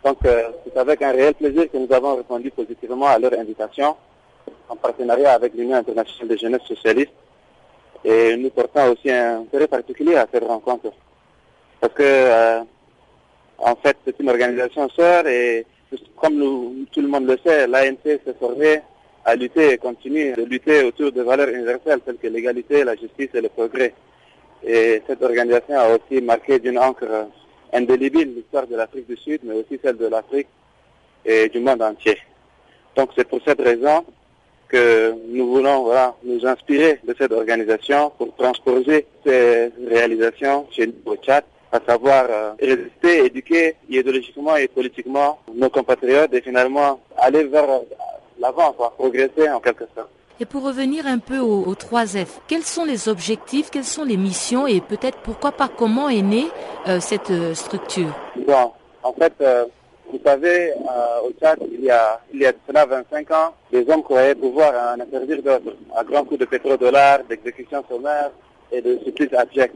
Donc 0.03 0.17
euh, 0.25 0.49
c'est 0.63 0.77
avec 0.77 1.01
un 1.01 1.11
réel 1.11 1.33
plaisir 1.35 1.69
que 1.71 1.77
nous 1.77 1.93
avons 1.93 2.15
répondu 2.15 2.49
positivement 2.51 3.07
à 3.07 3.19
leur 3.19 3.33
invitation 3.33 3.95
en 4.67 4.75
partenariat 4.75 5.33
avec 5.33 5.53
l'Union 5.53 5.77
internationale 5.77 6.29
des 6.29 6.37
jeunesses 6.37 6.63
socialistes 6.67 7.11
et 8.03 8.35
nous 8.35 8.49
portons 8.49 8.91
aussi 8.91 9.11
un 9.11 9.41
intérêt 9.41 9.67
particulier 9.67 10.15
à 10.15 10.27
cette 10.31 10.43
rencontre 10.43 10.91
parce 11.79 11.93
que 11.93 12.03
euh, 12.03 12.61
en 13.59 13.75
fait 13.75 13.97
c'est 14.05 14.19
une 14.19 14.29
organisation 14.29 14.89
sœur 14.89 15.27
et 15.27 15.65
comme 16.15 16.85
tout 16.91 17.01
le 17.01 17.07
monde 17.07 17.25
le 17.25 17.37
sait, 17.45 17.67
l'ANT 17.67 17.97
s'est 18.03 18.35
formée 18.39 18.81
à 19.25 19.35
lutter 19.35 19.73
et 19.73 19.77
continue 19.77 20.33
de 20.33 20.43
lutter 20.43 20.83
autour 20.83 21.11
de 21.11 21.21
valeurs 21.21 21.49
universelles 21.49 22.01
telles 22.01 22.17
que 22.17 22.27
l'égalité, 22.27 22.83
la 22.83 22.95
justice 22.95 23.29
et 23.33 23.41
le 23.41 23.49
progrès. 23.49 23.93
Et 24.63 25.01
cette 25.07 25.21
organisation 25.21 25.77
a 25.77 25.89
aussi 25.95 26.21
marqué 26.21 26.59
d'une 26.59 26.77
encre 26.77 27.27
indélébile 27.73 28.35
l'histoire 28.35 28.67
de 28.67 28.75
l'Afrique 28.75 29.07
du 29.07 29.17
Sud, 29.17 29.41
mais 29.43 29.55
aussi 29.55 29.79
celle 29.83 29.97
de 29.97 30.07
l'Afrique 30.07 30.47
et 31.25 31.49
du 31.49 31.59
monde 31.59 31.81
entier. 31.81 32.17
Donc 32.95 33.11
c'est 33.15 33.27
pour 33.27 33.39
cette 33.45 33.61
raison 33.61 34.05
que 34.67 35.13
nous 35.27 35.47
voulons 35.49 35.83
voilà, 35.83 36.15
nous 36.23 36.45
inspirer 36.45 36.99
de 37.03 37.13
cette 37.17 37.31
organisation 37.31 38.11
pour 38.17 38.33
transposer 38.35 39.05
ces 39.25 39.71
réalisations 39.87 40.67
chez 40.71 40.87
nous 40.87 40.93
au 41.05 41.15
Tchad, 41.17 41.43
à 41.71 41.79
savoir 41.85 42.25
euh, 42.29 42.51
résister, 42.59 43.25
éduquer 43.25 43.75
idéologiquement 43.89 44.55
et 44.55 44.67
politiquement 44.67 45.39
nos 45.53 45.69
compatriotes 45.69 46.33
et 46.33 46.41
finalement 46.41 47.01
aller 47.17 47.43
vers 47.45 47.81
l'avant, 48.41 48.73
progresser 48.97 49.49
en 49.49 49.59
quelque 49.59 49.85
sorte. 49.95 50.09
Et 50.39 50.45
pour 50.45 50.63
revenir 50.63 51.05
un 51.05 51.19
peu 51.19 51.37
aux, 51.37 51.75
3F, 51.75 52.39
quels 52.47 52.63
sont 52.63 52.83
les 52.83 53.07
objectifs, 53.07 53.69
quelles 53.69 53.83
sont 53.83 54.03
les 54.03 54.17
missions 54.17 54.65
et 54.65 54.81
peut-être 54.81 55.19
pourquoi 55.19 55.51
pas 55.51 55.67
comment 55.67 56.09
est 56.09 56.23
née 56.23 56.47
euh, 56.87 56.99
cette 56.99 57.29
euh, 57.29 57.53
structure? 57.53 58.09
Bon, 58.47 58.71
en 59.03 59.13
fait, 59.13 59.33
euh, 59.41 59.65
vous 60.11 60.19
savez, 60.25 60.73
au 61.23 61.31
Tchad, 61.39 61.59
il 61.71 61.81
y 61.81 61.91
a, 61.91 62.19
il 62.33 62.41
y 62.41 62.45
a 62.47 62.53
25 62.67 63.31
ans, 63.31 63.53
les 63.71 63.87
hommes 63.87 64.01
croyaient 64.01 64.33
pouvoir 64.33 64.73
en 64.95 64.99
interdire 64.99 65.43
d'autres, 65.43 65.75
à 65.95 66.03
grands 66.03 66.25
coups 66.25 66.39
de 66.39 66.45
pétrodollars, 66.45 67.19
d'exécution 67.29 67.83
sommaire 67.87 68.31
et 68.71 68.81
de 68.81 68.99
supplices 69.05 69.33
abjects. 69.33 69.71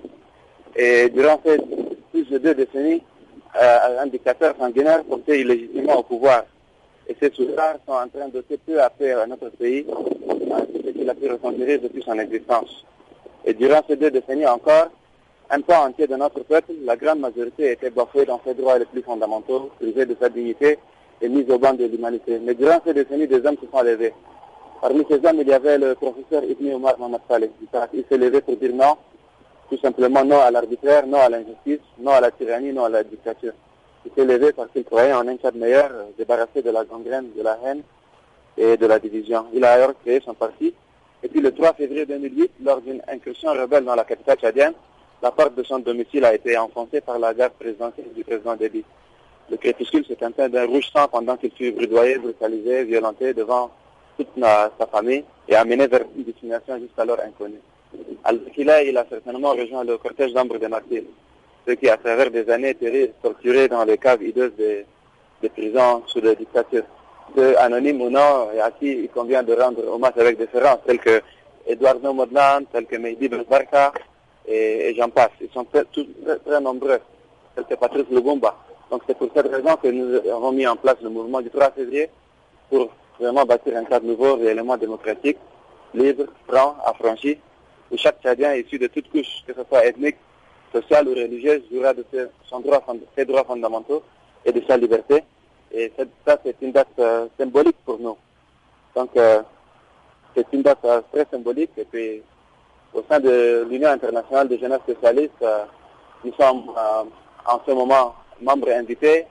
Et 0.75 1.09
durant 1.09 1.39
ces 1.45 1.57
plus 2.11 2.27
de 2.29 2.37
deux 2.39 2.55
décennies, 2.55 3.03
un 3.53 4.07
dictateur 4.07 4.55
sanguinaire 4.59 5.03
porté 5.05 5.39
illégitimement 5.39 5.99
au 5.99 6.03
pouvoir. 6.03 6.43
Et 7.07 7.15
ces 7.19 7.31
soulards 7.31 7.77
sont 7.85 7.93
en 7.93 8.07
train 8.07 8.27
de 8.29 8.41
peu 8.41 8.81
à 8.81 8.89
peu 8.89 9.19
à 9.19 9.27
notre 9.27 9.49
pays, 9.49 9.85
ce 9.87 10.89
qu'il 10.89 11.09
a 11.09 11.13
pu 11.13 11.29
reconquérir 11.29 11.79
depuis 11.81 12.01
son 12.01 12.17
existence. 12.17 12.85
Et 13.45 13.53
durant 13.53 13.81
ces 13.87 13.95
deux 13.95 14.09
décennies 14.09 14.47
encore, 14.47 14.89
un 15.51 15.61
pan 15.61 15.85
entier 15.85 16.07
de 16.07 16.15
notre 16.15 16.39
peuple, 16.41 16.71
la 16.83 16.95
grande 16.95 17.19
majorité 17.19 17.71
était 17.73 17.91
bafouée 17.91 18.25
dans 18.25 18.41
ses 18.43 18.55
droits 18.55 18.79
les 18.79 18.85
plus 18.85 19.03
fondamentaux, 19.03 19.69
privée 19.79 20.07
de 20.07 20.15
sa 20.19 20.29
dignité 20.29 20.79
et 21.21 21.29
mise 21.29 21.49
au 21.51 21.59
banc 21.59 21.73
de 21.73 21.85
l'humanité. 21.85 22.39
Mais 22.39 22.55
durant 22.55 22.81
ces 22.83 22.93
décennies, 22.95 23.27
des 23.27 23.45
hommes 23.45 23.57
se 23.61 23.67
sont 23.71 23.83
levés. 23.83 24.13
Parmi 24.81 25.05
ces 25.07 25.23
hommes, 25.25 25.41
il 25.41 25.47
y 25.47 25.53
avait 25.53 25.77
le 25.77 25.93
professeur 25.93 26.43
Ibn 26.43 26.73
Omar 26.73 26.97
Mohamed 26.97 27.21
Saleh. 27.29 27.51
Il 27.93 28.03
s'est 28.09 28.17
levé 28.17 28.41
pour 28.41 28.57
dire 28.57 28.73
non, 28.73 28.97
tout 29.69 29.77
simplement 29.77 30.25
non 30.25 30.39
à 30.39 30.49
l'arbitraire, 30.49 31.05
non 31.05 31.19
à 31.19 31.29
l'injustice, 31.29 31.79
non 31.99 32.11
à 32.11 32.21
la 32.21 32.31
tyrannie, 32.31 32.73
non 32.73 32.85
à 32.85 32.89
la 32.89 33.03
dictature. 33.03 33.53
Il 34.05 34.11
s'est 34.15 34.25
levé 34.25 34.53
parce 34.53 34.69
qu'il 34.71 34.83
croyait 34.83 35.13
en 35.13 35.27
un 35.27 35.37
cadre 35.37 35.57
meilleur, 35.57 35.89
euh, 35.91 36.03
débarrassé 36.17 36.61
de 36.61 36.69
la 36.69 36.85
gangrène, 36.85 37.27
de 37.35 37.41
la 37.41 37.57
haine 37.65 37.81
et 38.57 38.77
de 38.77 38.85
la 38.85 38.99
division. 38.99 39.45
Il 39.53 39.65
a 39.65 39.71
alors 39.71 39.93
créé 40.01 40.21
son 40.23 40.33
parti. 40.33 40.73
Et 41.23 41.27
puis 41.27 41.41
le 41.41 41.51
3 41.51 41.73
février 41.73 42.05
2008, 42.05 42.51
lors 42.63 42.81
d'une 42.81 43.01
incursion 43.07 43.51
rebelle 43.51 43.83
dans 43.83 43.95
la 43.95 44.03
capitale 44.03 44.37
tchadienne, 44.37 44.73
la 45.23 45.31
porte 45.31 45.55
de 45.55 45.63
son 45.63 45.79
domicile 45.79 46.23
a 46.23 46.35
été 46.35 46.55
enfoncée 46.57 47.01
par 47.01 47.17
la 47.17 47.33
garde 47.33 47.53
présidentielle 47.53 48.13
du 48.15 48.23
président 48.23 48.55
Déby. 48.55 48.83
Le 49.49 49.57
crépuscule 49.57 50.05
s'est 50.05 50.15
teint 50.15 50.49
d'un 50.49 50.65
rouge 50.65 50.89
sang 50.93 51.07
pendant 51.07 51.35
qu'il 51.37 51.51
fut 51.51 51.71
brudoyé, 51.71 52.17
brutalisé, 52.17 52.83
violenté 52.83 53.33
devant 53.33 53.71
toute 54.17 54.27
sa 54.37 54.87
famille 54.91 55.23
et 55.47 55.55
amené 55.55 55.87
vers 55.87 56.05
une 56.15 56.23
destination 56.23 56.77
jusqu'alors 56.79 57.19
inconnue. 57.21 57.61
À 58.23 58.33
qu'il 58.33 58.71
il 58.85 58.97
a 58.97 59.05
certainement 59.09 59.51
rejoint 59.51 59.83
le 59.83 59.97
cortège 59.97 60.33
d'ambre 60.33 60.57
des 60.57 60.67
martyrs 60.67 61.03
ceux 61.65 61.75
qui, 61.75 61.89
à 61.89 61.97
travers 61.97 62.29
des 62.31 62.49
années, 62.49 62.69
étaient 62.69 63.11
torturés 63.21 63.67
dans 63.67 63.83
les 63.85 63.97
caves 63.97 64.23
hideuses 64.23 64.53
des, 64.57 64.85
prisons 65.49 66.01
sous 66.07 66.21
la 66.21 66.33
dictature. 66.33 66.83
Ceux 67.35 67.57
anonymes 67.59 68.01
ou 68.01 68.09
non, 68.09 68.49
et 68.55 68.59
à 68.59 68.71
qui 68.71 68.91
il 68.91 69.09
convient 69.09 69.43
de 69.43 69.53
rendre 69.53 69.87
hommage 69.87 70.13
avec 70.17 70.37
déférence, 70.37 70.79
tels 70.85 70.99
que 70.99 71.21
Eduardo 71.67 72.13
Modlan, 72.13 72.63
tels 72.71 72.85
que 72.85 72.95
Mehdi 72.95 73.29
Barka, 73.29 73.93
et, 74.47 74.93
j'en 74.97 75.09
passe. 75.09 75.31
Ils 75.41 75.49
sont 75.51 75.65
très, 75.65 75.83
très, 75.85 76.61
nombreux, 76.61 76.99
tels 77.55 77.65
que 77.65 77.75
Patrice 77.75 78.09
Lugumba. 78.09 78.55
Donc 78.89 79.01
c'est 79.07 79.17
pour 79.17 79.29
cette 79.35 79.47
raison 79.47 79.75
que 79.75 79.87
nous 79.87 80.15
avons 80.31 80.51
mis 80.51 80.65
en 80.67 80.75
place 80.75 80.97
le 81.01 81.09
mouvement 81.09 81.41
du 81.41 81.49
3 81.49 81.71
février 81.71 82.09
pour 82.69 82.89
vraiment 83.19 83.45
bâtir 83.45 83.75
un 83.77 83.83
cadre 83.83 84.05
nouveau, 84.05 84.35
réellement 84.35 84.77
démocratique, 84.77 85.37
libre, 85.93 86.25
franc, 86.47 86.75
affranchi, 86.85 87.37
où 87.91 87.97
chaque 87.97 88.21
Tchadien 88.21 88.55
issu 88.55 88.77
de 88.77 88.87
toutes 88.87 89.09
couches, 89.09 89.43
que 89.47 89.53
ce 89.53 89.61
soit 89.67 89.85
ethnique, 89.85 90.17
sociale 90.75 91.07
ou 91.07 91.11
religieuse 91.11 91.61
jouera 91.71 91.93
de 91.93 92.05
ses, 92.11 92.25
ses 93.15 93.25
droits 93.25 93.43
fondamentaux 93.43 94.03
et 94.43 94.51
de 94.51 94.61
sa 94.67 94.77
liberté. 94.77 95.23
Et 95.71 95.91
ça, 96.25 96.37
c'est 96.43 96.55
une 96.61 96.71
date 96.71 96.87
euh, 96.99 97.27
symbolique 97.37 97.77
pour 97.85 97.99
nous. 97.99 98.17
Donc, 98.95 99.09
euh, 99.17 99.41
c'est 100.35 100.45
une 100.53 100.61
date 100.61 100.83
euh, 100.85 101.01
très 101.11 101.25
symbolique. 101.31 101.71
Et 101.77 101.85
puis, 101.85 102.21
au 102.93 103.03
sein 103.09 103.19
de 103.19 103.65
l'Union 103.69 103.89
internationale 103.89 104.47
des 104.47 104.59
jeunesses 104.59 104.87
socialistes, 104.87 105.45
nous 106.23 106.33
sommes 106.39 106.71
en 107.45 107.59
ce 107.65 107.71
moment 107.73 108.15
membres 108.41 108.71
invités, 108.71 109.25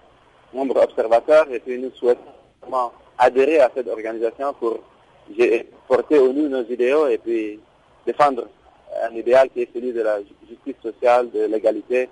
membres 0.52 0.83
observateurs, 0.83 1.46
et 1.50 1.61
puis 1.61 1.78
nous 1.78 1.90
souhaitons 1.92 2.20
adhérer 3.16 3.61
à 3.61 3.70
cette 3.74 3.88
organisation 3.88 4.52
pour 4.61 4.80
porter 5.88 6.18
au 6.18 6.30
nous 6.30 6.48
nos 6.50 6.64
idéaux 6.64 7.07
et 7.07 7.16
puis 7.16 7.59
défendre 8.07 8.44
un 9.02 9.14
idéal 9.14 9.48
qui 9.50 9.62
est 9.62 9.68
celui 9.72 9.92
de 9.92 10.02
la 10.02 10.18
justice 10.48 10.76
sociale, 10.83 11.30
de 11.30 11.44
l'égalité 11.44 12.09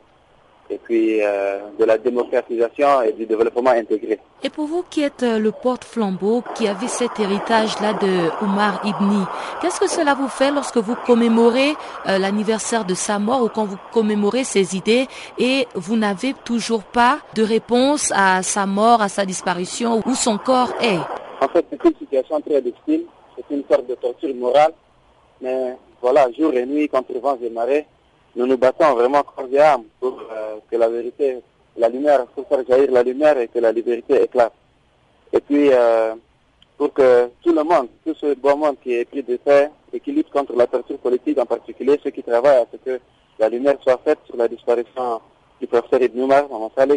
et 0.71 0.79
puis 0.79 1.23
euh, 1.23 1.59
de 1.79 1.85
la 1.85 1.99
démocratisation 1.99 3.03
et 3.03 3.13
du 3.13 3.27
développement 3.27 3.71
intégré. 3.71 4.19
Et 4.43 4.51
pour 4.51 4.67
vous 4.67 4.85
qui 4.89 5.03
êtes 5.03 5.23
euh, 5.23 5.39
le 5.39 5.53
porte-flambeau, 5.53 6.43
qui 6.55 6.67
avez 6.67 6.89
cet 6.89 7.21
héritage-là 7.21 7.95
de 7.95 8.45
Omar 8.45 8.81
Ibni, 8.85 9.25
qu'est-ce 9.61 9.81
que 9.81 9.89
cela 9.89 10.15
vous 10.15 10.29
fait 10.29 10.51
lorsque 10.51 10.79
vous 10.79 10.97
commémorez 11.07 11.75
euh, 12.07 12.19
l'anniversaire 12.19 12.85
de 12.85 12.95
sa 12.95 13.19
mort 13.19 13.43
ou 13.43 13.49
quand 13.49 13.65
vous 13.65 13.77
commémorez 13.93 14.45
ses 14.45 14.77
idées 14.77 15.07
et 15.39 15.67
vous 15.75 15.97
n'avez 15.97 16.35
toujours 16.45 16.85
pas 16.85 17.19
de 17.35 17.43
réponse 17.43 18.13
à 18.15 18.43
sa 18.43 18.67
mort, 18.67 19.03
à 19.03 19.09
sa 19.09 19.27
disparition, 19.27 20.03
où 20.07 20.15
son 20.15 20.39
corps 20.39 20.73
est? 20.81 20.99
En 21.41 21.49
fait, 21.49 21.67
c'est 21.71 21.85
une 21.85 21.97
situation 21.97 22.41
très 22.41 22.63
difficile, 22.63 23.05
c'est 23.37 23.55
une 23.55 23.65
sorte 23.71 23.87
de 23.87 23.95
torture 23.97 24.35
morale, 24.35 24.73
mais 25.41 25.77
voilà, 26.03 26.29
jour 26.33 26.53
et 26.55 26.67
nuit, 26.67 26.89
contre 26.89 27.17
vents 27.21 27.39
et 27.41 27.49
marées, 27.49 27.87
nous 28.35 28.47
nous 28.47 28.59
battons 28.59 28.93
vraiment 28.95 29.23
corps 29.23 29.47
et 29.53 29.59
âme 29.59 29.85
pour 30.01 30.21
euh, 30.33 30.57
que 30.71 30.77
la 30.77 30.89
vérité, 30.89 31.39
la 31.77 31.89
lumière, 31.89 32.27
pour 32.27 32.47
faire 32.49 32.67
jaillir 32.69 32.91
la 32.91 33.03
lumière 33.05 33.39
et 33.39 33.49
que 33.49 33.61
la 33.61 33.73
vérité 33.73 34.21
éclate. 34.23 34.53
Et 35.33 35.41
puis, 35.41 35.69
euh, 35.73 36.15
pour 36.77 36.93
que 36.93 37.29
tout 37.43 37.55
le 37.55 37.63
monde, 37.63 37.89
tout 38.05 38.15
ce 38.21 38.35
bon 38.35 38.57
monde 38.57 38.77
qui 38.83 38.95
est 38.95 39.05
pris 39.05 39.23
de 39.23 39.39
fait 39.45 39.71
et 39.93 40.01
qui 40.01 40.11
lutte 40.11 40.31
contre 40.31 40.55
la 40.57 40.67
torture 40.67 40.99
politique, 40.99 41.39
en 41.39 41.47
particulier 41.47 42.01
ceux 42.03 42.11
qui 42.11 42.23
travaillent 42.23 42.63
à 42.63 42.67
ce 42.73 42.77
que 42.79 43.01
la 43.39 43.49
lumière 43.49 43.77
soit 43.83 44.01
faite 44.05 44.19
sur 44.27 44.37
la 44.37 44.49
disparition 44.49 45.21
du 45.61 45.69
professeur 45.69 46.03
Ibn 46.03 46.23
Omar 46.23 46.49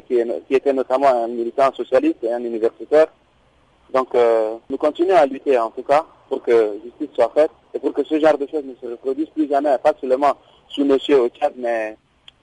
qui, 0.07 0.17
qui 0.47 0.55
était 0.55 0.73
notamment 0.73 1.09
un 1.09 1.27
militant 1.27 1.71
socialiste 1.73 2.23
et 2.23 2.33
un 2.33 2.43
universitaire. 2.43 3.07
Donc, 3.93 4.13
euh, 4.15 4.55
nous 4.69 4.77
continuons 4.77 5.15
à 5.15 5.25
lutter 5.25 5.57
en 5.57 5.69
tout 5.69 5.83
cas 5.83 6.05
pour 6.29 6.41
que 6.41 6.77
justice 6.83 7.15
soit 7.15 7.31
faite 7.33 7.51
et 7.73 7.79
pour 7.79 7.93
que 7.93 8.03
ce 8.03 8.19
genre 8.19 8.37
de 8.37 8.47
choses 8.47 8.63
ne 8.65 8.73
se 8.81 8.91
reproduise 8.91 9.29
plus 9.29 9.47
jamais, 9.47 9.77
pas 9.83 9.93
seulement 9.99 10.33
sous 10.67 10.83
monsieur 10.85 11.21
au 11.21 11.29
Tchad, 11.29 11.53
mais 11.57 11.95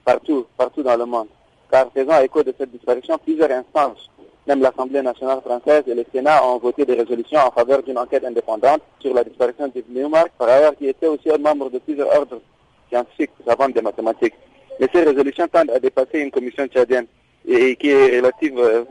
partout, 0.03 0.45
partout 0.57 0.83
dans 0.83 0.97
le 0.97 1.05
monde. 1.05 1.27
Car 1.71 1.87
faisant 1.93 2.19
écho 2.21 2.43
de 2.43 2.53
cette 2.57 2.71
disparition, 2.71 3.17
plusieurs 3.17 3.51
instances 3.51 4.09
Même 4.45 4.61
l'Assemblée 4.61 5.01
nationale 5.01 5.41
française 5.41 5.83
et 5.87 5.95
le 5.95 6.05
Sénat 6.11 6.45
ont 6.45 6.57
voté 6.57 6.85
des 6.85 6.95
résolutions 6.95 7.39
en 7.39 7.51
faveur 7.51 7.81
d'une 7.81 7.97
enquête 7.97 8.25
indépendante 8.25 8.81
sur 8.99 9.13
la 9.13 9.23
disparition 9.23 9.67
de 9.69 9.83
Newmark, 9.89 10.31
par 10.37 10.49
ailleurs 10.49 10.75
qui 10.75 10.87
était 10.87 11.07
aussi 11.07 11.31
un 11.31 11.37
membre 11.37 11.69
de 11.69 11.79
plusieurs 11.79 12.13
ordres 12.13 12.41
scientifiques, 12.89 13.31
savants 13.47 13.69
des 13.69 13.81
mathématiques. 13.81 14.33
Mais 14.79 14.89
ces 14.91 15.03
résolutions 15.03 15.47
tendent 15.47 15.71
à 15.71 15.79
dépasser 15.79 16.19
une 16.19 16.31
commission 16.31 16.65
tchadienne 16.67 17.07
et 17.47 17.75
qui 17.77 17.89
est 17.89 18.17
relative 18.19 18.59
euh, 18.59 18.83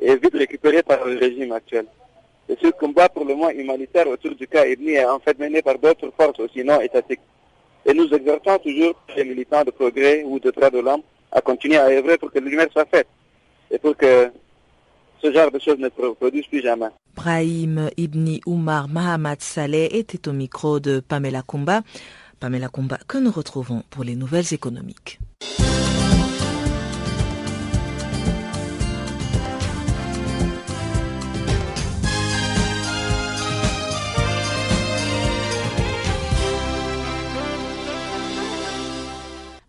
et 0.00 0.14
vite 0.16 0.34
récupérée 0.34 0.82
par 0.82 1.04
le 1.06 1.18
régime 1.18 1.52
actuel. 1.52 1.86
Et 2.48 2.56
ce 2.62 2.68
combat 2.68 3.08
pour 3.08 3.24
le 3.24 3.34
moins 3.34 3.50
humanitaire 3.50 4.06
autour 4.08 4.34
du 4.34 4.46
cas 4.46 4.64
Ibni 4.66 4.92
est 4.92 5.04
en 5.04 5.18
fait 5.18 5.38
mené 5.38 5.62
par 5.62 5.78
d'autres 5.78 6.12
forces 6.16 6.38
aussi 6.40 6.62
non 6.62 6.80
étatiques. 6.80 7.20
Et 7.84 7.92
nous 7.94 8.08
exhortons 8.12 8.58
toujours 8.58 8.94
les 9.16 9.24
militants 9.24 9.64
de 9.64 9.70
progrès 9.70 10.22
ou 10.24 10.38
de 10.38 10.50
droits 10.50 10.70
de 10.70 10.78
l'homme 10.78 11.02
à 11.32 11.40
continuer 11.40 11.76
à 11.76 11.86
œuvrer 11.86 12.18
pour 12.18 12.30
que 12.30 12.38
lumière 12.38 12.68
soit 12.72 12.86
faite 12.86 13.08
et 13.70 13.78
pour 13.78 13.96
que 13.96 14.30
ce 15.22 15.32
genre 15.32 15.50
de 15.50 15.58
choses 15.58 15.78
ne 15.78 15.88
se 15.88 16.00
reproduisent 16.02 16.46
plus 16.46 16.62
jamais. 16.62 16.86
Brahim 17.14 17.90
Ibni 17.96 18.40
Oumar 18.46 18.88
Mahamad 18.88 19.40
Saleh 19.40 19.88
était 19.92 20.28
au 20.28 20.32
micro 20.32 20.78
de 20.78 21.00
Pamela 21.00 21.42
Kumba. 21.42 21.82
Pamela 22.38 22.68
Kumba 22.68 22.98
que 23.08 23.18
nous 23.18 23.30
retrouvons 23.32 23.82
pour 23.90 24.04
les 24.04 24.14
nouvelles 24.14 24.52
économiques. 24.52 25.18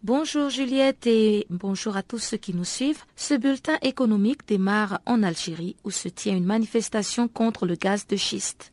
Bonjour 0.07 0.49
Juliette 0.49 1.05
et 1.05 1.45
bonjour 1.49 1.97
à 1.97 2.01
tous 2.01 2.19
ceux 2.19 2.37
qui 2.37 2.53
nous 2.53 2.63
suivent. 2.63 3.03
Ce 3.17 3.33
bulletin 3.33 3.77
économique 3.81 4.47
démarre 4.47 5.01
en 5.05 5.21
Algérie 5.21 5.75
où 5.83 5.91
se 5.91 6.07
tient 6.07 6.37
une 6.37 6.45
manifestation 6.45 7.27
contre 7.27 7.65
le 7.65 7.75
gaz 7.75 8.07
de 8.07 8.15
schiste. 8.15 8.71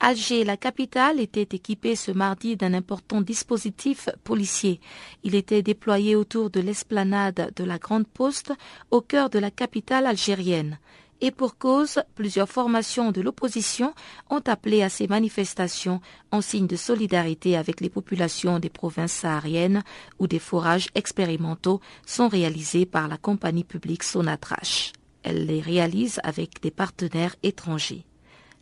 Alger, 0.00 0.42
la 0.42 0.56
capitale, 0.56 1.20
était 1.20 1.56
équipée 1.56 1.94
ce 1.94 2.10
mardi 2.10 2.56
d'un 2.56 2.74
important 2.74 3.20
dispositif 3.20 4.08
policier. 4.24 4.80
Il 5.22 5.36
était 5.36 5.62
déployé 5.62 6.16
autour 6.16 6.50
de 6.50 6.58
l'esplanade 6.58 7.52
de 7.54 7.62
la 7.62 7.78
Grande 7.78 8.08
Poste 8.08 8.52
au 8.90 9.00
cœur 9.00 9.30
de 9.30 9.38
la 9.38 9.52
capitale 9.52 10.04
algérienne. 10.04 10.80
Et 11.24 11.30
pour 11.30 11.56
cause, 11.56 12.02
plusieurs 12.16 12.48
formations 12.48 13.12
de 13.12 13.20
l'opposition 13.20 13.94
ont 14.28 14.42
appelé 14.44 14.82
à 14.82 14.88
ces 14.88 15.06
manifestations 15.06 16.00
en 16.32 16.40
signe 16.40 16.66
de 16.66 16.74
solidarité 16.74 17.56
avec 17.56 17.80
les 17.80 17.88
populations 17.88 18.58
des 18.58 18.68
provinces 18.68 19.12
sahariennes 19.12 19.84
où 20.18 20.26
des 20.26 20.40
forages 20.40 20.88
expérimentaux 20.96 21.80
sont 22.04 22.26
réalisés 22.26 22.86
par 22.86 23.06
la 23.06 23.18
compagnie 23.18 23.62
publique 23.62 24.02
Sonatrach. 24.02 24.92
Elle 25.22 25.46
les 25.46 25.60
réalise 25.60 26.18
avec 26.24 26.60
des 26.60 26.72
partenaires 26.72 27.36
étrangers. 27.44 28.04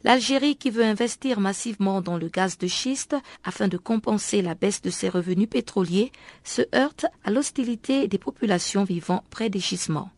L'Algérie, 0.05 0.57
qui 0.57 0.69
veut 0.69 0.85
investir 0.85 1.41
massivement 1.41 2.03
dans 2.03 2.19
le 2.19 2.29
gaz 2.29 2.59
de 2.59 2.67
schiste 2.67 3.17
afin 3.43 3.69
de 3.69 3.79
compenser 3.79 4.43
la 4.43 4.55
baisse 4.55 4.83
de 4.83 4.91
ses 4.91 5.09
revenus 5.09 5.49
pétroliers, 5.49 6.13
se 6.45 6.61
heurte 6.75 7.07
à 7.25 7.31
l'hostilité 7.31 8.07
des 8.07 8.19
populations 8.19 8.85
vivant 8.85 9.25
près 9.31 9.49
des 9.49 9.61
gisements. 9.61 10.11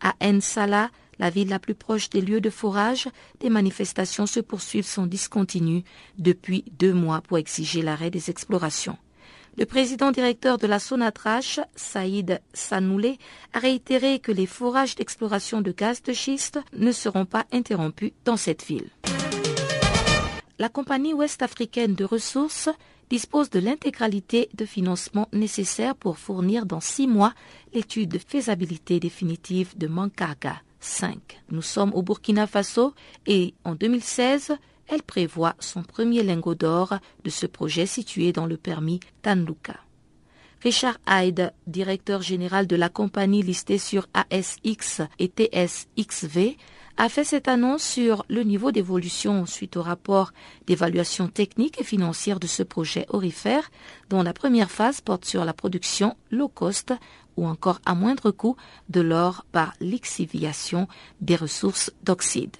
À 0.00 0.14
Ensala, 0.22 0.90
la 1.20 1.30
ville 1.30 1.50
la 1.50 1.58
plus 1.58 1.74
proche 1.74 2.08
des 2.08 2.22
lieux 2.22 2.40
de 2.40 2.50
forage, 2.50 3.08
des 3.40 3.50
manifestations 3.50 4.26
se 4.26 4.40
poursuivent 4.40 4.86
sans 4.86 5.06
discontinu 5.06 5.84
depuis 6.18 6.64
deux 6.78 6.94
mois 6.94 7.20
pour 7.20 7.36
exiger 7.38 7.82
l'arrêt 7.82 8.10
des 8.10 8.30
explorations. 8.30 8.96
Le 9.58 9.66
président 9.66 10.12
directeur 10.12 10.56
de 10.56 10.66
la 10.66 10.78
Sonatrach, 10.78 11.60
Saïd 11.76 12.40
Sanoulé, 12.54 13.18
a 13.52 13.58
réitéré 13.58 14.18
que 14.18 14.32
les 14.32 14.46
forages 14.46 14.96
d'exploration 14.96 15.60
de 15.60 15.72
gaz 15.72 16.02
de 16.02 16.14
schiste 16.14 16.58
ne 16.72 16.92
seront 16.92 17.26
pas 17.26 17.44
interrompus 17.52 18.12
dans 18.24 18.38
cette 18.38 18.64
ville. 18.64 18.88
La 20.58 20.70
compagnie 20.70 21.12
ouest-africaine 21.12 21.94
de 21.94 22.04
ressources 22.04 22.70
dispose 23.10 23.50
de 23.50 23.58
l'intégralité 23.60 24.48
de 24.54 24.64
financement 24.64 25.28
nécessaire 25.32 25.96
pour 25.96 26.18
fournir 26.18 26.64
dans 26.64 26.80
six 26.80 27.06
mois 27.06 27.34
l'étude 27.74 28.08
de 28.08 28.18
faisabilité 28.18 29.00
définitive 29.00 29.76
de 29.76 29.88
Mankaga. 29.88 30.62
5. 30.80 31.42
Nous 31.50 31.62
sommes 31.62 31.92
au 31.94 32.02
Burkina 32.02 32.46
Faso 32.46 32.94
et 33.26 33.54
en 33.64 33.74
2016, 33.74 34.56
elle 34.88 35.02
prévoit 35.02 35.54
son 35.60 35.82
premier 35.82 36.22
lingot 36.22 36.54
d'or 36.54 36.94
de 37.24 37.30
ce 37.30 37.46
projet 37.46 37.86
situé 37.86 38.32
dans 38.32 38.46
le 38.46 38.56
permis 38.56 39.00
Tanluka. 39.22 39.76
Richard 40.62 40.98
Hyde, 41.08 41.52
directeur 41.66 42.20
général 42.20 42.66
de 42.66 42.76
la 42.76 42.88
compagnie 42.88 43.42
listée 43.42 43.78
sur 43.78 44.08
ASX 44.12 45.00
et 45.18 45.28
TSXV, 45.28 46.58
a 46.98 47.08
fait 47.08 47.24
cette 47.24 47.48
annonce 47.48 47.82
sur 47.82 48.26
le 48.28 48.42
niveau 48.42 48.72
d'évolution 48.72 49.46
suite 49.46 49.78
au 49.78 49.82
rapport 49.82 50.32
d'évaluation 50.66 51.28
technique 51.28 51.80
et 51.80 51.84
financière 51.84 52.38
de 52.38 52.46
ce 52.46 52.62
projet 52.62 53.06
orifère, 53.08 53.70
dont 54.10 54.22
la 54.22 54.34
première 54.34 54.70
phase 54.70 55.00
porte 55.00 55.24
sur 55.24 55.46
la 55.46 55.54
production 55.54 56.14
low 56.30 56.48
cost 56.48 56.92
ou 57.40 57.46
encore 57.46 57.80
à 57.86 57.94
moindre 57.94 58.30
coût 58.30 58.56
de 58.90 59.00
l'or 59.00 59.46
par 59.50 59.72
lixiviation 59.80 60.86
des 61.22 61.36
ressources 61.36 61.90
d'oxyde. 62.04 62.56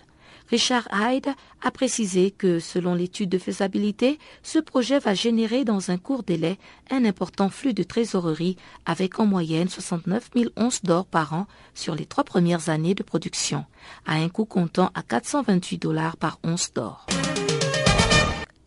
Richard 0.48 0.88
Hyde 0.92 1.28
a 1.62 1.70
précisé 1.70 2.32
que, 2.32 2.58
selon 2.58 2.94
l'étude 2.94 3.28
de 3.28 3.38
faisabilité, 3.38 4.18
ce 4.42 4.58
projet 4.58 4.98
va 4.98 5.14
générer 5.14 5.64
dans 5.64 5.92
un 5.92 5.98
court 5.98 6.24
délai 6.24 6.58
un 6.90 7.04
important 7.04 7.50
flux 7.50 7.72
de 7.72 7.84
trésorerie 7.84 8.56
avec 8.84 9.20
en 9.20 9.26
moyenne 9.26 9.68
69 9.68 10.30
000 10.34 10.50
onces 10.56 10.82
d'or 10.82 11.06
par 11.06 11.34
an 11.34 11.46
sur 11.74 11.94
les 11.94 12.06
trois 12.06 12.24
premières 12.24 12.68
années 12.68 12.94
de 12.94 13.04
production, 13.04 13.64
à 14.06 14.14
un 14.14 14.28
coût 14.28 14.46
comptant 14.46 14.90
à 14.94 15.02
428 15.02 15.78
dollars 15.78 16.16
par 16.16 16.40
once 16.42 16.72
d'or. 16.72 17.06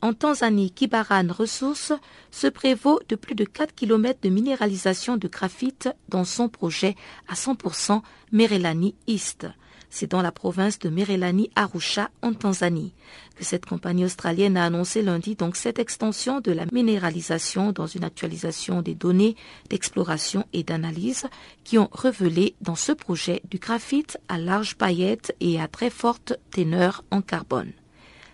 En 0.03 0.11
Tanzanie, 0.11 0.69
Kibaran 0.69 1.27
Ressources 1.29 1.93
se 2.29 2.47
prévaut 2.47 2.99
de 3.07 3.15
plus 3.15 3.35
de 3.35 3.45
4 3.45 3.73
km 3.73 4.19
de 4.21 4.27
minéralisation 4.27 5.15
de 5.15 5.29
graphite 5.29 5.87
dans 6.09 6.25
son 6.25 6.49
projet 6.49 6.97
à 7.29 7.35
100% 7.35 8.01
Merelani 8.33 8.95
East. 9.07 9.47
C'est 9.89 10.11
dans 10.11 10.21
la 10.21 10.33
province 10.33 10.77
de 10.77 10.89
Merelani 10.89 11.51
Arusha 11.55 12.09
en 12.21 12.33
Tanzanie 12.33 12.93
que 13.37 13.45
cette 13.45 13.65
compagnie 13.65 14.03
australienne 14.03 14.57
a 14.57 14.65
annoncé 14.65 15.03
lundi 15.03 15.35
donc 15.35 15.55
cette 15.55 15.79
extension 15.79 16.41
de 16.41 16.51
la 16.51 16.65
minéralisation 16.73 17.71
dans 17.71 17.87
une 17.87 18.03
actualisation 18.03 18.81
des 18.81 18.95
données 18.95 19.37
d'exploration 19.69 20.45
et 20.51 20.63
d'analyse 20.63 21.27
qui 21.63 21.77
ont 21.77 21.89
révélé 21.93 22.55
dans 22.59 22.75
ce 22.75 22.91
projet 22.91 23.41
du 23.49 23.57
graphite 23.57 24.17
à 24.27 24.37
large 24.37 24.75
paillette 24.75 25.33
et 25.39 25.61
à 25.61 25.69
très 25.69 25.89
forte 25.89 26.33
teneur 26.51 27.05
en 27.09 27.21
carbone. 27.21 27.71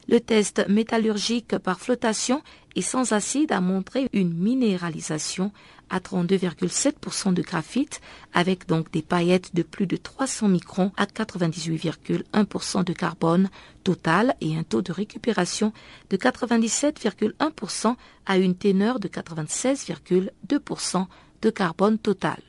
Le 0.09 0.19
test 0.19 0.65
métallurgique 0.67 1.59
par 1.59 1.79
flottation 1.79 2.41
et 2.75 2.81
sans 2.81 3.13
acide 3.13 3.51
a 3.51 3.61
montré 3.61 4.09
une 4.11 4.33
minéralisation 4.33 5.51
à 5.91 5.99
32,7% 5.99 7.31
de 7.31 7.43
graphite, 7.43 8.01
avec 8.33 8.67
donc 8.67 8.91
des 8.91 9.03
paillettes 9.03 9.53
de 9.53 9.61
plus 9.61 9.85
de 9.85 9.97
300 9.97 10.47
microns 10.47 10.91
à 10.97 11.05
98,1% 11.05 12.83
de 12.83 12.93
carbone 12.93 13.51
total 13.83 14.33
et 14.41 14.57
un 14.57 14.63
taux 14.63 14.81
de 14.81 14.91
récupération 14.91 15.73
de 16.09 16.17
97,1% 16.17 17.95
à 18.25 18.37
une 18.39 18.55
teneur 18.55 18.99
de 18.99 19.09
96,2% 19.09 21.05
de 21.43 21.49
carbone 21.51 21.99
total. 21.99 22.39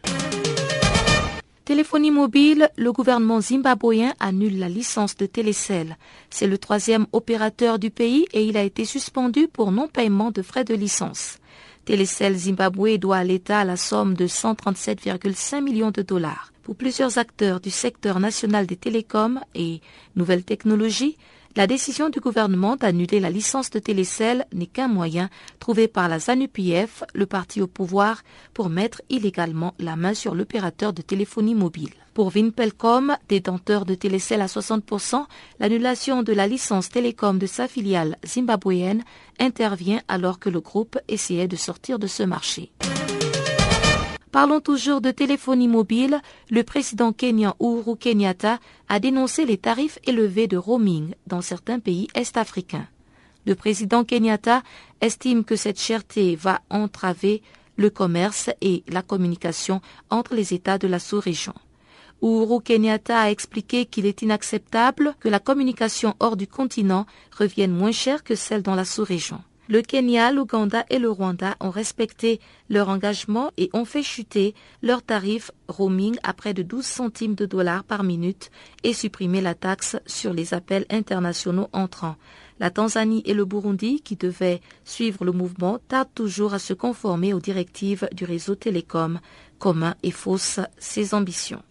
Téléphonie 1.71 2.11
mobile, 2.11 2.69
le 2.77 2.91
gouvernement 2.91 3.41
zimbabwéen 3.41 4.13
annule 4.19 4.59
la 4.59 4.69
licence 4.69 5.17
de 5.17 5.25
Télécel. 5.25 5.99
C'est 6.29 6.49
le 6.49 6.59
troisième 6.59 7.07
opérateur 7.13 7.79
du 7.79 7.91
pays 7.91 8.27
et 8.33 8.45
il 8.45 8.57
a 8.57 8.65
été 8.65 8.85
suspendu 8.85 9.47
pour 9.47 9.71
non-paiement 9.71 10.33
de 10.33 10.43
frais 10.43 10.65
de 10.65 10.75
licence. 10.75 11.39
Télécel 11.85 12.35
Zimbabwe 12.35 12.99
doit 12.99 13.19
à 13.19 13.23
l'État 13.23 13.63
la 13.63 13.77
somme 13.77 14.15
de 14.15 14.27
137,5 14.27 15.63
millions 15.63 15.93
de 15.93 16.03
dollars. 16.03 16.53
Pour 16.65 16.75
plusieurs 16.75 17.19
acteurs 17.19 17.61
du 17.61 17.71
secteur 17.71 18.19
national 18.19 18.67
des 18.67 18.75
télécoms 18.75 19.39
et 19.55 19.81
nouvelles 20.17 20.43
technologies, 20.43 21.19
la 21.57 21.67
décision 21.67 22.11
du 22.11 22.21
gouvernement 22.21 22.77
d'annuler 22.77 23.19
la 23.19 23.29
licence 23.29 23.71
de 23.71 23.81
Télécel 23.81 24.47
n'est 24.53 24.67
qu'un 24.67 24.87
moyen 24.87 25.29
trouvé 25.59 25.89
par 25.89 26.09
la 26.09 26.21
ZANUPIF, 26.21 27.03
le 27.13 27.27
parti 27.27 27.61
au 27.61 27.67
pouvoir, 27.67 28.23
pour 28.55 28.69
mettre 28.69 29.03
illégalement 29.11 29.75
la 29.81 29.97
main 29.97 30.15
sur 30.15 30.35
l'opérateur 30.35 30.93
de 30.93 31.03
téléphonie 31.03 31.57
mobile. 31.57 31.91
Pour 32.15 32.31
Vinpelcom, 32.31 33.17
détenteur 33.29 33.85
de 33.85 33.95
Télécel 33.95 34.43
à 34.43 34.47
60%, 34.47 35.25
l'annulation 35.59 36.23
de 36.23 36.33
la 36.33 36.47
licence 36.47 36.89
télécom 36.89 37.39
de 37.39 37.47
sa 37.47 37.67
filiale 37.67 38.17
zimbabwéenne 38.25 39.03
intervient 39.39 40.03
alors 40.07 40.39
que 40.39 40.51
le 40.51 40.61
groupe 40.61 40.99
essayait 41.09 41.49
de 41.49 41.57
sortir 41.57 41.99
de 41.99 42.07
ce 42.07 42.23
marché. 42.23 42.71
Parlons 44.33 44.61
toujours 44.61 45.01
de 45.01 45.11
téléphonie 45.11 45.67
mobile. 45.67 46.21
Le 46.51 46.63
président 46.63 47.13
kenyan 47.13 47.55
Uhuru 47.61 47.97
Kenyatta 47.97 48.61
a 48.89 49.01
dénoncé 49.01 49.45
les 49.45 49.59
tarifs 49.59 49.99
élevés 50.05 50.47
de 50.47 50.57
roaming 50.57 51.15
dans 51.27 51.41
certains 51.41 51.81
pays 51.81 52.07
est-africains. 52.15 52.87
Le 53.45 53.57
président 53.57 54.05
Kenyatta 54.05 54.63
estime 55.01 55.43
que 55.45 55.57
cette 55.57 55.81
cherté 55.81 56.37
va 56.37 56.61
entraver 56.71 57.43
le 57.77 57.91
commerce 57.91 58.51
et 58.61 58.85
la 58.87 59.03
communication 59.03 59.81
entre 60.11 60.35
les 60.35 60.55
États 60.55 60.79
de 60.79 60.87
la 60.87 61.01
sous-région. 61.01 61.55
Uhuru 62.23 62.61
Kenyatta 62.63 63.19
a 63.19 63.31
expliqué 63.31 63.87
qu'il 63.87 64.07
est 64.07 64.23
inacceptable 64.23 65.15
que 65.19 65.29
la 65.29 65.41
communication 65.41 66.15
hors 66.21 66.37
du 66.37 66.47
continent 66.47 67.07
revienne 67.37 67.73
moins 67.73 67.93
chère 67.93 68.23
que 68.23 68.37
celle 68.37 68.63
dans 68.63 68.77
la 68.77 68.85
sous-région. 68.85 69.43
Le 69.71 69.83
Kenya, 69.83 70.33
l'Ouganda 70.33 70.85
et 70.91 70.99
le 70.99 71.09
Rwanda 71.09 71.55
ont 71.61 71.71
respecté 71.71 72.41
leur 72.69 72.89
engagement 72.89 73.53
et 73.57 73.71
ont 73.73 73.85
fait 73.85 74.03
chuter 74.03 74.53
leur 74.83 75.01
tarif 75.01 75.53
roaming 75.69 76.17
à 76.25 76.33
près 76.33 76.55
de 76.55 76.65
12 76.65 76.85
centimes 76.85 77.37
de 77.37 77.47
dollars 77.47 77.85
par 77.85 78.03
minute 78.03 78.51
et 78.83 78.93
supprimé 78.93 79.41
la 79.41 79.55
taxe 79.55 79.97
sur 80.07 80.33
les 80.33 80.55
appels 80.55 80.87
internationaux 80.91 81.69
entrants. 81.73 82.17
La 82.59 82.71
Tanzanie 82.71 83.23
et 83.27 83.33
le 83.33 83.45
Burundi, 83.45 84.01
qui 84.01 84.17
devaient 84.17 84.61
suivre 84.85 85.25
le 85.25 85.31
mouvement, 85.31 85.79
tardent 85.87 86.15
toujours 86.17 86.53
à 86.53 86.59
se 86.59 86.75
conformer 86.75 87.33
aux 87.33 87.39
directives 87.39 88.09
du 88.11 88.25
réseau 88.25 88.57
télécom 88.57 89.21
commun 89.61 89.95
et 90.03 90.11
faussent 90.11 90.59
ses 90.79 91.15
ambitions. 91.15 91.63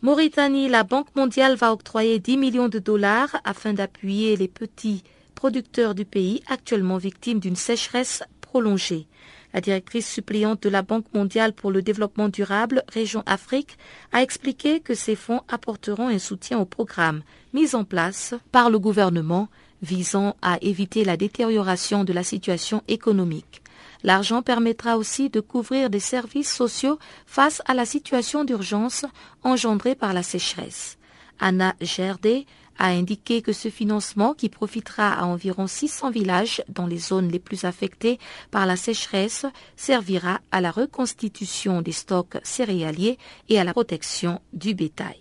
Mauritanie, 0.00 0.70
la 0.70 0.84
Banque 0.84 1.14
mondiale 1.14 1.56
va 1.56 1.70
octroyer 1.70 2.18
10 2.18 2.38
millions 2.38 2.68
de 2.70 2.78
dollars 2.78 3.36
afin 3.44 3.74
d'appuyer 3.74 4.38
les 4.38 4.48
petits 4.48 5.04
producteurs 5.40 5.94
du 5.94 6.04
pays 6.04 6.42
actuellement 6.48 6.98
victimes 6.98 7.40
d'une 7.40 7.56
sécheresse 7.56 8.22
prolongée. 8.42 9.06
La 9.54 9.62
directrice 9.62 10.06
suppléante 10.06 10.62
de 10.62 10.68
la 10.68 10.82
Banque 10.82 11.06
mondiale 11.14 11.54
pour 11.54 11.70
le 11.70 11.80
développement 11.80 12.28
durable, 12.28 12.84
région 12.92 13.22
Afrique, 13.24 13.78
a 14.12 14.20
expliqué 14.20 14.80
que 14.80 14.94
ces 14.94 15.16
fonds 15.16 15.40
apporteront 15.48 16.08
un 16.08 16.18
soutien 16.18 16.58
au 16.58 16.66
programme 16.66 17.22
mis 17.54 17.74
en 17.74 17.84
place 17.84 18.34
par 18.52 18.68
le 18.68 18.78
gouvernement 18.78 19.48
visant 19.80 20.36
à 20.42 20.58
éviter 20.60 21.06
la 21.06 21.16
détérioration 21.16 22.04
de 22.04 22.12
la 22.12 22.22
situation 22.22 22.82
économique. 22.86 23.62
L'argent 24.02 24.42
permettra 24.42 24.98
aussi 24.98 25.30
de 25.30 25.40
couvrir 25.40 25.88
des 25.88 26.00
services 26.00 26.52
sociaux 26.52 26.98
face 27.24 27.62
à 27.64 27.72
la 27.72 27.86
situation 27.86 28.44
d'urgence 28.44 29.06
engendrée 29.42 29.94
par 29.94 30.12
la 30.12 30.22
sécheresse. 30.22 30.98
Anna 31.38 31.74
Gerdé, 31.80 32.44
a 32.80 32.88
indiqué 32.88 33.42
que 33.42 33.52
ce 33.52 33.68
financement, 33.68 34.34
qui 34.34 34.48
profitera 34.48 35.12
à 35.12 35.24
environ 35.24 35.66
600 35.66 36.10
villages 36.10 36.64
dans 36.68 36.86
les 36.86 36.98
zones 36.98 37.28
les 37.28 37.38
plus 37.38 37.64
affectées 37.64 38.18
par 38.50 38.66
la 38.66 38.76
sécheresse, 38.76 39.46
servira 39.76 40.40
à 40.50 40.60
la 40.60 40.70
reconstitution 40.70 41.82
des 41.82 41.92
stocks 41.92 42.38
céréaliers 42.42 43.18
et 43.48 43.60
à 43.60 43.64
la 43.64 43.72
protection 43.72 44.40
du 44.52 44.74
bétail. 44.74 45.18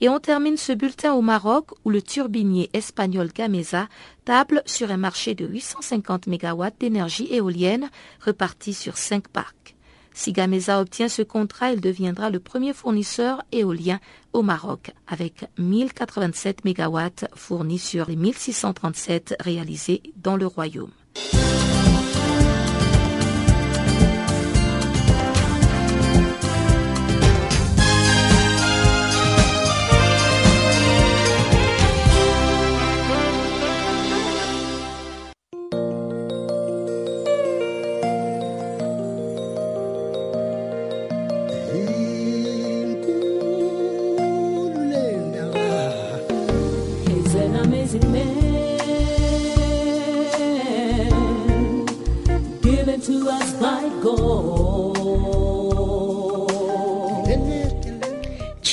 Et 0.00 0.08
on 0.08 0.20
termine 0.20 0.56
ce 0.56 0.72
bulletin 0.72 1.14
au 1.14 1.22
Maroc 1.22 1.70
où 1.84 1.90
le 1.90 2.02
turbinier 2.02 2.70
espagnol 2.72 3.30
Gamesa 3.34 3.88
table 4.24 4.62
sur 4.64 4.92
un 4.92 4.96
marché 4.96 5.34
de 5.34 5.46
850 5.46 6.28
MW 6.28 6.66
d'énergie 6.78 7.28
éolienne 7.32 7.90
reparti 8.24 8.74
sur 8.74 8.96
cinq 8.96 9.26
parcs. 9.26 9.77
Si 10.18 10.32
Gamesa 10.32 10.80
obtient 10.80 11.08
ce 11.08 11.22
contrat, 11.22 11.70
il 11.70 11.80
deviendra 11.80 12.28
le 12.28 12.40
premier 12.40 12.72
fournisseur 12.72 13.44
éolien 13.52 14.00
au 14.32 14.42
Maroc, 14.42 14.90
avec 15.06 15.44
1087 15.58 16.64
MW 16.64 16.98
fournis 17.36 17.78
sur 17.78 18.08
les 18.08 18.16
1637 18.16 19.36
réalisés 19.38 20.02
dans 20.16 20.34
le 20.34 20.48
royaume. 20.48 20.90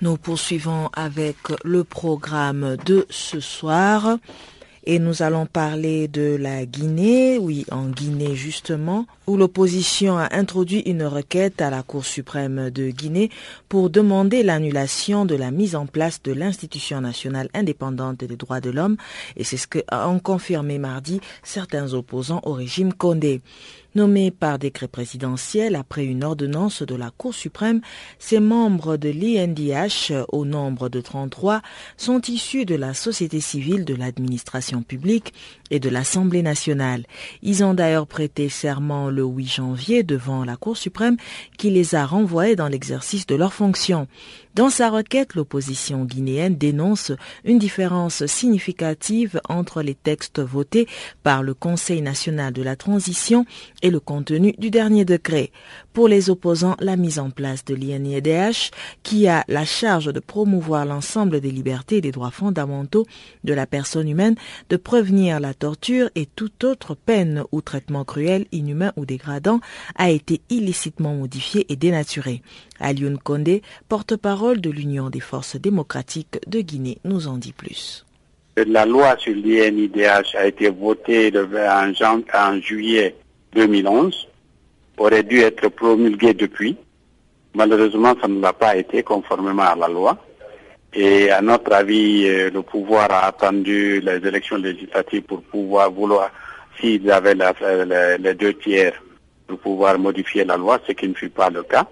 Nous 0.00 0.16
poursuivons 0.16 0.90
avec 0.92 1.36
le 1.64 1.82
programme 1.82 2.76
de 2.86 3.04
ce 3.10 3.40
soir 3.40 4.18
et 4.84 5.00
nous 5.00 5.22
allons 5.22 5.44
parler 5.44 6.06
de 6.06 6.36
la 6.40 6.64
Guinée, 6.64 7.36
oui, 7.36 7.66
en 7.72 7.88
Guinée 7.88 8.36
justement, 8.36 9.06
où 9.26 9.36
l'opposition 9.36 10.16
a 10.16 10.34
introduit 10.34 10.80
une 10.86 11.02
requête 11.02 11.60
à 11.60 11.68
la 11.68 11.82
Cour 11.82 12.04
suprême 12.04 12.70
de 12.70 12.90
Guinée 12.90 13.28
pour 13.68 13.90
demander 13.90 14.44
l'annulation 14.44 15.24
de 15.24 15.34
la 15.34 15.50
mise 15.50 15.74
en 15.74 15.86
place 15.86 16.22
de 16.22 16.32
l'institution 16.32 17.00
nationale 17.00 17.50
indépendante 17.52 18.24
des 18.24 18.36
droits 18.36 18.60
de 18.60 18.70
l'homme 18.70 18.96
et 19.36 19.42
c'est 19.42 19.56
ce 19.56 19.66
qu'ont 19.66 20.20
confirmé 20.20 20.78
mardi 20.78 21.20
certains 21.42 21.92
opposants 21.92 22.40
au 22.44 22.52
régime 22.52 22.94
Condé. 22.94 23.42
Nommés 23.98 24.30
par 24.30 24.60
décret 24.60 24.86
présidentiel 24.86 25.74
après 25.74 26.04
une 26.04 26.22
ordonnance 26.22 26.82
de 26.82 26.94
la 26.94 27.10
Cour 27.10 27.34
suprême, 27.34 27.80
ces 28.20 28.38
membres 28.38 28.96
de 28.96 29.08
l'INDH, 29.08 30.12
au 30.28 30.44
nombre 30.44 30.88
de 30.88 31.00
33, 31.00 31.62
sont 31.96 32.20
issus 32.28 32.64
de 32.64 32.76
la 32.76 32.94
société 32.94 33.40
civile, 33.40 33.84
de 33.84 33.96
l'administration 33.96 34.82
publique 34.82 35.34
et 35.72 35.80
de 35.80 35.88
l'Assemblée 35.88 36.42
nationale. 36.42 37.06
Ils 37.42 37.64
ont 37.64 37.74
d'ailleurs 37.74 38.06
prêté 38.06 38.48
serment 38.48 39.10
le 39.10 39.24
8 39.24 39.46
janvier 39.46 40.04
devant 40.04 40.44
la 40.44 40.54
Cour 40.54 40.76
suprême 40.76 41.16
qui 41.56 41.70
les 41.70 41.96
a 41.96 42.06
renvoyés 42.06 42.54
dans 42.54 42.68
l'exercice 42.68 43.26
de 43.26 43.34
leurs 43.34 43.52
fonctions. 43.52 44.06
Dans 44.58 44.70
sa 44.70 44.90
requête, 44.90 45.36
l'opposition 45.36 46.04
guinéenne 46.04 46.56
dénonce 46.56 47.12
une 47.44 47.60
différence 47.60 48.26
significative 48.26 49.40
entre 49.48 49.82
les 49.82 49.94
textes 49.94 50.40
votés 50.40 50.88
par 51.22 51.44
le 51.44 51.54
Conseil 51.54 52.02
national 52.02 52.52
de 52.52 52.64
la 52.64 52.74
transition 52.74 53.46
et 53.82 53.90
le 53.90 54.00
contenu 54.00 54.56
du 54.58 54.70
dernier 54.70 55.04
décret. 55.04 55.52
Pour 55.98 56.06
les 56.06 56.30
opposants, 56.30 56.76
la 56.78 56.94
mise 56.94 57.18
en 57.18 57.30
place 57.30 57.64
de 57.64 57.74
l'INIDH, 57.74 58.70
qui 59.02 59.26
a 59.26 59.44
la 59.48 59.64
charge 59.64 60.12
de 60.12 60.20
promouvoir 60.20 60.86
l'ensemble 60.86 61.40
des 61.40 61.50
libertés 61.50 61.96
et 61.96 62.00
des 62.00 62.12
droits 62.12 62.30
fondamentaux 62.30 63.04
de 63.42 63.52
la 63.52 63.66
personne 63.66 64.08
humaine, 64.08 64.36
de 64.70 64.76
prévenir 64.76 65.40
la 65.40 65.54
torture 65.54 66.08
et 66.14 66.26
toute 66.26 66.62
autre 66.62 66.94
peine 66.94 67.42
ou 67.50 67.62
traitement 67.62 68.04
cruel, 68.04 68.46
inhumain 68.52 68.92
ou 68.96 69.06
dégradant, 69.06 69.58
a 69.96 70.08
été 70.08 70.40
illicitement 70.50 71.14
modifiée 71.14 71.66
et 71.68 71.74
dénaturée. 71.74 72.42
Alioune 72.78 73.18
Condé, 73.18 73.62
porte-parole 73.88 74.60
de 74.60 74.70
l'Union 74.70 75.10
des 75.10 75.18
forces 75.18 75.56
démocratiques 75.56 76.38
de 76.46 76.60
Guinée, 76.60 76.98
nous 77.02 77.26
en 77.26 77.38
dit 77.38 77.52
plus. 77.52 78.06
La 78.56 78.86
loi 78.86 79.16
sur 79.18 79.34
l'INIDH 79.34 80.36
a 80.38 80.46
été 80.46 80.70
votée 80.70 81.32
en, 81.36 82.20
en 82.34 82.60
juillet 82.60 83.16
2011, 83.54 84.28
aurait 84.98 85.22
dû 85.22 85.40
être 85.40 85.68
promulguée 85.68 86.34
depuis. 86.34 86.76
Malheureusement, 87.54 88.14
ça 88.20 88.28
ne 88.28 88.40
l'a 88.40 88.52
pas 88.52 88.76
été 88.76 89.02
conformément 89.02 89.62
à 89.62 89.74
la 89.74 89.88
loi. 89.88 90.18
Et 90.92 91.30
à 91.30 91.40
notre 91.40 91.72
avis, 91.72 92.26
euh, 92.26 92.50
le 92.50 92.62
pouvoir 92.62 93.10
a 93.10 93.26
attendu 93.26 94.00
les 94.00 94.26
élections 94.26 94.56
législatives 94.56 95.22
pour 95.22 95.42
pouvoir 95.42 95.90
vouloir, 95.90 96.30
s'ils 96.80 97.10
avaient 97.10 97.36
les 98.18 98.34
deux 98.34 98.54
tiers, 98.54 98.94
pour 99.46 99.58
pouvoir 99.58 99.98
modifier 99.98 100.44
la 100.44 100.56
loi, 100.56 100.78
ce 100.86 100.92
qui 100.92 101.08
ne 101.08 101.14
fut 101.14 101.28
pas 101.28 101.50
le 101.50 101.62
cas. 101.62 101.86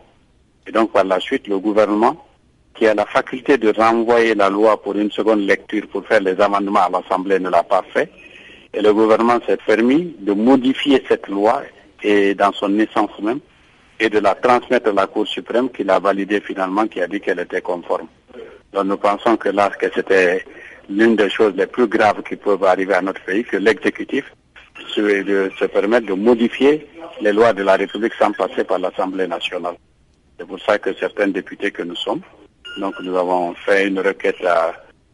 Et 0.66 0.72
donc 0.72 0.92
par 0.92 1.04
la 1.04 1.20
suite, 1.20 1.46
le 1.46 1.58
gouvernement, 1.58 2.26
qui 2.74 2.86
a 2.86 2.94
la 2.94 3.06
faculté 3.06 3.56
de 3.58 3.72
renvoyer 3.76 4.34
la 4.34 4.50
loi 4.50 4.80
pour 4.82 4.94
une 4.96 5.10
seconde 5.10 5.40
lecture 5.40 5.86
pour 5.88 6.06
faire 6.06 6.20
les 6.20 6.38
amendements 6.40 6.82
à 6.82 6.90
l'Assemblée, 6.90 7.38
ne 7.38 7.48
l'a 7.48 7.62
pas 7.62 7.82
fait. 7.92 8.10
Et 8.74 8.82
le 8.82 8.92
gouvernement 8.92 9.38
s'est 9.46 9.58
permis 9.66 10.14
de 10.20 10.32
modifier 10.32 11.02
cette 11.08 11.28
loi 11.28 11.62
et 12.02 12.34
dans 12.34 12.52
son 12.52 12.78
essence 12.78 13.18
même 13.20 13.40
et 13.98 14.10
de 14.10 14.18
la 14.18 14.34
transmettre 14.34 14.90
à 14.90 14.92
la 14.92 15.06
Cour 15.06 15.26
suprême 15.26 15.70
qui 15.70 15.84
l'a 15.84 15.98
validée 15.98 16.40
finalement, 16.40 16.86
qui 16.86 17.00
a 17.00 17.06
dit 17.06 17.20
qu'elle 17.20 17.40
était 17.40 17.62
conforme. 17.62 18.08
Donc 18.72 18.84
nous 18.84 18.96
pensons 18.96 19.36
que 19.36 19.48
là, 19.48 19.70
que 19.70 19.86
c'était 19.94 20.44
l'une 20.88 21.16
des 21.16 21.30
choses 21.30 21.54
les 21.56 21.66
plus 21.66 21.86
graves 21.86 22.22
qui 22.22 22.36
peuvent 22.36 22.62
arriver 22.64 22.94
à 22.94 23.02
notre 23.02 23.22
pays, 23.24 23.44
que 23.44 23.56
l'exécutif 23.56 24.30
se, 24.88 25.50
se 25.58 25.64
permette 25.64 26.04
de 26.04 26.12
modifier 26.12 26.86
les 27.20 27.32
lois 27.32 27.52
de 27.52 27.62
la 27.62 27.76
République 27.76 28.12
sans 28.14 28.32
passer 28.32 28.64
par 28.64 28.78
l'Assemblée 28.78 29.26
nationale. 29.26 29.76
C'est 30.38 30.46
pour 30.46 30.60
ça 30.60 30.78
que 30.78 30.92
certains 30.94 31.28
députés 31.28 31.70
que 31.70 31.82
nous 31.82 31.96
sommes, 31.96 32.20
donc 32.78 32.94
nous 33.02 33.16
avons 33.16 33.54
fait 33.54 33.88
une 33.88 34.00
requête 34.00 34.40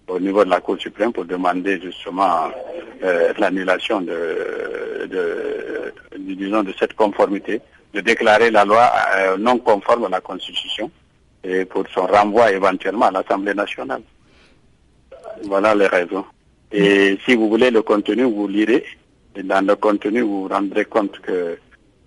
au 0.08 0.20
niveau 0.20 0.44
de 0.44 0.50
la 0.50 0.60
Cour 0.60 0.78
suprême 0.78 1.12
pour 1.12 1.24
demander 1.24 1.80
justement 1.80 2.50
euh, 3.02 3.32
l'annulation 3.38 4.00
de, 4.00 5.12
disons, 6.18 6.62
de 6.62 6.72
cette 6.78 6.94
conformité, 6.94 7.60
de 7.94 8.00
déclarer 8.00 8.50
la 8.50 8.64
loi 8.64 8.90
euh, 9.16 9.36
non 9.38 9.58
conforme 9.58 10.04
à 10.04 10.08
la 10.08 10.20
Constitution 10.20 10.90
et 11.44 11.64
pour 11.64 11.84
son 11.92 12.06
renvoi 12.06 12.52
éventuellement 12.52 13.06
à 13.06 13.10
l'Assemblée 13.10 13.54
nationale. 13.54 14.02
Voilà 15.44 15.74
les 15.74 15.86
raisons. 15.86 16.24
Et 16.70 17.18
si 17.24 17.34
vous 17.34 17.48
voulez 17.48 17.70
le 17.70 17.82
contenu, 17.82 18.22
vous 18.24 18.48
lirez. 18.48 18.84
Et 19.34 19.42
dans 19.42 19.66
le 19.66 19.76
contenu, 19.76 20.20
vous 20.20 20.42
vous 20.42 20.48
rendrez 20.48 20.84
compte 20.84 21.18
que 21.20 21.58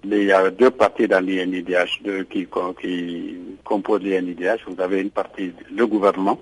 il 0.03 0.23
y 0.23 0.31
a 0.31 0.51
deux 0.51 0.69
parties 0.69 1.07
dans 1.07 1.19
l'INIDH, 1.19 2.03
deux 2.03 2.23
qui, 2.25 2.47
qui 2.79 3.37
composent 3.63 4.03
l'INIDH. 4.03 4.61
Vous 4.67 4.79
avez 4.79 5.01
une 5.01 5.09
partie, 5.09 5.51
le 5.75 5.87
gouvernement. 5.87 6.39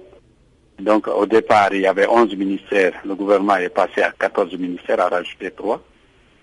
Donc 0.84 1.08
au 1.08 1.26
départ, 1.26 1.74
il 1.74 1.82
y 1.82 1.88
avait 1.88 2.08
11 2.08 2.36
ministères. 2.36 2.94
Le 3.06 3.16
gouvernement 3.16 3.56
est 3.56 3.70
passé 3.70 4.02
à 4.02 4.12
14 4.12 4.58
ministères, 4.58 5.00
a 5.00 5.08
rajouté 5.08 5.50
3. 5.52 5.82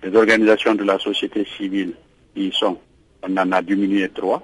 Les 0.02 0.16
organisations 0.16 0.74
de 0.74 0.82
la 0.82 0.98
société 0.98 1.46
civile, 1.58 1.92
ils 2.34 2.52
sont, 2.54 2.78
on 3.22 3.36
en 3.36 3.52
a 3.52 3.60
diminué 3.60 4.08
3. 4.08 4.42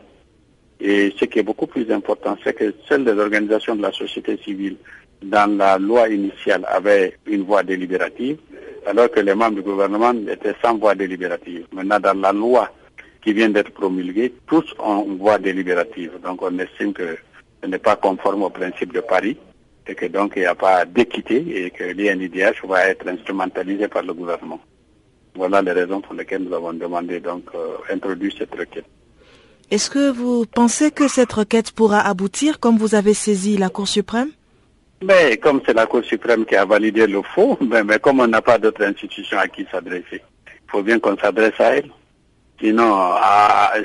Et 0.80 1.14
ce 1.18 1.24
qui 1.24 1.38
est 1.38 1.42
beaucoup 1.42 1.66
plus 1.66 1.90
important, 1.90 2.36
c'est 2.44 2.53
que 2.53 2.74
seules 2.86 3.05
les 3.05 3.18
organisations 3.18 3.74
de 3.74 3.80
la 3.80 3.92
société 3.92 4.38
civile, 4.44 4.76
dans 5.22 5.57
la 5.57 5.78
loi 5.78 6.11
initiale, 6.11 6.66
avaient 6.68 7.16
une 7.24 7.44
voix 7.44 7.62
délibérative 7.62 8.36
alors 8.86 9.11
que 9.11 9.20
les 9.20 9.34
membres 9.34 9.57
du 9.57 9.62
gouvernement 9.62 10.12
étaient 10.30 10.55
sans 10.62 10.76
voix 10.76 10.94
délibérative. 10.94 11.66
Maintenant, 11.72 11.99
dans 11.99 12.20
la 12.20 12.32
loi 12.32 12.70
qui 13.24 13.32
vient 13.32 13.49
d'être 13.49 13.72
promulguée, 13.72 14.32
tous 14.47 14.74
ont 14.78 15.07
une 15.07 15.16
voix 15.16 15.38
délibérative. 15.38 16.12
Donc, 16.22 16.42
on 16.42 16.57
estime 16.59 16.92
que 16.92 17.16
ce 17.62 17.68
n'est 17.68 17.78
pas 17.78 17.97
conforme 17.97 18.42
au 18.42 18.51
principe 18.51 18.92
de 18.92 19.01
Paris 19.01 19.38
et 19.87 19.95
que 19.95 20.07
donc 20.07 20.32
il 20.37 20.41
n'y 20.41 20.47
a 20.47 20.55
pas 20.55 20.84
d'équité 20.84 21.64
et 21.64 21.70
que 21.70 21.84
l'INIDH 21.84 22.66
va 22.66 22.89
être 22.89 23.07
instrumentalisé 23.09 23.89
par 23.89 24.03
le 24.03 24.12
gouvernement. 24.12 24.61
Voilà 25.34 25.62
les 25.62 25.72
raisons 25.72 26.01
pour 26.01 26.14
lesquelles 26.14 26.43
nous 26.43 26.55
avons 26.55 26.72
demandé 26.72 27.20
donc 27.20 27.45
euh, 27.55 27.76
introduire 27.93 28.32
cette 28.39 28.55
requête. 28.55 28.87
Est-ce 29.70 29.91
que 29.91 30.11
vous 30.11 30.47
pensez 30.47 30.91
que 30.91 31.09
cette 31.09 31.32
requête 31.32 31.72
pourra 31.72 32.01
aboutir 32.01 32.59
comme 32.61 32.78
vous 32.78 32.95
avez 32.95 33.14
saisi 33.14 33.57
la 33.57 33.68
Cour 33.68 33.89
suprême? 33.89 34.30
Mais 35.03 35.37
comme 35.37 35.61
c'est 35.66 35.74
la 35.74 35.87
Cour 35.87 36.05
suprême 36.05 36.47
qui 36.47 36.57
a 36.57 36.64
validé 36.64 37.07
le 37.07 37.20
faux, 37.22 37.59
mais, 37.84 37.99
comme 37.99 38.20
on 38.20 38.26
n'a 38.26 38.43
pas 38.43 38.59
d'autre 38.59 38.84
institution 38.84 39.39
à 39.39 39.49
qui 39.49 39.66
s'adresser, 39.70 40.22
il 40.47 40.70
faut 40.70 40.82
bien 40.82 40.99
qu'on 40.99 41.16
s'adresse 41.18 41.59
à 41.61 41.76
elle. 41.76 41.91
Sinon, 42.59 42.97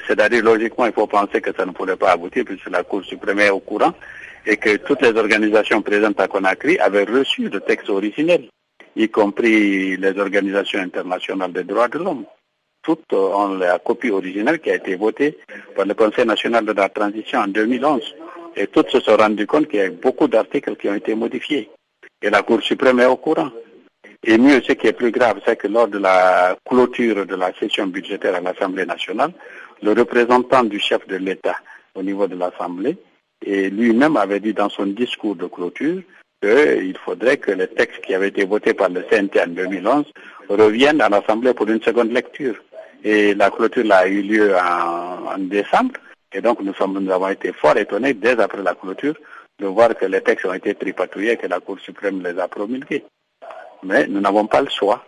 c'est-à-dire 0.08 0.43
logiquement, 0.43 0.86
il 0.86 0.93
faut 0.93 1.08
penser 1.08 1.41
que 1.41 1.54
ça 1.54 1.66
ne 1.66 1.72
pourrait 1.72 1.97
pas 1.97 2.12
aboutir 2.12 2.45
puisque 2.45 2.70
la 2.70 2.84
Cour 2.84 3.04
suprême 3.04 3.39
est 3.39 3.49
au 3.49 3.60
courant 3.60 3.93
et 4.46 4.58
que 4.58 4.78
toutes 4.78 5.02
les 5.02 5.18
organisations 5.18 5.82
présentes 5.82 6.20
à 6.20 6.28
Conakry 6.28 6.78
avaient 6.80 7.04
reçu 7.04 7.50
le 7.50 7.60
texte 7.60 7.89
originel, 7.89 8.50
y 8.96 9.08
compris 9.10 9.98
les 9.98 10.20
organisations 10.20 10.80
internationales 10.80 11.54
des 11.54 11.64
droits 11.64 11.88
de 11.88 12.00
l'homme. 12.00 12.26
Toutes 12.84 13.14
ont 13.14 13.56
la 13.56 13.78
copie 13.78 14.10
originelle 14.10 14.60
qui 14.60 14.72
a 14.72 14.76
été 14.76 14.96
votée 14.96 15.38
par 15.76 15.86
le 15.86 15.94
Conseil 15.94 16.26
national 16.26 16.66
de 16.66 16.72
la 16.74 16.89
transition 16.89 17.39
en 17.39 17.48
2011. 17.48 18.16
Et 18.56 18.68
toutes 18.68 18.89
se 18.89 19.00
sont 19.00 19.16
rendues 19.16 19.46
compte 19.46 19.68
qu'il 19.68 19.80
y 19.80 19.84
a 19.84 19.92
beaucoup 19.92 20.28
d'articles 20.28 20.76
qui 20.76 20.89
ont 20.89 20.96
été 20.96 21.14
modifiés. 21.14 21.70
Et 22.22 22.30
la 22.30 22.42
Cour 22.42 22.62
suprême 22.62 23.00
est 23.00 23.06
au 23.06 23.18
courant. 23.18 23.52
Et 24.24 24.38
mieux, 24.38 24.62
ce 24.62 24.74
qui 24.74 24.88
est 24.88 24.94
plus 24.94 25.12
grave, 25.12 25.39
c'est 25.46 25.56
que 25.56 25.68
lors 25.68 25.88
de 25.88 26.00
la 26.00 26.56
clôture 26.68 27.26
de 27.26 27.36
la 27.36 27.54
session 27.54 27.88
budgétaire 27.88 28.36
à 28.36 28.42
l'Assemblée 28.42 28.86
nationale, 28.86 29.34
le 29.82 29.94
représentant 29.94 30.64
du 30.64 30.80
chef 30.80 31.08
de 31.08 31.16
l'État 31.16 31.56
au 31.96 32.04
niveau 32.04 32.28
de 32.28 32.36
l'Assemblée, 32.36 32.98
et 33.44 33.70
lui-même 33.70 34.18
avait 34.18 34.39
dit 34.39 34.54
dans 34.54 34.70
son 34.70 34.86
discours 34.88 35.36
de 35.36 35.48
clôture 35.48 36.02
qu'il 36.42 36.98
faudrait 37.04 37.38
que 37.38 37.52
les 37.52 37.68
textes 37.68 38.02
qui 38.02 38.14
avaient 38.14 38.30
été 38.30 38.46
votés 38.46 38.74
par 38.74 38.89
le 38.89 39.04
CNT 39.04 39.42
en 39.42 39.48
2011 39.48 40.06
reviennent 40.50 41.02
à 41.02 41.10
l'Assemblée 41.10 41.54
pour 41.54 41.68
une 41.68 41.82
seconde 41.82 42.12
lecture. 42.12 42.56
Et 43.04 43.34
la 43.34 43.50
clôture 43.50 43.92
a 43.92 44.08
eu 44.08 44.22
lieu 44.22 44.56
en 44.56 45.38
décembre. 45.38 45.94
Et 46.34 46.42
donc 46.42 46.62
nous, 46.62 46.74
sommes, 46.74 46.98
nous 47.00 47.12
avons 47.12 47.30
été 47.30 47.52
fort 47.52 47.78
étonnés 47.78 48.14
dès 48.14 48.39
après 48.39 48.64
la 48.64 48.76
clôture 48.76 49.16
de 49.60 49.68
voir 49.68 49.96
que 49.96 50.06
les 50.06 50.22
textes 50.22 50.46
ont 50.46 50.54
été 50.54 50.74
tripatouillés 50.74 51.34
et 51.34 51.38
que 51.38 51.48
la 51.48 51.60
Cour 51.60 51.80
suprême 51.80 52.24
les 52.24 52.39
a 52.39 52.48
promulgués. 52.48 53.04
Mais 53.84 54.08
nous 54.08 54.22
n'avons 54.22 54.48
pas 54.48 54.62
le 54.62 54.70
choix. 54.70 55.04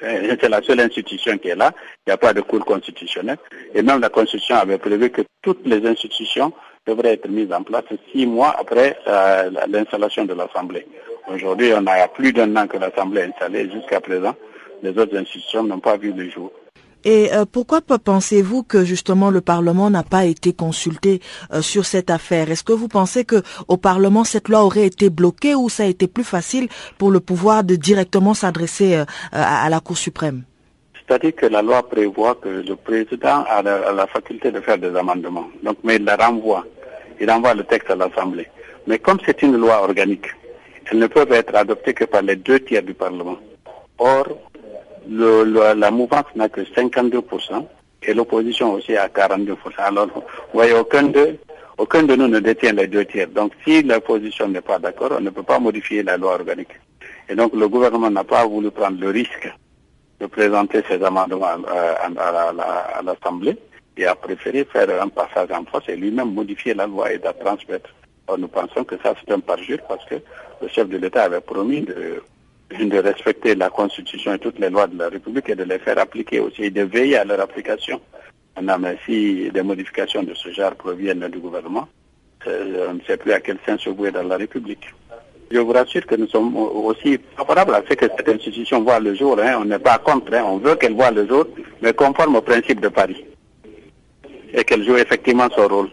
C'est 0.00 0.48
la 0.48 0.62
seule 0.62 0.80
institution 0.80 1.38
qui 1.38 1.48
est 1.48 1.56
là. 1.56 1.72
Il 2.06 2.10
n'y 2.10 2.12
a 2.12 2.16
pas 2.16 2.32
de 2.32 2.40
cour 2.40 2.64
constitutionnelle. 2.64 3.38
Et 3.74 3.82
même 3.82 4.00
la 4.00 4.08
Constitution 4.08 4.56
avait 4.56 4.78
prévu 4.78 5.10
que 5.10 5.22
toutes 5.42 5.66
les 5.66 5.84
institutions 5.86 6.52
devraient 6.88 7.14
être 7.14 7.28
mises 7.28 7.52
en 7.52 7.62
place 7.62 7.84
six 8.12 8.26
mois 8.26 8.56
après 8.58 8.96
euh, 9.06 9.50
l'installation 9.68 10.24
de 10.24 10.34
l'Assemblée. 10.34 10.86
Aujourd'hui, 11.32 11.72
on 11.74 11.86
a 11.86 12.08
plus 12.08 12.32
d'un 12.32 12.56
an 12.56 12.66
que 12.66 12.78
l'Assemblée 12.78 13.20
est 13.22 13.28
installée. 13.34 13.70
Jusqu'à 13.70 14.00
présent, 14.00 14.34
les 14.82 14.90
autres 14.98 15.16
institutions 15.16 15.62
n'ont 15.62 15.80
pas 15.80 15.96
vu 15.96 16.12
le 16.12 16.28
jour. 16.30 16.50
Et 17.04 17.32
euh, 17.32 17.44
pourquoi 17.50 17.80
pensez-vous 17.80 18.64
que 18.64 18.84
justement 18.84 19.30
le 19.30 19.40
Parlement 19.40 19.88
n'a 19.88 20.02
pas 20.02 20.24
été 20.24 20.52
consulté 20.52 21.20
euh, 21.52 21.62
sur 21.62 21.84
cette 21.84 22.10
affaire? 22.10 22.50
Est-ce 22.50 22.64
que 22.64 22.72
vous 22.72 22.88
pensez 22.88 23.24
que 23.24 23.42
au 23.68 23.76
Parlement 23.76 24.24
cette 24.24 24.48
loi 24.48 24.64
aurait 24.64 24.86
été 24.86 25.08
bloquée 25.08 25.54
ou 25.54 25.68
ça 25.68 25.84
a 25.84 25.86
été 25.86 26.08
plus 26.08 26.24
facile 26.24 26.68
pour 26.98 27.10
le 27.10 27.20
pouvoir 27.20 27.62
de 27.62 27.76
directement 27.76 28.34
s'adresser 28.34 28.96
euh, 28.96 29.04
à, 29.32 29.68
la 29.70 29.80
Cour 29.80 29.96
suprême? 29.96 30.42
C'est-à-dire 31.06 31.36
que 31.36 31.46
la 31.46 31.62
loi 31.62 31.88
prévoit 31.88 32.34
que 32.34 32.48
le 32.48 32.76
président 32.76 33.44
a 33.48 33.62
la, 33.62 34.06
faculté 34.08 34.50
de 34.50 34.60
faire 34.60 34.76
des 34.76 34.94
amendements. 34.94 35.48
Donc, 35.62 35.78
mais 35.84 35.96
il 35.96 36.04
la 36.04 36.16
renvoie. 36.16 36.66
Il 37.20 37.30
renvoie 37.30 37.54
le 37.54 37.64
texte 37.64 37.90
à 37.90 37.96
l'Assemblée. 37.96 38.48
Mais 38.86 38.98
comme 38.98 39.18
c'est 39.24 39.42
une 39.42 39.56
loi 39.56 39.82
organique, 39.82 40.28
elle 40.90 40.98
ne 40.98 41.06
peut 41.06 41.26
être 41.30 41.54
adoptée 41.54 41.94
que 41.94 42.04
par 42.04 42.22
les 42.22 42.36
deux 42.36 42.60
tiers 42.60 42.82
du 42.82 42.94
Parlement. 42.94 43.36
Or, 43.98 44.26
la 45.08 45.90
mouvance 45.90 46.26
n'a 46.34 46.48
que 46.48 46.60
52% 46.62 47.66
et 48.02 48.14
l'opposition 48.14 48.74
aussi 48.74 48.96
à 48.96 49.08
42%. 49.08 49.56
Alors, 49.78 50.06
vous 50.06 50.22
voyez, 50.54 50.72
aucun 50.74 51.04
de, 51.04 51.36
aucun 51.76 52.04
de 52.04 52.14
nous 52.14 52.28
ne 52.28 52.38
détient 52.38 52.72
les 52.72 52.86
deux 52.86 53.04
tiers. 53.04 53.28
Donc, 53.28 53.52
si 53.66 53.82
l'opposition 53.82 54.48
n'est 54.48 54.60
pas 54.60 54.78
d'accord, 54.78 55.12
on 55.18 55.20
ne 55.20 55.30
peut 55.30 55.42
pas 55.42 55.58
modifier 55.58 56.02
la 56.02 56.16
loi 56.16 56.34
organique. 56.34 56.72
Et 57.28 57.34
donc, 57.34 57.52
le 57.54 57.68
gouvernement 57.68 58.10
n'a 58.10 58.24
pas 58.24 58.46
voulu 58.46 58.70
prendre 58.70 59.00
le 59.00 59.10
risque 59.10 59.52
de 60.20 60.26
présenter 60.26 60.82
ses 60.88 61.02
amendements 61.04 61.46
à, 61.46 63.02
l'Assemblée 63.02 63.56
et 63.98 64.06
a 64.06 64.14
préféré 64.14 64.64
faire 64.64 64.88
un 65.02 65.08
passage 65.08 65.50
en 65.50 65.64
force 65.64 65.88
et 65.88 65.96
lui-même 65.96 66.32
modifier 66.32 66.72
la 66.72 66.86
loi 66.86 67.12
et 67.12 67.18
la 67.18 67.32
transmettre. 67.32 67.90
Nous 68.38 68.48
pensons 68.48 68.84
que 68.84 68.96
ça, 69.02 69.14
c'est 69.18 69.32
un 69.32 69.40
parjure 69.40 69.78
parce 69.88 70.04
que 70.04 70.16
le 70.62 70.68
chef 70.68 70.88
de 70.88 70.98
l'État 70.98 71.24
avait 71.24 71.40
promis 71.40 71.82
de 71.82 72.98
respecter 72.98 73.54
la 73.54 73.70
Constitution 73.70 74.34
et 74.34 74.38
toutes 74.38 74.58
les 74.58 74.70
lois 74.70 74.86
de 74.86 74.98
la 74.98 75.08
République 75.08 75.48
et 75.48 75.54
de 75.54 75.64
les 75.64 75.78
faire 75.78 75.98
appliquer 75.98 76.38
aussi 76.38 76.64
et 76.64 76.70
de 76.70 76.82
veiller 76.82 77.16
à 77.16 77.24
leur 77.24 77.40
application. 77.40 78.00
Mais 78.60 78.98
si 79.06 79.50
des 79.50 79.62
modifications 79.62 80.22
de 80.22 80.34
ce 80.34 80.50
genre 80.50 80.74
proviennent 80.74 81.28
du 81.28 81.38
gouvernement, 81.38 81.88
euh, 82.46 82.88
on 82.90 82.94
ne 82.94 83.00
sait 83.06 83.16
plus 83.16 83.32
à 83.32 83.40
quel 83.40 83.58
sens 83.66 83.80
se 83.80 83.90
vouer 83.90 84.10
dans 84.10 84.22
la 84.22 84.36
République. 84.36 84.86
Je 85.50 85.58
vous 85.58 85.72
rassure 85.72 86.06
que 86.06 86.14
nous 86.14 86.28
sommes 86.28 86.54
aussi 86.56 87.18
favorables 87.36 87.74
à 87.74 87.82
ce 87.88 87.94
que 87.94 88.06
cette 88.06 88.28
institution 88.28 88.82
voit 88.82 89.00
le 89.00 89.14
jour. 89.14 89.38
Hein. 89.40 89.58
On 89.60 89.64
n'est 89.64 89.78
pas 89.78 89.98
contre, 89.98 90.34
hein. 90.34 90.44
on 90.44 90.58
veut 90.58 90.74
qu'elle 90.74 90.94
voit 90.94 91.10
le 91.10 91.26
jour, 91.26 91.46
mais 91.80 91.94
conforme 91.94 92.36
au 92.36 92.42
principe 92.42 92.80
de 92.80 92.88
Paris. 92.88 93.24
Et 94.52 94.64
qu'elle 94.64 94.84
joue 94.84 94.96
effectivement 94.96 95.48
son 95.54 95.68
rôle. 95.68 95.90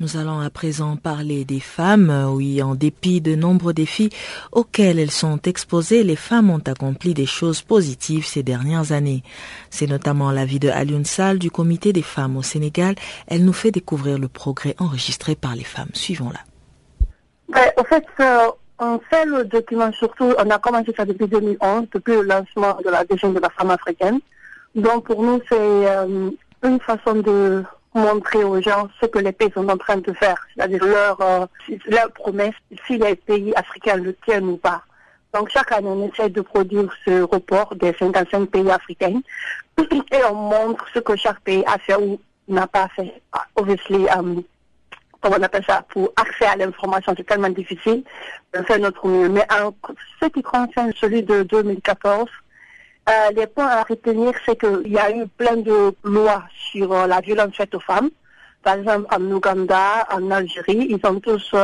Nous 0.00 0.16
allons 0.16 0.38
à 0.38 0.48
présent 0.48 0.96
parler 0.96 1.44
des 1.44 1.58
femmes. 1.58 2.28
Oui, 2.32 2.62
en 2.62 2.76
dépit 2.76 3.20
de 3.20 3.34
nombreux 3.34 3.72
défis 3.72 4.10
auxquels 4.52 5.00
elles 5.00 5.10
sont 5.10 5.40
exposées, 5.42 6.04
les 6.04 6.14
femmes 6.14 6.50
ont 6.50 6.62
accompli 6.64 7.14
des 7.14 7.26
choses 7.26 7.62
positives 7.62 8.24
ces 8.24 8.44
dernières 8.44 8.92
années. 8.92 9.24
C'est 9.70 9.88
notamment 9.88 10.30
l'avis 10.30 10.60
de 10.60 10.68
Alioune 10.68 11.04
Sall 11.04 11.40
du 11.40 11.50
comité 11.50 11.92
des 11.92 12.02
femmes 12.02 12.36
au 12.36 12.42
Sénégal. 12.42 12.94
Elle 13.26 13.44
nous 13.44 13.52
fait 13.52 13.72
découvrir 13.72 14.18
le 14.18 14.28
progrès 14.28 14.76
enregistré 14.78 15.34
par 15.34 15.56
les 15.56 15.64
femmes. 15.64 15.90
Suivons-la. 15.94 16.38
en 17.76 17.84
fait, 17.84 18.06
euh, 18.20 18.50
on 18.78 19.00
fait 19.10 19.24
le 19.24 19.44
document 19.46 19.90
surtout, 19.92 20.32
on 20.38 20.50
a 20.50 20.58
commencé 20.60 20.94
ça 20.96 21.04
depuis 21.04 21.26
2011, 21.26 21.86
depuis 21.92 22.14
le 22.14 22.22
lancement 22.22 22.78
de 22.84 22.90
la 22.90 23.02
vision 23.02 23.32
de 23.32 23.40
la 23.40 23.50
femme 23.50 23.72
africaine. 23.72 24.20
Donc 24.76 25.06
pour 25.06 25.24
nous, 25.24 25.40
c'est 25.48 25.56
euh, 25.58 26.30
une 26.62 26.80
façon 26.80 27.14
de 27.14 27.64
montrer 27.94 28.44
aux 28.44 28.60
gens 28.60 28.88
ce 29.00 29.06
que 29.06 29.18
les 29.18 29.32
pays 29.32 29.50
sont 29.54 29.68
en 29.68 29.76
train 29.76 29.96
de 29.96 30.12
faire, 30.12 30.46
c'est-à-dire 30.54 30.84
leur, 30.84 31.20
euh, 31.20 31.46
leur 31.86 32.12
promesse, 32.12 32.54
si 32.86 32.98
les 32.98 33.16
pays 33.16 33.52
africains 33.54 33.96
le 33.96 34.14
tiennent 34.14 34.48
ou 34.48 34.56
pas. 34.56 34.82
Donc 35.34 35.50
chaque 35.50 35.72
année, 35.72 35.88
on 35.88 36.08
essaie 36.08 36.30
de 36.30 36.40
produire 36.40 36.90
ce 37.04 37.22
report 37.22 37.74
des 37.76 37.94
55 37.98 38.46
pays 38.46 38.70
africains 38.70 39.20
et 39.78 40.24
on 40.30 40.34
montre 40.34 40.86
ce 40.94 41.00
que 41.00 41.16
chaque 41.16 41.40
pays 41.40 41.64
a 41.66 41.78
fait 41.78 41.96
ou 41.96 42.20
n'a 42.48 42.66
pas 42.66 42.88
fait. 42.96 43.20
Obviously, 43.56 44.08
um, 44.08 44.42
comment 45.20 45.36
on 45.38 45.42
appelle 45.42 45.64
ça, 45.66 45.84
pour 45.90 46.10
accès 46.16 46.46
à 46.46 46.56
l'information, 46.56 47.14
c'est 47.16 47.26
tellement 47.26 47.50
difficile. 47.50 48.04
On 48.56 48.62
fait 48.62 48.78
notre 48.78 49.06
mieux. 49.06 49.28
Mais 49.28 49.46
ce 50.20 50.26
qui 50.28 50.42
concerne 50.42 50.92
celui 50.98 51.22
de 51.22 51.42
2014, 51.42 52.28
euh, 53.08 53.30
les 53.34 53.46
points 53.46 53.66
à 53.68 53.82
retenir, 53.82 54.32
c'est 54.44 54.58
qu'il 54.58 54.92
y 54.92 54.98
a 54.98 55.10
eu 55.10 55.26
plein 55.26 55.56
de 55.56 55.94
lois 56.04 56.44
sur 56.70 56.92
euh, 56.92 57.06
la 57.06 57.20
violence 57.20 57.56
faite 57.56 57.74
aux 57.74 57.80
femmes. 57.80 58.10
par 58.62 58.74
exemple, 58.74 59.06
en 59.14 59.22
Ouganda, 59.30 60.06
en 60.12 60.30
Algérie, 60.30 60.88
ils 60.90 61.00
ont 61.06 61.20
tous 61.20 61.54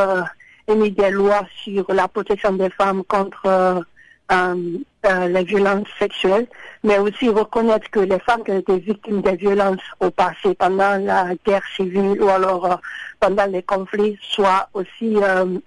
émis 0.68 0.90
des 0.92 1.10
lois 1.10 1.42
sur 1.62 1.84
la 1.92 2.08
protection 2.08 2.52
des 2.52 2.70
femmes 2.70 3.04
contre 3.04 3.84
les 4.30 5.44
violences 5.44 5.88
sexuelles, 5.98 6.46
mais 6.82 6.98
aussi 6.98 7.28
reconnaître 7.28 7.90
que 7.90 8.00
les 8.00 8.18
femmes 8.20 8.42
qui 8.42 8.52
ont 8.52 8.58
été 8.58 8.78
victimes 8.78 9.20
des 9.20 9.36
violences 9.36 9.86
au 10.00 10.10
passé, 10.10 10.54
pendant 10.54 10.96
la 10.96 11.34
guerre 11.44 11.66
civile 11.76 12.22
ou 12.22 12.28
alors 12.28 12.80
pendant 13.20 13.46
les 13.46 13.62
conflits, 13.62 14.18
soit 14.22 14.68
aussi 14.72 15.16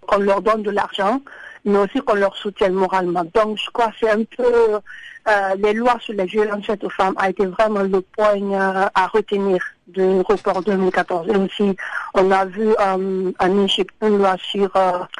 qu'on 0.07 0.19
leur 0.19 0.41
donne 0.41 0.63
de 0.63 0.71
l'argent 0.71 1.21
mais 1.67 1.79
aussi 1.79 1.99
qu'on 1.99 2.15
leur 2.15 2.35
soutienne 2.35 2.73
moralement. 2.73 3.25
Donc, 3.35 3.57
je 3.57 3.69
crois 3.71 3.87
que 3.87 3.97
c'est 3.99 4.09
un 4.09 4.23
peu 4.23 4.79
euh, 5.27 5.55
les 5.61 5.73
lois 5.73 5.97
sur 5.99 6.13
les 6.13 6.25
violences 6.25 6.65
faites 6.65 6.83
aux 6.85 6.89
femmes 6.89 7.15
a 7.17 7.29
été 7.29 7.45
vraiment 7.45 7.83
le 7.83 7.99
point 7.99 8.41
euh, 8.41 8.87
à 8.95 9.07
retenir 9.07 9.59
du 9.87 10.21
report 10.21 10.63
2014. 10.63 11.27
Et 11.27 11.35
aussi, 11.35 11.75
on 12.13 12.31
a 12.31 12.45
vu 12.45 12.69
euh, 12.69 13.31
en 13.37 13.63
Égypte 13.65 13.93
une 14.01 14.17
loi 14.17 14.37
sur, 14.39 14.71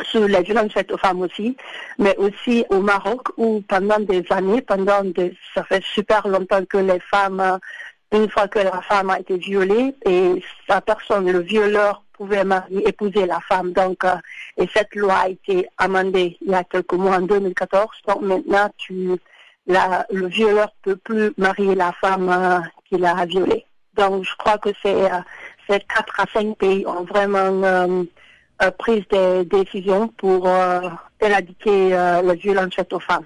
sur 0.04 0.26
les 0.26 0.42
violences 0.42 0.72
faites 0.72 0.92
aux 0.94 0.98
femmes 0.98 1.22
aussi, 1.22 1.58
mais 2.00 2.16
aussi 2.16 2.66
au 2.70 2.80
Maroc 2.80 3.28
où 3.36 3.62
pendant 3.68 4.00
des 4.00 4.24
années, 4.30 4.62
pendant 4.62 5.04
des, 5.04 5.36
ça 5.54 5.64
fait 5.66 5.84
super 5.84 6.26
longtemps 6.30 6.64
que 6.64 6.78
les 6.78 7.02
femmes, 7.02 7.60
une 8.14 8.30
fois 8.30 8.48
que 8.48 8.60
la 8.60 8.82
femme 8.84 9.10
a 9.10 9.20
été 9.20 9.38
violée 9.38 9.94
et 10.06 10.42
sa 10.70 10.80
personne, 10.80 11.30
le 11.30 11.40
violeur, 11.40 12.04
pouvait 12.18 12.44
marier, 12.44 12.88
épouser 12.88 13.26
la 13.26 13.40
femme. 13.42 13.72
Donc, 13.74 14.04
et 14.58 14.68
cette 14.74 14.96
loi 14.96 15.16
a 15.16 15.30
été 15.30 15.68
amendée 15.78 16.38
il 16.42 16.52
y 16.52 16.56
a 16.56 16.64
quelques 16.64 16.94
mois 16.94 17.18
en 17.18 17.22
2014. 17.22 17.88
Donc 18.08 18.22
maintenant, 18.22 18.70
tu 18.78 19.18
le 19.68 20.28
violeur 20.28 20.70
peut 20.82 20.96
plus 20.96 21.32
marier 21.38 21.76
la 21.76 21.92
femme 21.94 22.30
euh, 22.30 22.60
qu'il 22.88 23.06
a 23.06 23.26
violée. 23.26 23.66
Donc, 23.96 24.24
je 24.24 24.36
crois 24.38 24.58
que 24.58 24.70
c'est 24.82 25.12
euh, 25.12 25.20
ces 25.70 25.80
quatre 25.80 26.20
à 26.20 26.26
cinq 26.32 26.58
pays 26.58 26.86
ont 26.88 27.04
vraiment 27.04 27.64
euh, 27.64 28.04
pris 28.78 29.06
des 29.12 29.44
décisions 29.46 30.08
pour 30.08 30.50
éradiquer 31.20 31.90
la 31.90 32.34
violence 32.34 32.74
faite 32.74 32.94
aux 32.94 33.00
femmes. 33.00 33.26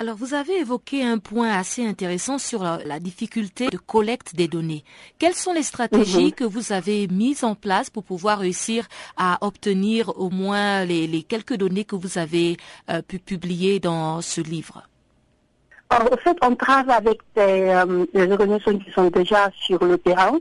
Alors, 0.00 0.16
vous 0.16 0.32
avez 0.32 0.58
évoqué 0.60 1.04
un 1.04 1.18
point 1.18 1.50
assez 1.50 1.86
intéressant 1.86 2.38
sur 2.38 2.62
la, 2.62 2.98
difficulté 3.00 3.68
de 3.68 3.76
collecte 3.76 4.34
des 4.34 4.48
données. 4.48 4.82
Quelles 5.18 5.34
sont 5.34 5.52
les 5.52 5.62
stratégies 5.62 6.28
mhm. 6.28 6.32
que 6.32 6.44
vous 6.44 6.72
avez 6.72 7.06
mises 7.06 7.44
en 7.44 7.54
place 7.54 7.90
pour 7.90 8.02
pouvoir 8.04 8.38
réussir 8.38 8.88
à 9.18 9.36
obtenir 9.42 10.18
au 10.18 10.30
moins 10.30 10.86
les, 10.86 11.22
quelques 11.22 11.52
données 11.52 11.84
que 11.84 11.96
vous 11.96 12.16
avez 12.16 12.56
pu 13.08 13.18
publier 13.18 13.78
dans 13.78 14.22
ce 14.22 14.40
livre? 14.40 14.84
En 15.90 16.16
fait, 16.16 16.38
on 16.40 16.56
travaille 16.56 16.96
avec 16.96 17.20
des, 17.36 17.68
euh, 17.68 18.32
organisations 18.32 18.78
qui 18.78 18.90
sont 18.92 19.10
déjà 19.10 19.50
sur 19.66 19.84
le 19.84 19.98
terrain, 19.98 20.38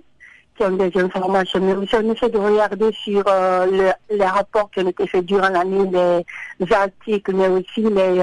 qui 0.56 0.64
ont 0.64 0.72
des 0.72 0.98
informations, 0.98 1.60
mais 1.60 1.74
aussi 1.74 1.96
on 1.96 2.14
essaie 2.14 2.30
de 2.30 2.38
regarder 2.38 2.94
sur 2.94 3.24
euh, 3.28 3.92
les 4.10 4.26
rapports 4.26 4.72
qui 4.72 4.80
ont 4.80 4.88
été 4.88 5.06
faits 5.06 5.26
durant 5.26 5.50
l'année, 5.50 6.24
les, 6.62 6.74
articles, 6.74 7.36
mais 7.36 7.50
aussi 7.50 7.82
les... 7.82 8.22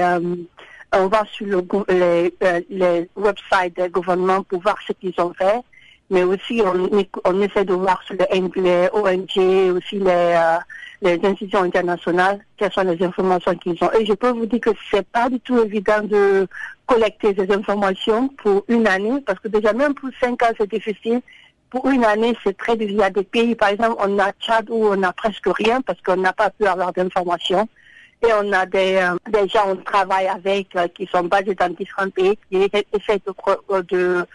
Euh, 0.95 0.99
on 1.03 1.07
va 1.07 1.23
sur 1.25 1.45
le, 1.47 1.61
les, 1.89 2.33
les 2.69 3.09
websites 3.15 3.75
des 3.75 3.89
gouvernements 3.89 4.43
pour 4.43 4.61
voir 4.61 4.77
ce 4.87 4.93
qu'ils 4.93 5.13
ont 5.19 5.33
fait, 5.33 5.59
mais 6.09 6.23
aussi 6.23 6.61
on, 6.63 6.89
on 7.25 7.41
essaie 7.41 7.65
de 7.65 7.73
voir 7.73 8.01
sur 8.03 8.15
les, 8.15 8.61
les 8.61 8.89
ONG, 8.93 9.75
aussi 9.75 9.99
les 9.99 10.57
les 10.99 11.19
institutions 11.23 11.61
internationales, 11.61 12.39
quelles 12.57 12.71
sont 12.71 12.81
les 12.81 13.03
informations 13.03 13.53
qu'ils 13.55 13.77
ont. 13.83 13.91
Et 13.99 14.03
je 14.03 14.13
peux 14.13 14.31
vous 14.31 14.47
dire 14.47 14.61
que 14.61 14.71
c'est 14.89 15.05
pas 15.05 15.29
du 15.29 15.39
tout 15.41 15.59
évident 15.59 16.01
de 16.01 16.47
collecter 16.87 17.35
ces 17.37 17.51
informations 17.53 18.29
pour 18.29 18.63
une 18.67 18.87
année, 18.87 19.21
parce 19.25 19.39
que 19.39 19.47
déjà 19.47 19.73
même 19.73 19.93
pour 19.93 20.09
cinq 20.19 20.41
ans 20.41 20.53
c'est 20.57 20.71
difficile. 20.71 21.21
Pour 21.69 21.85
une 21.89 22.05
année, 22.05 22.33
c'est 22.45 22.55
très 22.55 22.77
difficile. 22.77 22.99
Il 22.99 23.01
y 23.01 23.03
a 23.03 23.09
des 23.09 23.23
pays, 23.23 23.53
par 23.53 23.67
exemple, 23.67 23.97
on 23.99 24.17
a 24.19 24.31
Tchad 24.31 24.69
où 24.69 24.87
on 24.87 24.95
n'a 24.95 25.11
presque 25.11 25.47
rien 25.47 25.81
parce 25.81 25.99
qu'on 26.01 26.15
n'a 26.15 26.31
pas 26.31 26.49
pu 26.49 26.65
avoir 26.65 26.93
d'informations. 26.93 27.67
Et 28.25 28.33
on 28.33 28.51
a 28.51 28.65
des, 28.65 28.95
euh, 28.95 29.15
des 29.29 29.47
gens 29.47 29.67
on 29.67 29.75
travaille 29.75 30.27
avec 30.27 30.75
euh, 30.75 30.87
qui 30.87 31.05
sont 31.07 31.23
basés 31.23 31.53
dans 31.53 31.69
différents 31.69 32.09
pays 32.09 32.37
qui 32.49 32.57
essaient 32.57 33.21
de, 33.23 34.25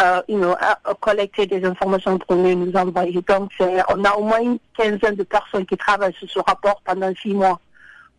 euh, 0.00 0.22
know, 0.28 0.54
collecter 1.00 1.46
des 1.46 1.64
informations 1.64 2.18
pour 2.18 2.36
nous, 2.36 2.54
nous 2.54 2.76
envoyer. 2.76 3.20
Donc, 3.28 3.50
on 3.60 4.04
a 4.04 4.14
au 4.14 4.24
moins 4.24 4.40
une 4.40 4.58
quinzaine 4.76 5.16
de 5.16 5.22
personnes 5.22 5.66
qui 5.66 5.76
travaillent 5.76 6.14
sur 6.14 6.30
ce 6.30 6.38
rapport 6.38 6.80
pendant 6.84 7.12
six 7.20 7.34
mois 7.34 7.60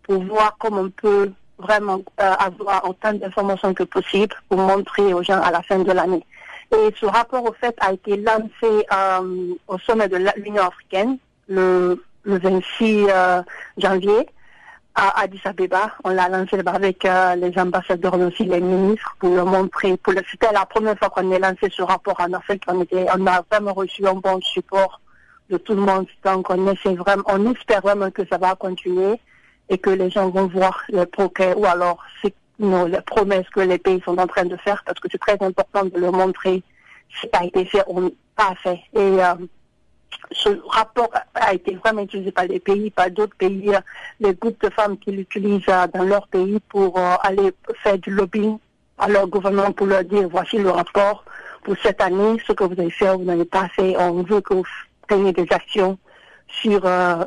pour 0.03 0.23
voir 0.23 0.55
comment 0.59 0.81
on 0.81 0.89
peut 0.89 1.31
vraiment 1.59 2.01
euh, 2.21 2.33
avoir 2.39 2.87
autant 2.87 3.13
d'informations 3.13 3.73
que 3.73 3.83
possible 3.83 4.35
pour 4.49 4.59
montrer 4.59 5.13
aux 5.13 5.23
gens 5.23 5.41
à 5.41 5.51
la 5.51 5.61
fin 5.61 5.79
de 5.79 5.91
l'année. 5.91 6.25
Et 6.71 6.93
ce 6.99 7.05
rapport, 7.05 7.43
au 7.43 7.53
fait, 7.53 7.75
a 7.79 7.93
été 7.93 8.17
lancé 8.17 8.85
euh, 8.93 9.53
au 9.67 9.77
sommet 9.79 10.07
de 10.07 10.17
l'Union 10.37 10.63
africaine 10.63 11.17
le, 11.47 12.03
le 12.23 12.37
26 12.37 13.07
euh, 13.09 13.41
janvier 13.77 14.27
à 14.97 15.21
Addis 15.21 15.41
Abeba. 15.45 15.91
On 16.03 16.09
l'a 16.09 16.27
lancé 16.27 16.57
avec 16.65 17.05
euh, 17.05 17.35
les 17.35 17.57
ambassadeurs, 17.57 18.17
mais 18.17 18.25
aussi 18.25 18.43
les 18.43 18.59
ministres, 18.59 19.15
pour 19.19 19.29
leur 19.29 19.45
montrer. 19.45 19.95
Pour 19.97 20.13
le, 20.13 20.21
c'était 20.29 20.51
la 20.51 20.65
première 20.65 20.97
fois 20.97 21.09
qu'on 21.09 21.31
a 21.31 21.39
lancé 21.39 21.69
ce 21.71 21.83
rapport 21.83 22.19
en 22.19 22.33
Afrique. 22.33 22.63
On, 22.67 22.81
était, 22.81 23.05
on 23.15 23.25
a 23.27 23.43
vraiment 23.49 23.73
reçu 23.73 24.05
un 24.07 24.15
bon 24.15 24.41
support 24.41 24.99
de 25.51 25.57
tout 25.57 25.75
le 25.75 25.81
monde. 25.81 26.07
Donc 26.25 26.49
on 26.49 26.71
essaie 26.71 26.95
vraiment, 26.95 27.23
on 27.27 27.51
espère 27.53 27.81
vraiment 27.81 28.09
que 28.09 28.23
ça 28.27 28.39
va 28.39 28.55
continuer 28.55 29.19
et 29.69 29.77
que 29.77 29.91
les 29.91 30.09
gens 30.09 30.29
vont 30.29 30.47
voir 30.47 30.81
les 30.89 31.05
progrès 31.05 31.53
ou 31.53 31.65
alors 31.65 32.03
les 32.59 33.01
promesses 33.05 33.49
que 33.49 33.59
les 33.59 33.77
pays 33.77 34.01
sont 34.03 34.17
en 34.17 34.25
train 34.25 34.45
de 34.45 34.57
faire 34.57 34.83
parce 34.83 34.99
que 34.99 35.07
c'est 35.11 35.19
très 35.19 35.37
important 35.41 35.85
de 35.85 35.99
leur 35.99 36.11
montrer 36.11 36.63
ce 37.13 37.27
qui 37.27 37.29
a 37.33 37.45
été 37.45 37.65
fait 37.65 37.83
ou 37.87 38.09
pas 38.35 38.55
fait. 38.63 38.79
Et 38.93 39.23
euh, 39.23 39.35
ce 40.31 40.49
rapport 40.67 41.09
a 41.33 41.53
été 41.53 41.75
vraiment 41.75 42.01
utilisé 42.01 42.31
par 42.31 42.45
les 42.45 42.59
pays, 42.59 42.89
par 42.89 43.09
d'autres 43.09 43.35
pays, 43.35 43.71
les 44.19 44.33
groupes 44.33 44.61
de 44.61 44.69
femmes 44.69 44.97
qui 44.97 45.11
l'utilisent 45.11 45.65
dans 45.65 46.03
leur 46.03 46.27
pays 46.27 46.59
pour 46.69 46.97
euh, 46.97 47.15
aller 47.23 47.51
faire 47.83 47.97
du 47.97 48.11
lobbying 48.11 48.57
à 48.97 49.07
leur 49.07 49.27
gouvernement 49.27 49.71
pour 49.71 49.87
leur 49.87 50.03
dire 50.03 50.27
voici 50.29 50.57
le 50.57 50.69
rapport 50.69 51.23
pour 51.63 51.75
cette 51.83 52.01
année, 52.01 52.37
ce 52.45 52.53
que 52.53 52.63
vous 52.63 52.79
avez 52.79 52.89
fait, 52.89 53.13
vous 53.13 53.23
n'avez 53.23 53.45
pas 53.45 53.67
fait, 53.69 53.95
on 53.97 54.23
veut 54.23 54.41
que 54.41 54.53
vous 54.53 54.65
preniez 55.07 55.33
des 55.33 55.47
actions 55.51 55.97
sur, 56.47 56.85
euh, 56.85 57.23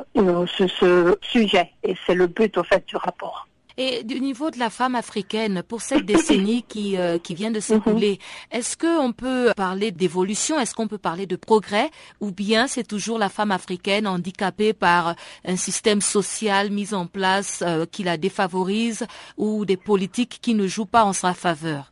ce 0.47 1.17
sujet. 1.21 1.69
Et 1.83 1.95
c'est 2.05 2.15
le 2.15 2.27
but 2.27 2.57
au 2.57 2.63
fait 2.63 2.85
du 2.87 2.95
rapport. 2.95 3.47
Et 3.83 4.03
du 4.03 4.21
niveau 4.21 4.51
de 4.51 4.59
la 4.59 4.69
femme 4.69 4.93
africaine, 4.93 5.63
pour 5.67 5.81
cette 5.81 6.05
décennie 6.05 6.61
qui, 6.67 6.97
euh, 6.97 7.17
qui 7.17 7.33
vient 7.33 7.49
de 7.49 7.59
s'écouler, 7.59 8.19
mhm. 8.19 8.59
est-ce 8.59 8.77
qu'on 8.77 9.11
peut 9.11 9.53
parler 9.57 9.89
d'évolution? 9.89 10.59
Est-ce 10.59 10.75
qu'on 10.75 10.87
peut 10.87 10.99
parler 10.99 11.25
de 11.25 11.35
progrès? 11.35 11.89
Ou 12.19 12.29
bien 12.31 12.67
c'est 12.67 12.83
toujours 12.83 13.17
la 13.17 13.29
femme 13.29 13.49
africaine 13.49 14.05
handicapée 14.05 14.73
par 14.73 15.15
un 15.45 15.55
système 15.55 15.99
social 15.99 16.69
mis 16.69 16.93
en 16.93 17.07
place 17.07 17.63
euh, 17.65 17.87
qui 17.91 18.03
la 18.03 18.17
défavorise 18.17 19.07
ou 19.35 19.65
des 19.65 19.77
politiques 19.77 20.37
qui 20.43 20.53
ne 20.53 20.67
jouent 20.67 20.85
pas 20.85 21.03
en 21.03 21.13
sa 21.13 21.33
faveur? 21.33 21.91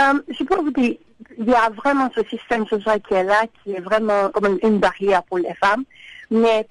Euh, 0.00 0.20
Je 0.28 0.44
peux 0.44 0.56
vous 0.56 0.70
dire, 0.70 0.96
il 1.38 1.48
y 1.48 1.54
a 1.54 1.70
vraiment 1.70 2.10
ce 2.14 2.22
système 2.24 2.66
social 2.66 3.00
qui 3.00 3.14
est 3.14 3.24
là, 3.24 3.46
qui 3.64 3.72
est 3.72 3.80
vraiment 3.80 4.28
comme 4.28 4.58
une 4.62 4.80
barrière 4.80 5.22
pour 5.22 5.38
les 5.38 5.54
femmes. 5.54 5.84
Mais 6.30 6.66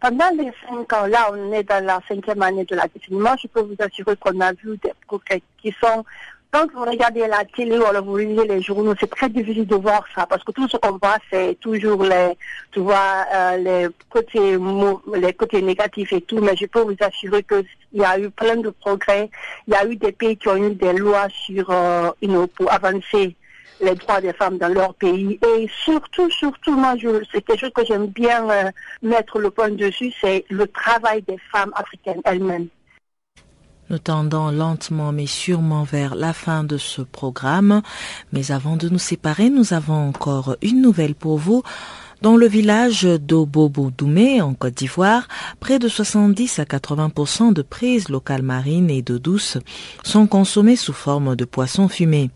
pendant 0.00 0.30
les 0.38 0.52
cinq 0.68 0.92
ans, 0.92 1.06
là, 1.06 1.30
on 1.32 1.52
est 1.52 1.64
dans 1.64 1.84
la 1.84 2.00
cinquième 2.06 2.42
année 2.42 2.64
de 2.64 2.76
la 2.76 2.86
je 2.94 3.48
peux 3.48 3.60
vous 3.60 3.76
assurer 3.78 4.16
qu'on 4.16 4.40
a 4.40 4.52
vu 4.52 4.76
des 4.82 4.92
progrès 5.06 5.42
qui 5.60 5.74
sont 5.80 6.04
quand 6.52 6.72
vous 6.72 6.84
regardez 6.84 7.26
la 7.26 7.44
télé 7.44 7.76
ou 7.76 7.84
alors 7.84 8.04
vous 8.04 8.16
lisez 8.16 8.46
les 8.46 8.62
journaux, 8.62 8.94
c'est 8.98 9.10
très 9.10 9.28
difficile 9.28 9.66
de 9.66 9.74
voir 9.74 10.06
ça 10.14 10.26
parce 10.26 10.42
que 10.44 10.52
tout 10.52 10.68
ce 10.68 10.76
qu'on 10.76 10.92
voit, 10.92 11.18
c'est 11.30 11.58
toujours 11.60 12.02
les, 12.04 12.38
tu 12.70 12.80
vois, 12.80 13.26
euh, 13.34 13.56
les 13.56 13.88
côtés, 14.08 14.56
les 15.14 15.32
côtés 15.34 15.60
négatifs 15.60 16.12
et 16.12 16.22
tout. 16.22 16.38
Mais 16.38 16.56
je 16.56 16.66
peux 16.66 16.80
vous 16.80 16.96
assurer 17.00 17.42
qu'il 17.42 17.66
y 17.92 18.04
a 18.04 18.18
eu 18.18 18.30
plein 18.30 18.56
de 18.56 18.70
progrès. 18.70 19.28
Il 19.66 19.74
y 19.74 19.76
a 19.76 19.86
eu 19.86 19.96
des 19.96 20.12
pays 20.12 20.36
qui 20.36 20.48
ont 20.48 20.56
eu 20.56 20.74
des 20.74 20.92
lois 20.94 21.26
sur, 21.28 21.68
euh, 21.70 22.10
pour 22.56 22.72
avancer 22.72 23.36
les 23.80 23.94
droits 23.94 24.20
des 24.20 24.32
femmes 24.32 24.58
dans 24.58 24.72
leur 24.72 24.94
pays. 24.94 25.38
Et 25.46 25.68
surtout, 25.84 26.30
surtout, 26.30 26.76
moi, 26.76 26.94
c'est 27.32 27.42
quelque 27.42 27.60
chose 27.60 27.72
que 27.74 27.84
j'aime 27.84 28.06
bien 28.06 28.48
euh, 28.48 28.70
mettre 29.02 29.38
le 29.38 29.50
point 29.50 29.70
dessus, 29.70 30.12
c'est 30.20 30.44
le 30.50 30.66
travail 30.66 31.22
des 31.22 31.38
femmes 31.52 31.72
africaines 31.76 32.20
elles-mêmes. 32.24 32.68
Nous 33.88 33.98
tendons 33.98 34.50
lentement 34.50 35.12
mais 35.12 35.26
sûrement 35.26 35.84
vers 35.84 36.16
la 36.16 36.32
fin 36.32 36.64
de 36.64 36.76
ce 36.76 37.02
programme. 37.02 37.82
Mais 38.32 38.50
avant 38.50 38.76
de 38.76 38.88
nous 38.88 38.98
séparer, 38.98 39.48
nous 39.48 39.74
avons 39.74 40.08
encore 40.08 40.56
une 40.60 40.82
nouvelle 40.82 41.14
pour 41.14 41.38
vous. 41.38 41.62
Dans 42.22 42.36
le 42.36 42.48
village 42.48 43.04
d'Obobo-Doumé, 43.04 44.40
en 44.40 44.54
Côte 44.54 44.74
d'Ivoire, 44.74 45.28
près 45.60 45.78
de 45.78 45.86
70 45.86 46.58
à 46.58 46.64
80% 46.64 47.52
de 47.52 47.60
prises 47.60 48.08
locales 48.08 48.42
marines 48.42 48.90
et 48.90 49.02
d'eau 49.02 49.18
douce 49.18 49.58
sont 50.02 50.26
consommées 50.26 50.76
sous 50.76 50.94
forme 50.94 51.36
de 51.36 51.44
poissons 51.44 51.88
fumés. 51.88 52.30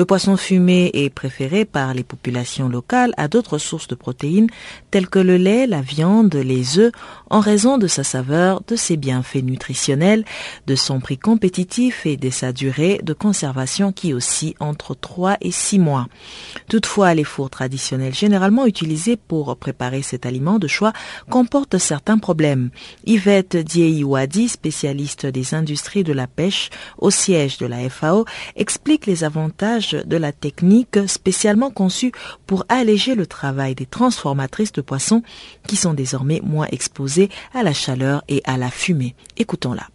Le 0.00 0.06
poisson 0.06 0.38
fumé 0.38 0.90
est 0.94 1.10
préféré 1.10 1.66
par 1.66 1.92
les 1.92 2.04
populations 2.04 2.70
locales 2.70 3.12
à 3.18 3.28
d'autres 3.28 3.58
sources 3.58 3.86
de 3.86 3.94
protéines 3.94 4.48
telles 4.90 5.10
que 5.10 5.18
le 5.18 5.36
lait, 5.36 5.66
la 5.66 5.82
viande, 5.82 6.34
les 6.34 6.78
œufs, 6.78 6.90
en 7.28 7.40
raison 7.40 7.76
de 7.76 7.86
sa 7.86 8.02
saveur, 8.02 8.62
de 8.66 8.76
ses 8.76 8.96
bienfaits 8.96 9.42
nutritionnels, 9.42 10.24
de 10.66 10.74
son 10.74 11.00
prix 11.00 11.18
compétitif 11.18 12.06
et 12.06 12.16
de 12.16 12.30
sa 12.30 12.54
durée 12.54 12.98
de 13.02 13.12
conservation 13.12 13.92
qui 13.92 14.14
oscille 14.14 14.54
entre 14.58 14.94
3 14.94 15.36
et 15.42 15.50
6 15.50 15.78
mois. 15.78 16.06
Toutefois, 16.70 17.12
les 17.12 17.22
fours 17.22 17.50
traditionnels 17.50 18.14
généralement 18.14 18.64
utilisés 18.64 19.18
pour 19.18 19.54
préparer 19.58 20.00
cet 20.00 20.24
aliment 20.24 20.58
de 20.58 20.66
choix 20.66 20.94
comportent 21.28 21.76
certains 21.76 22.16
problèmes. 22.16 22.70
Yvette 23.04 23.54
Dieiwadi, 23.54 24.48
spécialiste 24.48 25.26
des 25.26 25.52
industries 25.52 26.04
de 26.04 26.14
la 26.14 26.26
pêche 26.26 26.70
au 26.96 27.10
siège 27.10 27.58
de 27.58 27.66
la 27.66 27.86
FAO, 27.90 28.24
explique 28.56 29.04
les 29.04 29.24
avantages 29.24 29.89
de 29.94 30.16
la 30.16 30.32
technique 30.32 30.98
spécialement 31.06 31.70
conçue 31.70 32.12
pour 32.46 32.64
alléger 32.68 33.14
le 33.14 33.26
travail 33.26 33.74
des 33.74 33.86
transformatrices 33.86 34.72
de 34.72 34.80
poissons 34.80 35.22
qui 35.66 35.76
sont 35.76 35.94
désormais 35.94 36.40
moins 36.42 36.66
exposées 36.70 37.30
à 37.54 37.62
la 37.62 37.72
chaleur 37.72 38.22
et 38.28 38.42
à 38.44 38.56
la 38.56 38.70
fumée. 38.70 39.14
Écoutons-la. 39.36 39.88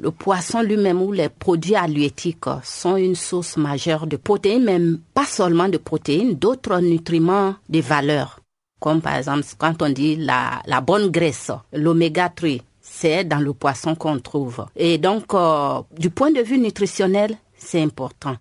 Le 0.00 0.12
poisson 0.12 0.62
lui-même 0.62 1.02
ou 1.02 1.10
les 1.10 1.28
produits 1.28 1.74
halieutiques 1.74 2.44
sont 2.62 2.96
une 2.96 3.16
source 3.16 3.56
majeure 3.56 4.06
de 4.06 4.16
protéines, 4.16 4.62
même 4.62 5.00
pas 5.12 5.24
seulement 5.24 5.68
de 5.68 5.76
protéines, 5.76 6.34
d'autres 6.34 6.78
nutriments 6.78 7.56
de 7.68 7.80
valeur. 7.80 8.40
Comme 8.78 9.00
par 9.00 9.16
exemple, 9.16 9.44
quand 9.58 9.82
on 9.82 9.88
dit 9.90 10.14
la, 10.14 10.62
bonne 10.82 11.08
graisse, 11.08 11.50
l'oméga 11.72 12.28
3, 12.28 12.50
c'est 12.80 13.24
dans 13.24 13.40
le 13.40 13.52
poisson 13.52 13.96
qu'on 13.96 14.20
trouve. 14.20 14.66
Et 14.76 14.98
donc, 14.98 15.34
euh, 15.34 15.82
du 15.98 16.10
point 16.10 16.30
de 16.30 16.40
vue 16.42 16.58
nutritionnel, 16.58 17.36
c'est 17.56 17.82
important. 17.82 18.36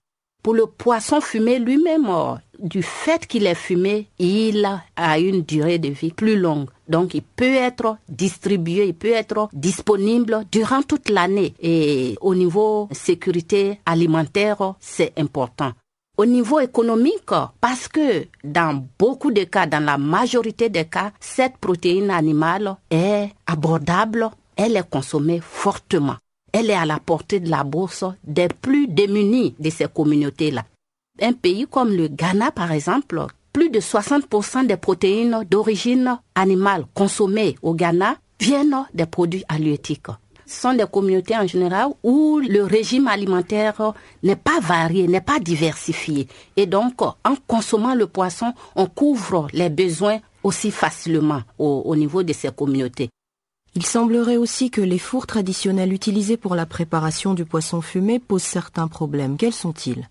Pour 0.47 0.55
le 0.55 0.65
poisson 0.65 1.19
fumé 1.19 1.59
lui-même, 1.59 2.07
euh, 2.07 2.35
du 2.57 2.81
fait 2.81 3.27
qu'il 3.27 3.45
est 3.47 3.53
fumé, 3.53 4.07
il 4.17 4.65
a 4.95 5.19
une 5.19 5.41
durée 5.41 5.77
de 5.77 5.89
vie 5.89 6.13
plus 6.13 6.37
longue. 6.39 6.69
Donc, 6.87 7.13
il 7.15 7.21
peut 7.21 7.53
être 7.53 7.97
distribué, 8.07 8.87
il 8.87 8.93
peut 8.93 9.11
être 9.11 9.49
disponible 9.51 10.45
durant 10.49 10.83
toute 10.83 11.09
l'année. 11.09 11.53
Et 11.59 12.15
au 12.21 12.33
niveau 12.33 12.87
sécurité 12.93 13.81
alimentaire, 13.85 14.75
c'est 14.79 15.11
important. 15.19 15.73
Au 16.17 16.25
niveau 16.25 16.61
économique, 16.61 17.25
parce 17.59 17.89
que 17.89 18.27
dans 18.41 18.87
beaucoup 18.97 19.31
de 19.31 19.43
cas, 19.43 19.65
dans 19.65 19.83
la 19.83 19.97
majorité 19.97 20.69
des 20.69 20.85
cas, 20.85 21.11
cette 21.19 21.57
protéine 21.57 22.09
animale 22.09 22.77
est 22.89 23.31
abordable, 23.47 24.29
elle 24.55 24.77
est 24.77 24.89
consommée 24.89 25.41
fortement 25.41 26.15
elle 26.53 26.69
est 26.69 26.73
à 26.75 26.85
la 26.85 26.99
portée 26.99 27.39
de 27.39 27.49
la 27.49 27.63
bourse 27.63 28.05
des 28.23 28.47
plus 28.47 28.87
démunis 28.87 29.55
de 29.59 29.69
ces 29.69 29.87
communautés-là. 29.87 30.63
Un 31.21 31.33
pays 31.33 31.65
comme 31.69 31.91
le 31.91 32.07
Ghana, 32.07 32.51
par 32.51 32.71
exemple, 32.71 33.25
plus 33.51 33.69
de 33.69 33.79
60% 33.79 34.67
des 34.67 34.77
protéines 34.77 35.43
d'origine 35.49 36.19
animale 36.35 36.85
consommées 36.93 37.55
au 37.63 37.73
Ghana 37.73 38.15
viennent 38.39 38.85
des 38.93 39.07
produits 39.07 39.43
halieutiques. 39.49 40.07
Ce 40.45 40.61
sont 40.61 40.73
des 40.73 40.85
communautés 40.85 41.35
en 41.35 41.45
général 41.45 41.89
où 42.03 42.39
le 42.39 42.63
régime 42.63 43.07
alimentaire 43.07 43.93
n'est 44.23 44.37
pas 44.37 44.59
varié, 44.61 45.07
n'est 45.07 45.19
pas 45.21 45.39
diversifié. 45.39 46.27
Et 46.55 46.65
donc, 46.65 47.01
en 47.01 47.13
consommant 47.47 47.95
le 47.95 48.07
poisson, 48.07 48.53
on 48.75 48.85
couvre 48.85 49.47
les 49.51 49.69
besoins 49.69 50.19
aussi 50.43 50.71
facilement 50.71 51.41
au, 51.59 51.81
au 51.85 51.95
niveau 51.95 52.23
de 52.23 52.31
ces 52.31 52.49
communautés. 52.51 53.09
Il 53.77 53.85
semblerait 53.85 54.37
aussi 54.37 54.71
que 54.71 54.81
les 54.81 54.97
fours 54.97 55.27
traditionnels 55.27 55.93
utilisés 55.93 56.35
pour 56.35 56.55
la 56.55 56.65
préparation 56.65 57.35
du 57.35 57.45
poisson 57.45 57.79
fumé 57.79 58.17
posent 58.17 58.41
certains 58.41 58.87
problèmes. 58.87 59.37
Quels 59.37 59.53
sont-ils? 59.53 60.09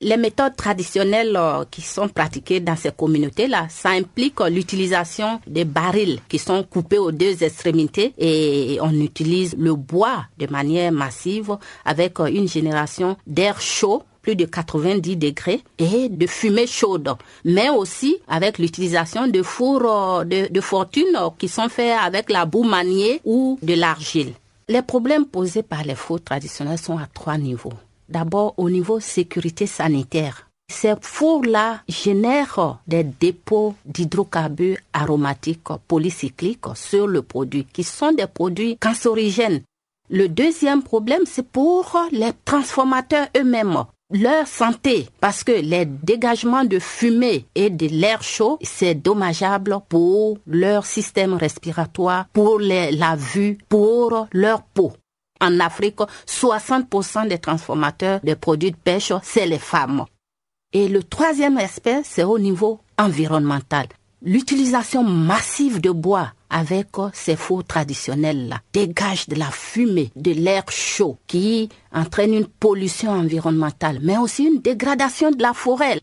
Les 0.00 0.16
méthodes 0.16 0.54
traditionnelles 0.54 1.34
euh, 1.34 1.64
qui 1.68 1.80
sont 1.82 2.08
pratiquées 2.08 2.60
dans 2.60 2.76
ces 2.76 2.92
communautés-là, 2.92 3.66
ça 3.68 3.88
implique 3.88 4.38
l'utilisation 4.42 5.40
des 5.48 5.64
barils 5.64 6.20
qui 6.28 6.38
sont 6.38 6.62
coupés 6.62 6.98
aux 6.98 7.10
deux 7.10 7.42
extrémités 7.42 8.14
et 8.16 8.78
on 8.80 8.92
utilise 8.92 9.56
le 9.58 9.74
bois 9.74 10.26
de 10.38 10.46
manière 10.46 10.92
massive 10.92 11.58
avec 11.84 12.20
une 12.20 12.46
génération 12.46 13.16
d'air 13.26 13.60
chaud 13.60 14.04
plus 14.22 14.36
de 14.36 14.44
90 14.44 15.16
degrés 15.16 15.62
et 15.78 16.08
de 16.08 16.26
fumée 16.26 16.66
chaude, 16.66 17.14
mais 17.44 17.70
aussi 17.70 18.16
avec 18.28 18.58
l'utilisation 18.58 19.26
de 19.28 19.42
fours 19.42 19.82
euh, 19.84 20.24
de, 20.24 20.60
fortune 20.60 21.16
qui 21.38 21.48
sont 21.48 21.68
faits 21.68 21.96
avec 22.00 22.30
la 22.30 22.44
boue 22.44 22.64
maniée 22.64 23.20
ou 23.24 23.58
de 23.62 23.74
l'argile. 23.74 24.32
Les 24.68 24.82
problèmes 24.82 25.24
posés 25.26 25.62
par 25.62 25.82
les 25.82 25.94
fours 25.94 26.22
traditionnels 26.22 26.78
sont 26.78 26.98
à 26.98 27.06
trois 27.12 27.38
niveaux. 27.38 27.72
D'abord, 28.08 28.54
au 28.56 28.68
niveau 28.70 29.00
sécurité 29.00 29.66
sanitaire. 29.66 30.48
Ces 30.70 30.94
fours-là 31.00 31.80
génèrent 31.88 32.78
des 32.86 33.02
dépôts 33.04 33.74
d'hydrocarbures 33.86 34.76
aromatiques 34.92 35.68
polycycliques 35.88 36.66
sur 36.74 37.06
le 37.06 37.22
produit, 37.22 37.66
qui 37.72 37.82
sont 37.82 38.12
des 38.12 38.26
produits 38.26 38.76
cancérigènes. 38.76 39.62
Le 40.10 40.28
deuxième 40.28 40.82
problème, 40.82 41.22
c'est 41.26 41.46
pour 41.46 41.96
les 42.12 42.32
transformateurs 42.44 43.28
eux-mêmes 43.36 43.84
leur 44.10 44.46
santé 44.46 45.08
parce 45.20 45.44
que 45.44 45.52
les 45.52 45.84
dégagements 45.84 46.64
de 46.64 46.78
fumée 46.78 47.46
et 47.54 47.70
de 47.70 47.86
l'air 47.86 48.22
chaud, 48.22 48.58
c'est 48.62 48.94
dommageable 48.94 49.78
pour 49.88 50.38
leur 50.46 50.86
système 50.86 51.34
respiratoire, 51.34 52.26
pour 52.32 52.58
la 52.58 53.16
vue, 53.16 53.58
pour 53.68 54.26
leur 54.32 54.62
peau. 54.62 54.92
En 55.40 55.60
Afrique, 55.60 56.00
60% 56.26 57.28
des 57.28 57.38
transformateurs 57.38 58.20
de 58.24 58.34
produits 58.34 58.72
de 58.72 58.76
pêche, 58.76 59.12
c'est 59.22 59.46
les 59.46 59.58
femmes. 59.58 60.04
Et 60.72 60.88
le 60.88 61.02
troisième 61.02 61.58
aspect, 61.58 62.00
c'est 62.04 62.24
au 62.24 62.38
niveau 62.38 62.80
environnemental. 62.98 63.86
L'utilisation 64.22 65.04
massive 65.04 65.80
de 65.80 65.90
bois 65.92 66.32
avec 66.50 66.88
ces 67.12 67.36
fours 67.36 67.62
traditionnels-là 67.62 68.60
dégage 68.72 69.28
de 69.28 69.36
la 69.36 69.50
fumée, 69.50 70.10
de 70.16 70.32
l'air 70.32 70.64
chaud 70.70 71.18
qui 71.28 71.68
entraîne 71.92 72.34
une 72.34 72.46
pollution 72.48 73.12
environnementale, 73.12 74.00
mais 74.02 74.18
aussi 74.18 74.44
une 74.44 74.60
dégradation 74.60 75.30
de 75.30 75.40
la 75.40 75.54
forêt. 75.54 76.00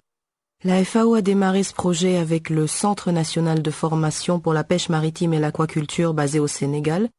La 0.63 0.83
FAO 0.85 1.15
a 1.15 1.21
démarré 1.21 1.63
ce 1.63 1.73
projet 1.73 2.17
avec 2.17 2.49
le 2.49 2.67
Centre 2.67 3.11
national 3.11 3.61
de 3.61 3.69
formation 3.71 4.39
pour 4.39 4.53
la 4.53 4.63
pêche 4.63 4.87
maritime 4.87 5.33
et 5.33 5.39
l'aquaculture 5.39 6.13
basé 6.13 6.39
au 6.39 6.47
Sénégal. 6.47 7.09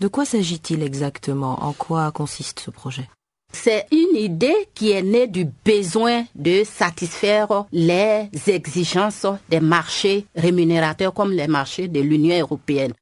De 0.00 0.06
quoi 0.06 0.24
s'agit-il 0.24 0.82
exactement? 0.82 1.64
En 1.64 1.72
quoi 1.72 2.12
consiste 2.12 2.60
ce 2.60 2.70
projet? 2.70 3.08
C'est 3.54 3.86
une 3.92 4.16
idée 4.16 4.68
qui 4.74 4.90
est 4.92 5.02
née 5.02 5.26
du 5.26 5.46
besoin 5.64 6.24
de 6.34 6.62
satisfaire 6.64 7.64
les 7.72 8.28
exigences 8.46 9.26
des 9.48 9.60
marchés 9.60 10.26
rémunérateurs 10.34 11.14
comme 11.14 11.32
les 11.32 11.46
marchés 11.46 11.88
de 11.88 12.00
l'Union 12.00 12.38
européenne. 12.40 12.92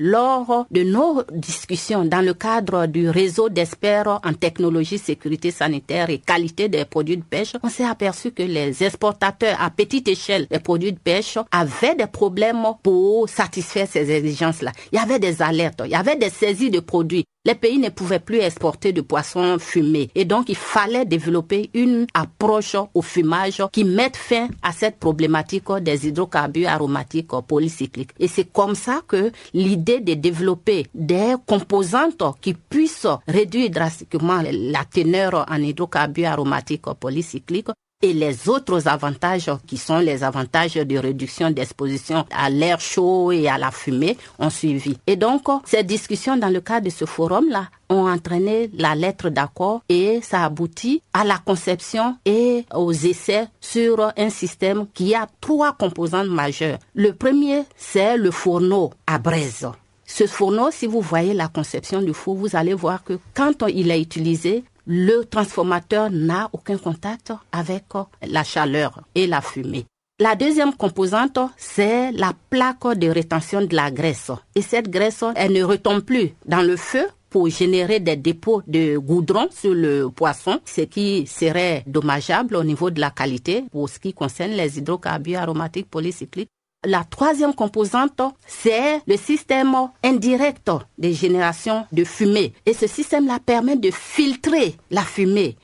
Lors 0.00 0.66
de 0.70 0.84
nos 0.84 1.24
discussions 1.32 2.04
dans 2.04 2.24
le 2.24 2.32
cadre 2.32 2.86
du 2.86 3.10
réseau 3.10 3.48
d'experts 3.48 4.20
en 4.24 4.32
technologie, 4.32 4.96
sécurité 4.96 5.50
sanitaire 5.50 6.08
et 6.08 6.18
qualité 6.18 6.68
des 6.68 6.84
produits 6.84 7.16
de 7.16 7.24
pêche, 7.24 7.54
on 7.64 7.68
s'est 7.68 7.84
aperçu 7.84 8.30
que 8.30 8.44
les 8.44 8.84
exportateurs 8.84 9.60
à 9.60 9.70
petite 9.70 10.06
échelle 10.06 10.46
des 10.48 10.60
produits 10.60 10.92
de 10.92 11.00
pêche 11.00 11.36
avaient 11.50 11.96
des 11.96 12.06
problèmes 12.06 12.62
pour 12.80 13.28
satisfaire 13.28 13.88
ces 13.90 14.08
exigences-là. 14.08 14.70
Il 14.92 15.00
y 15.00 15.02
avait 15.02 15.18
des 15.18 15.42
alertes, 15.42 15.82
il 15.84 15.90
y 15.90 15.96
avait 15.96 16.14
des 16.14 16.30
saisies 16.30 16.70
de 16.70 16.78
produits 16.78 17.24
les 17.48 17.54
pays 17.54 17.78
ne 17.78 17.88
pouvaient 17.88 18.18
plus 18.18 18.40
exporter 18.40 18.92
de 18.92 19.00
poissons 19.00 19.58
fumés. 19.58 20.10
Et 20.14 20.26
donc, 20.26 20.50
il 20.50 20.54
fallait 20.54 21.06
développer 21.06 21.70
une 21.72 22.06
approche 22.12 22.76
au 22.92 23.00
fumage 23.00 23.62
qui 23.72 23.84
mette 23.84 24.18
fin 24.18 24.48
à 24.62 24.70
cette 24.72 24.98
problématique 24.98 25.72
des 25.80 26.08
hydrocarbures 26.08 26.68
aromatiques 26.68 27.30
polycycliques. 27.48 28.10
Et 28.20 28.28
c'est 28.28 28.52
comme 28.52 28.74
ça 28.74 29.00
que 29.08 29.32
l'idée 29.54 29.87
de 29.96 30.14
développer 30.14 30.86
des 30.94 31.34
composantes 31.46 32.22
qui 32.40 32.52
puissent 32.54 33.06
réduire 33.26 33.70
drastiquement 33.70 34.42
la 34.42 34.84
teneur 34.84 35.46
en 35.48 35.56
hydrocarbures 35.56 36.28
aromatiques 36.28 36.82
polycycliques 37.00 37.70
et 38.00 38.12
les 38.12 38.48
autres 38.48 38.86
avantages 38.86 39.50
qui 39.66 39.76
sont 39.76 39.98
les 39.98 40.22
avantages 40.22 40.74
de 40.74 40.98
réduction 40.98 41.50
d'exposition 41.50 42.24
à 42.30 42.48
l'air 42.48 42.78
chaud 42.78 43.32
et 43.32 43.48
à 43.48 43.58
la 43.58 43.72
fumée 43.72 44.16
ont 44.38 44.50
suivi. 44.50 44.96
Et 45.08 45.16
donc, 45.16 45.48
ces 45.64 45.82
discussions 45.82 46.36
dans 46.36 46.48
le 46.48 46.60
cadre 46.60 46.86
de 46.86 46.90
ce 46.90 47.04
forum-là 47.06 47.68
ont 47.88 48.08
entraîné 48.08 48.70
la 48.74 48.94
lettre 48.94 49.30
d'accord 49.30 49.82
et 49.88 50.20
ça 50.22 50.44
aboutit 50.44 51.02
à 51.12 51.24
la 51.24 51.38
conception 51.38 52.16
et 52.24 52.64
aux 52.72 52.92
essais 52.92 53.48
sur 53.60 54.12
un 54.16 54.30
système 54.30 54.86
qui 54.94 55.16
a 55.16 55.26
trois 55.40 55.72
composantes 55.72 56.28
majeures. 56.28 56.78
Le 56.94 57.12
premier, 57.12 57.64
c'est 57.76 58.16
le 58.16 58.30
fourneau 58.30 58.92
à 59.08 59.18
braise. 59.18 59.66
Ce 60.06 60.26
fourneau, 60.26 60.70
si 60.70 60.86
vous 60.86 61.00
voyez 61.00 61.34
la 61.34 61.48
conception 61.48 62.00
du 62.00 62.14
four, 62.14 62.36
vous 62.36 62.54
allez 62.56 62.74
voir 62.74 63.02
que 63.02 63.18
quand 63.34 63.66
il 63.66 63.90
est 63.90 64.00
utilisé, 64.00 64.64
le 64.88 65.24
transformateur 65.24 66.10
n'a 66.10 66.48
aucun 66.52 66.78
contact 66.78 67.32
avec 67.52 67.84
la 68.26 68.42
chaleur 68.42 69.02
et 69.14 69.26
la 69.26 69.42
fumée. 69.42 69.84
La 70.18 70.34
deuxième 70.34 70.74
composante, 70.74 71.38
c'est 71.56 72.10
la 72.12 72.32
plaque 72.50 72.96
de 72.96 73.08
rétention 73.08 73.64
de 73.64 73.76
la 73.76 73.90
graisse. 73.92 74.32
Et 74.56 74.62
cette 74.62 74.90
graisse, 74.90 75.22
elle 75.36 75.52
ne 75.52 75.62
retombe 75.62 76.00
plus 76.00 76.32
dans 76.46 76.62
le 76.62 76.76
feu 76.76 77.06
pour 77.30 77.48
générer 77.50 78.00
des 78.00 78.16
dépôts 78.16 78.62
de 78.66 78.96
goudron 78.96 79.48
sur 79.50 79.74
le 79.74 80.08
poisson, 80.08 80.58
ce 80.64 80.80
qui 80.80 81.26
serait 81.26 81.84
dommageable 81.86 82.56
au 82.56 82.64
niveau 82.64 82.90
de 82.90 83.00
la 83.00 83.10
qualité 83.10 83.64
pour 83.70 83.88
ce 83.88 83.98
qui 83.98 84.14
concerne 84.14 84.52
les 84.52 84.78
hydrocarbures 84.78 85.40
aromatiques 85.40 85.90
polycycliques. 85.90 86.48
La 86.86 87.02
troisième 87.02 87.54
composante, 87.54 88.20
c'est 88.46 89.02
le 89.08 89.16
système 89.16 89.74
indirect 90.04 90.70
de 90.96 91.10
génération 91.10 91.84
de 91.90 92.04
fumée. 92.04 92.52
Et 92.66 92.72
ce 92.72 92.86
système-là 92.86 93.40
permet 93.44 93.76
de 93.76 93.90
filtrer 93.90 94.76
la 94.92 95.02
fumée. 95.02 95.56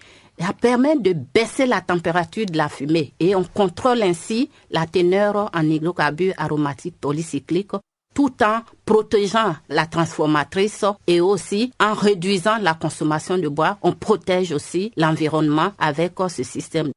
Permet 0.61 0.97
de 0.97 1.13
baisser 1.13 1.67
la 1.67 1.81
température 1.81 2.47
de 2.47 2.57
la 2.57 2.69
fumée 2.69 3.15
et 3.21 3.37
on 3.37 3.45
contrôle 3.45 4.03
ainsi 4.03 4.51
la 4.73 4.87
teneur 4.87 5.51
en 5.55 5.63
hydrocarbures 5.63 6.35
aromatiques 6.37 6.99
polycycliques 7.01 7.77
tout 8.13 8.35
en 8.43 8.63
protégeant 8.85 9.55
la 9.69 9.87
transformatrice 9.87 10.85
et 11.07 11.21
aussi 11.21 11.73
en 11.79 11.95
réduisant 11.95 12.59
la 12.61 12.75
consommation 12.75 13.39
de 13.39 13.47
bois. 13.47 13.79
On 13.83 13.93
protège 13.93 14.51
aussi 14.51 14.91
l'environnement 14.97 15.73
avec 15.79 16.15
ce 16.29 16.43
système. 16.43 16.91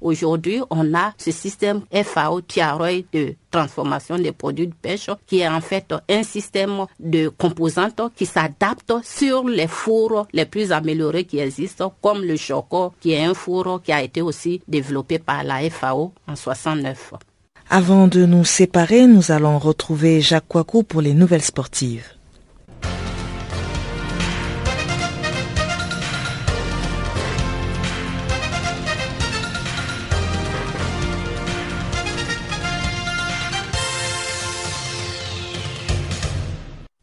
Aujourd'hui, 0.00 0.60
on 0.70 0.94
a 0.94 1.12
ce 1.18 1.30
système 1.30 1.82
FAO 1.92 2.40
Tiaroy 2.40 3.04
de 3.12 3.34
transformation 3.50 4.16
des 4.16 4.32
produits 4.32 4.66
de 4.68 4.74
pêche 4.74 5.10
qui 5.26 5.40
est 5.40 5.48
en 5.48 5.60
fait 5.60 5.94
un 6.08 6.22
système 6.22 6.86
de 6.98 7.28
composantes 7.28 8.00
qui 8.16 8.26
s'adapte 8.26 8.92
sur 9.02 9.48
les 9.48 9.66
fours 9.66 10.26
les 10.32 10.46
plus 10.46 10.72
améliorés 10.72 11.24
qui 11.24 11.38
existent 11.38 11.92
comme 12.00 12.22
le 12.22 12.36
choco 12.36 12.92
qui 13.00 13.12
est 13.12 13.24
un 13.24 13.34
four 13.34 13.80
qui 13.82 13.92
a 13.92 14.02
été 14.02 14.22
aussi 14.22 14.62
développé 14.68 15.18
par 15.18 15.44
la 15.44 15.68
FAO 15.68 16.12
en 16.26 16.36
69. 16.36 17.14
Avant 17.68 18.08
de 18.08 18.24
nous 18.26 18.44
séparer, 18.44 19.06
nous 19.06 19.30
allons 19.30 19.58
retrouver 19.58 20.20
Jacques 20.20 20.48
Kouakou 20.48 20.82
pour 20.82 21.02
les 21.02 21.14
nouvelles 21.14 21.42
sportives. 21.42 22.19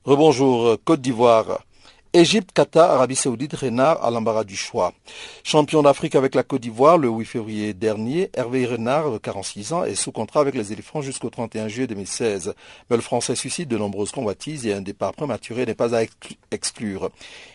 Rebonjour, 0.08 0.78
Côte 0.86 1.02
d'Ivoire. 1.02 1.67
Égypte, 2.18 2.50
Qatar, 2.52 2.90
Arabie 2.90 3.16
Saoudite, 3.16 3.54
Renard 3.54 4.04
à 4.04 4.10
l'embarras 4.10 4.44
du 4.44 4.56
choix. 4.56 4.92
Champion 5.44 5.84
d'Afrique 5.84 6.16
avec 6.16 6.34
la 6.34 6.42
Côte 6.42 6.62
d'Ivoire 6.64 6.98
le 6.98 7.10
8 7.10 7.26
février 7.26 7.74
dernier, 7.76 8.32
Hervé 8.34 8.66
Renard, 8.66 9.12
de 9.12 9.20
46 9.20 9.74
ans, 9.74 9.84
est 9.84 9.94
sous 9.94 10.12
contrat 10.12 10.40
avec 10.40 10.56
les 10.56 10.74
éléphants 10.74 11.04
jusqu'au 11.04 11.30
31 11.30 11.68
juillet 11.68 11.86
2016. 11.86 12.56
Mais 12.90 12.96
le 12.96 13.04
Français 13.04 13.36
suscite 13.36 13.70
de 13.70 13.78
nombreuses 13.78 14.12
convoitises 14.12 14.66
et 14.66 14.74
un 14.74 14.82
départ 14.82 15.14
prématuré 15.14 15.68
n'est 15.68 15.76
pas 15.76 15.96
à 15.96 16.02
exclure. 16.50 17.12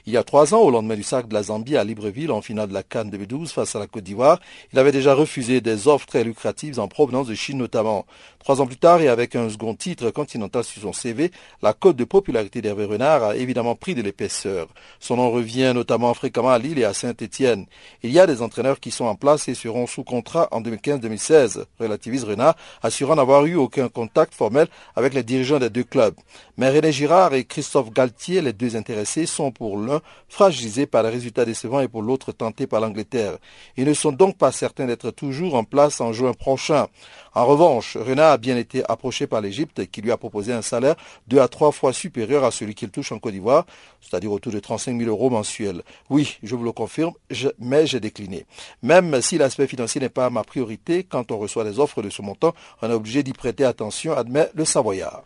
Il 0.06 0.12
y 0.12 0.16
a 0.16 0.22
trois 0.22 0.54
ans, 0.54 0.60
au 0.60 0.70
lendemain 0.70 0.94
du 0.94 1.02
sac 1.02 1.26
de 1.26 1.34
la 1.34 1.42
Zambie 1.42 1.76
à 1.76 1.82
Libreville 1.82 2.30
en 2.30 2.40
finale 2.40 2.68
de 2.68 2.74
la 2.74 2.84
Cannes 2.84 3.10
2012 3.10 3.50
face 3.50 3.74
à 3.74 3.80
la 3.80 3.88
Côte 3.88 4.04
d'Ivoire, 4.04 4.38
il 4.72 4.78
avait 4.78 4.92
déjà 4.92 5.14
refusé 5.14 5.60
des 5.60 5.88
offres 5.88 6.06
très 6.06 6.22
lucratives 6.22 6.78
en 6.78 6.86
provenance 6.86 7.26
de 7.26 7.34
Chine 7.34 7.58
notamment. 7.58 8.06
Trois 8.38 8.60
ans 8.60 8.66
plus 8.66 8.76
tard 8.76 9.00
et 9.00 9.08
avec 9.08 9.34
un 9.34 9.48
second 9.48 9.74
titre 9.74 10.10
continental 10.10 10.62
sur 10.62 10.82
son 10.82 10.92
CV, 10.92 11.32
la 11.62 11.72
cote 11.72 11.96
de 11.96 12.04
popularité 12.04 12.62
d'Hervé 12.62 12.84
Renard 12.84 13.24
a 13.24 13.36
évidemment 13.36 13.74
pris 13.74 13.96
de 13.96 14.02
l'épaisseur. 14.02 14.51
Son 15.00 15.16
nom 15.16 15.30
revient 15.30 15.72
notamment 15.74 16.14
fréquemment 16.14 16.50
à 16.50 16.58
Lille 16.58 16.78
et 16.78 16.84
à 16.84 16.94
Saint-Étienne. 16.94 17.66
Il 18.02 18.10
y 18.10 18.18
a 18.18 18.26
des 18.26 18.42
entraîneurs 18.42 18.80
qui 18.80 18.90
sont 18.90 19.04
en 19.04 19.14
place 19.14 19.48
et 19.48 19.54
seront 19.54 19.86
sous 19.86 20.04
contrat 20.04 20.48
en 20.50 20.60
2015-2016, 20.60 21.64
relativise 21.78 22.24
Renard, 22.24 22.56
assurant 22.82 23.16
n'avoir 23.16 23.44
eu 23.46 23.54
aucun 23.56 23.88
contact 23.88 24.34
formel 24.34 24.68
avec 24.96 25.14
les 25.14 25.22
dirigeants 25.22 25.58
des 25.58 25.70
deux 25.70 25.84
clubs. 25.84 26.14
Mais 26.56 26.70
René 26.70 26.92
Girard 26.92 27.34
et 27.34 27.44
Christophe 27.44 27.92
Galtier, 27.92 28.40
les 28.40 28.52
deux 28.52 28.76
intéressés, 28.76 29.26
sont 29.26 29.50
pour 29.50 29.78
l'un 29.78 30.00
fragilisés 30.28 30.86
par 30.86 31.02
les 31.02 31.08
résultats 31.08 31.44
décevants 31.44 31.80
et 31.80 31.88
pour 31.88 32.02
l'autre 32.02 32.32
tentés 32.32 32.66
par 32.66 32.80
l'Angleterre. 32.80 33.38
Ils 33.76 33.86
ne 33.86 33.94
sont 33.94 34.12
donc 34.12 34.36
pas 34.36 34.52
certains 34.52 34.86
d'être 34.86 35.10
toujours 35.10 35.54
en 35.54 35.64
place 35.64 36.00
en 36.00 36.12
juin 36.12 36.32
prochain. 36.32 36.86
En 37.34 37.46
revanche, 37.46 37.96
Renard 37.96 38.32
a 38.32 38.36
bien 38.36 38.58
été 38.58 38.82
approché 38.90 39.26
par 39.26 39.40
l'Égypte 39.40 39.86
qui 39.86 40.02
lui 40.02 40.12
a 40.12 40.18
proposé 40.18 40.52
un 40.52 40.60
salaire 40.60 40.96
deux 41.28 41.40
à 41.40 41.48
trois 41.48 41.72
fois 41.72 41.94
supérieur 41.94 42.44
à 42.44 42.50
celui 42.50 42.74
qu'il 42.74 42.90
touche 42.90 43.10
en 43.10 43.18
Côte 43.18 43.32
d'Ivoire, 43.32 43.64
c'est-à-dire 44.02 44.32
autour 44.32 44.52
de 44.52 44.60
35 44.60 44.98
000 44.98 45.08
euros 45.08 45.30
mensuels. 45.30 45.82
Oui, 46.10 46.36
je 46.42 46.54
vous 46.54 46.64
le 46.64 46.72
confirme, 46.72 47.12
mais 47.58 47.86
j'ai 47.86 48.00
décliné. 48.00 48.44
Même 48.82 49.22
si 49.22 49.38
l'aspect 49.38 49.66
financier 49.66 50.00
n'est 50.00 50.10
pas 50.10 50.28
ma 50.28 50.44
priorité, 50.44 51.04
quand 51.04 51.32
on 51.32 51.38
reçoit 51.38 51.64
des 51.64 51.78
offres 51.78 52.02
de 52.02 52.10
ce 52.10 52.20
montant, 52.20 52.54
on 52.82 52.90
est 52.90 52.94
obligé 52.94 53.22
d'y 53.22 53.32
prêter 53.32 53.64
attention, 53.64 54.12
admet 54.12 54.50
le 54.54 54.66
Savoyard. 54.66 55.22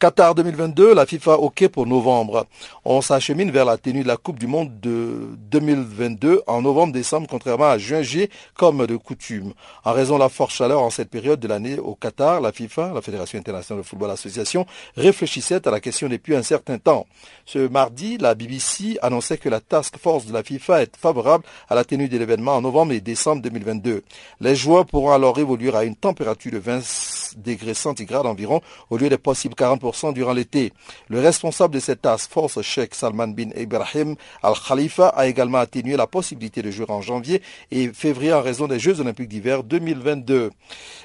Qatar 0.00 0.36
2022, 0.36 0.94
la 0.94 1.06
FIFA 1.06 1.38
OK 1.38 1.66
pour 1.66 1.84
novembre. 1.84 2.46
On 2.84 3.00
s'achemine 3.00 3.50
vers 3.50 3.64
la 3.64 3.76
tenue 3.78 4.04
de 4.04 4.06
la 4.06 4.16
Coupe 4.16 4.38
du 4.38 4.46
Monde 4.46 4.78
de 4.78 5.30
2022 5.50 6.42
en 6.46 6.62
novembre-décembre, 6.62 7.26
contrairement 7.28 7.70
à 7.70 7.78
juin-juillet 7.78 8.30
comme 8.54 8.86
de 8.86 8.94
coutume. 8.94 9.54
En 9.84 9.92
raison 9.92 10.14
de 10.14 10.20
la 10.20 10.28
forte 10.28 10.52
chaleur 10.52 10.82
en 10.82 10.90
cette 10.90 11.10
période 11.10 11.40
de 11.40 11.48
l'année 11.48 11.80
au 11.80 11.96
Qatar, 11.96 12.40
la 12.40 12.52
FIFA, 12.52 12.92
la 12.94 13.02
Fédération 13.02 13.40
internationale 13.40 13.82
de 13.82 13.88
football 13.88 14.12
association, 14.12 14.66
réfléchissait 14.96 15.66
à 15.66 15.70
la 15.72 15.80
question 15.80 16.08
depuis 16.08 16.36
un 16.36 16.44
certain 16.44 16.78
temps. 16.78 17.04
Ce 17.44 17.58
mardi, 17.58 18.18
la 18.18 18.36
BBC 18.36 18.98
annonçait 19.02 19.38
que 19.38 19.48
la 19.48 19.58
task 19.58 19.98
force 19.98 20.26
de 20.26 20.32
la 20.32 20.44
FIFA 20.44 20.82
est 20.82 20.96
favorable 20.96 21.42
à 21.68 21.74
la 21.74 21.82
tenue 21.82 22.08
de 22.08 22.16
l'événement 22.16 22.54
en 22.54 22.60
novembre 22.60 22.92
et 22.92 23.00
décembre 23.00 23.42
2022. 23.42 24.04
Les 24.42 24.54
joueurs 24.54 24.86
pourront 24.86 25.10
alors 25.10 25.40
évoluer 25.40 25.74
à 25.74 25.82
une 25.82 25.96
température 25.96 26.52
de 26.52 26.58
20 26.58 27.34
degrés 27.38 27.74
centigrades 27.74 28.26
environ 28.26 28.60
au 28.90 28.96
lieu 28.96 29.08
des 29.08 29.18
possibles 29.18 29.56
40 29.56 29.87
durant 30.12 30.32
l'été. 30.32 30.72
Le 31.08 31.20
responsable 31.20 31.74
de 31.74 31.80
cette 31.80 32.02
task 32.02 32.30
force, 32.30 32.60
Sheikh 32.62 32.94
Salman 32.94 33.28
bin 33.28 33.50
Ibrahim 33.56 34.16
Al-Khalifa, 34.42 35.08
a 35.08 35.26
également 35.26 35.58
atténué 35.58 35.96
la 35.96 36.06
possibilité 36.06 36.62
de 36.62 36.70
jouer 36.70 36.86
en 36.88 37.00
janvier 37.00 37.42
et 37.70 37.88
février 37.88 38.32
en 38.32 38.42
raison 38.42 38.66
des 38.66 38.78
Jeux 38.78 39.00
olympiques 39.00 39.28
d'hiver 39.28 39.62
2022. 39.64 40.50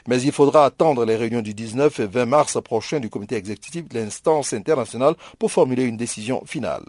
Mais 0.08 0.22
il 0.22 0.32
faudra 0.32 0.66
attendre 0.66 1.06
les 1.06 1.16
réunions 1.16 1.42
du 1.42 1.54
19 1.54 2.00
et 2.00 2.08
20 2.08 2.26
mars 2.26 2.58
prochain 2.64 3.00
du 3.00 3.10
comité 3.10 3.36
exécutif 3.36 3.88
de 3.88 4.00
l'instance 4.00 4.54
internationale 4.54 5.16
pour 5.40 5.52
formuler 5.52 5.84
une 5.84 5.98
décision 5.98 6.44
finale. 6.46 6.84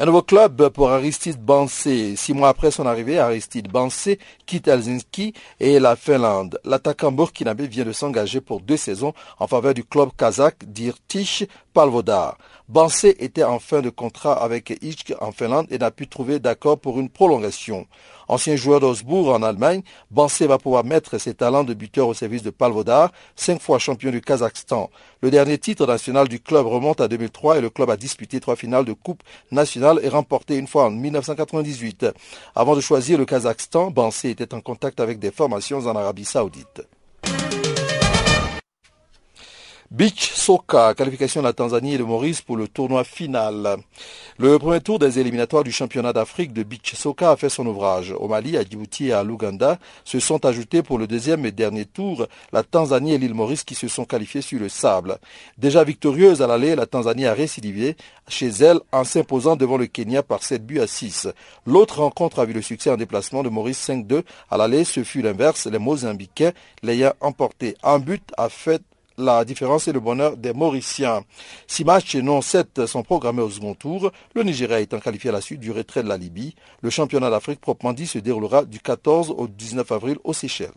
Un 0.00 0.06
nouveau 0.06 0.22
club 0.22 0.68
pour 0.68 0.90
Aristide 0.90 1.40
Bansé. 1.44 2.14
Six 2.14 2.32
mois 2.32 2.50
après 2.50 2.70
son 2.70 2.86
arrivée, 2.86 3.18
Aristide 3.18 3.66
Bansé 3.66 4.20
quitte 4.46 4.68
Helsinki 4.68 5.34
et 5.58 5.80
la 5.80 5.96
Finlande. 5.96 6.60
L'attaquant 6.64 7.10
burkinabé 7.10 7.66
vient 7.66 7.84
de 7.84 7.90
s'engager 7.90 8.40
pour 8.40 8.60
deux 8.60 8.76
saisons 8.76 9.12
en 9.40 9.48
faveur 9.48 9.74
du 9.74 9.82
club 9.82 10.10
kazakh 10.16 10.64
d'Irtich 10.66 11.48
Palvodar. 11.74 12.38
Bansé 12.68 13.16
était 13.18 13.42
en 13.42 13.58
fin 13.58 13.80
de 13.80 13.90
contrat 13.90 14.34
avec 14.34 14.78
Ichk 14.82 15.14
en 15.20 15.32
Finlande 15.32 15.66
et 15.68 15.78
n'a 15.78 15.90
pu 15.90 16.06
trouver 16.06 16.38
d'accord 16.38 16.78
pour 16.78 17.00
une 17.00 17.08
prolongation. 17.08 17.88
Ancien 18.28 18.56
joueur 18.56 18.80
d'Osbourg 18.80 19.30
en 19.30 19.42
Allemagne, 19.42 19.82
Bansé 20.10 20.46
va 20.46 20.58
pouvoir 20.58 20.84
mettre 20.84 21.18
ses 21.18 21.34
talents 21.34 21.64
de 21.64 21.74
buteur 21.74 22.08
au 22.08 22.14
service 22.14 22.42
de 22.42 22.50
Palvodar, 22.50 23.10
cinq 23.36 23.60
fois 23.60 23.78
champion 23.78 24.10
du 24.10 24.20
Kazakhstan. 24.20 24.90
Le 25.22 25.30
dernier 25.30 25.58
titre 25.58 25.86
national 25.86 26.28
du 26.28 26.38
club 26.38 26.66
remonte 26.66 27.00
à 27.00 27.08
2003 27.08 27.58
et 27.58 27.60
le 27.60 27.70
club 27.70 27.90
a 27.90 27.96
disputé 27.96 28.38
trois 28.40 28.56
finales 28.56 28.84
de 28.84 28.92
Coupe 28.92 29.22
nationale 29.50 30.00
et 30.02 30.08
remporté 30.08 30.56
une 30.56 30.66
fois 30.66 30.84
en 30.84 30.90
1998. 30.90 32.06
Avant 32.54 32.76
de 32.76 32.80
choisir 32.80 33.18
le 33.18 33.24
Kazakhstan, 33.24 33.90
Bansé 33.90 34.30
était 34.30 34.54
en 34.54 34.60
contact 34.60 35.00
avec 35.00 35.18
des 35.18 35.30
formations 35.30 35.86
en 35.86 35.96
Arabie 35.96 36.24
Saoudite. 36.24 36.82
Beach 39.90 40.34
Soka, 40.34 40.92
qualification 40.92 41.40
de 41.40 41.46
la 41.46 41.54
Tanzanie 41.54 41.94
et 41.94 41.98
de 41.98 42.02
Maurice 42.02 42.42
pour 42.42 42.58
le 42.58 42.68
tournoi 42.68 43.04
final. 43.04 43.78
Le 44.36 44.58
premier 44.58 44.82
tour 44.82 44.98
des 44.98 45.18
éliminatoires 45.18 45.64
du 45.64 45.72
championnat 45.72 46.12
d'Afrique 46.12 46.52
de 46.52 46.62
Beach 46.62 46.94
Soka 46.94 47.30
a 47.30 47.36
fait 47.36 47.48
son 47.48 47.66
ouvrage. 47.66 48.12
Au 48.12 48.28
Mali, 48.28 48.58
à 48.58 48.64
Djibouti 48.64 49.06
et 49.06 49.12
à 49.14 49.22
l'Ouganda 49.22 49.78
se 50.04 50.20
sont 50.20 50.44
ajoutés 50.44 50.82
pour 50.82 50.98
le 50.98 51.06
deuxième 51.06 51.46
et 51.46 51.52
dernier 51.52 51.86
tour 51.86 52.26
la 52.52 52.62
Tanzanie 52.62 53.14
et 53.14 53.18
l'île 53.18 53.32
Maurice 53.32 53.64
qui 53.64 53.74
se 53.74 53.88
sont 53.88 54.04
qualifiés 54.04 54.42
sur 54.42 54.60
le 54.60 54.68
sable. 54.68 55.16
Déjà 55.56 55.84
victorieuse 55.84 56.42
à 56.42 56.46
l'aller, 56.46 56.76
la 56.76 56.84
Tanzanie 56.84 57.24
a 57.24 57.32
récidivé 57.32 57.96
chez 58.28 58.48
elle 58.48 58.80
en 58.92 59.04
s'imposant 59.04 59.56
devant 59.56 59.78
le 59.78 59.86
Kenya 59.86 60.22
par 60.22 60.42
7 60.42 60.66
buts 60.66 60.80
à 60.80 60.86
6. 60.86 61.28
L'autre 61.64 62.02
rencontre 62.02 62.40
a 62.40 62.44
vu 62.44 62.52
le 62.52 62.60
succès 62.60 62.90
en 62.90 62.98
déplacement 62.98 63.42
de 63.42 63.48
Maurice 63.48 63.88
5-2. 63.88 64.22
À 64.50 64.58
l'aller, 64.58 64.84
ce 64.84 65.02
fut 65.02 65.22
l'inverse, 65.22 65.66
les 65.66 65.78
Mozambicains 65.78 66.52
l'ayant 66.82 67.14
emporté. 67.22 67.74
Un 67.82 67.98
but 68.00 68.22
a 68.36 68.50
fait 68.50 68.82
la 69.18 69.44
différence 69.44 69.88
est 69.88 69.92
le 69.92 70.00
bonheur 70.00 70.36
des 70.36 70.52
Mauriciens. 70.52 71.24
Six 71.66 71.84
matchs 71.84 72.14
et 72.14 72.22
non 72.22 72.40
sept 72.40 72.86
sont 72.86 73.02
programmés 73.02 73.42
au 73.42 73.50
second 73.50 73.74
tour. 73.74 74.12
Le 74.34 74.42
Nigeria 74.44 74.80
étant 74.80 75.00
qualifié 75.00 75.30
à 75.30 75.32
la 75.32 75.40
suite 75.40 75.60
du 75.60 75.72
retrait 75.72 76.02
de 76.02 76.08
la 76.08 76.16
Libye. 76.16 76.54
Le 76.80 76.90
championnat 76.90 77.28
d'Afrique 77.28 77.60
proprement 77.60 77.92
dit 77.92 78.06
se 78.06 78.18
déroulera 78.18 78.64
du 78.64 78.78
14 78.78 79.34
au 79.36 79.48
19 79.48 79.90
avril 79.92 80.18
aux 80.24 80.32
Seychelles. 80.32 80.70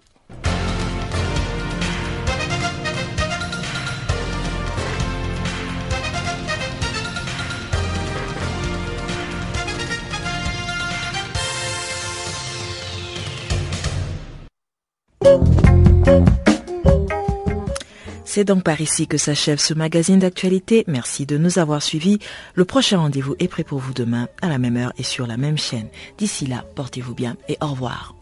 C'est 18.34 18.46
donc 18.46 18.64
par 18.64 18.80
ici 18.80 19.08
que 19.08 19.18
s'achève 19.18 19.60
ce 19.60 19.74
magazine 19.74 20.20
d'actualité. 20.20 20.86
Merci 20.88 21.26
de 21.26 21.38
nous 21.38 21.60
avoir 21.60 21.84
suivis. 21.84 22.20
Le 22.56 22.64
prochain 22.64 23.00
rendez-vous 23.00 23.36
est 23.40 23.50
prêt 23.50 23.66
pour 23.66 23.80
vous 23.80 23.92
demain 23.92 24.30
à 24.42 24.48
la 24.48 24.58
même 24.58 24.78
heure 24.78 24.94
et 24.98 25.04
sur 25.04 25.28
la 25.28 25.36
même 25.36 25.58
chaîne. 25.58 25.90
D'ici 26.18 26.46
là, 26.46 26.64
portez-vous 26.76 27.14
bien 27.14 27.36
et 27.50 27.58
au 27.60 27.68
revoir. 27.68 28.16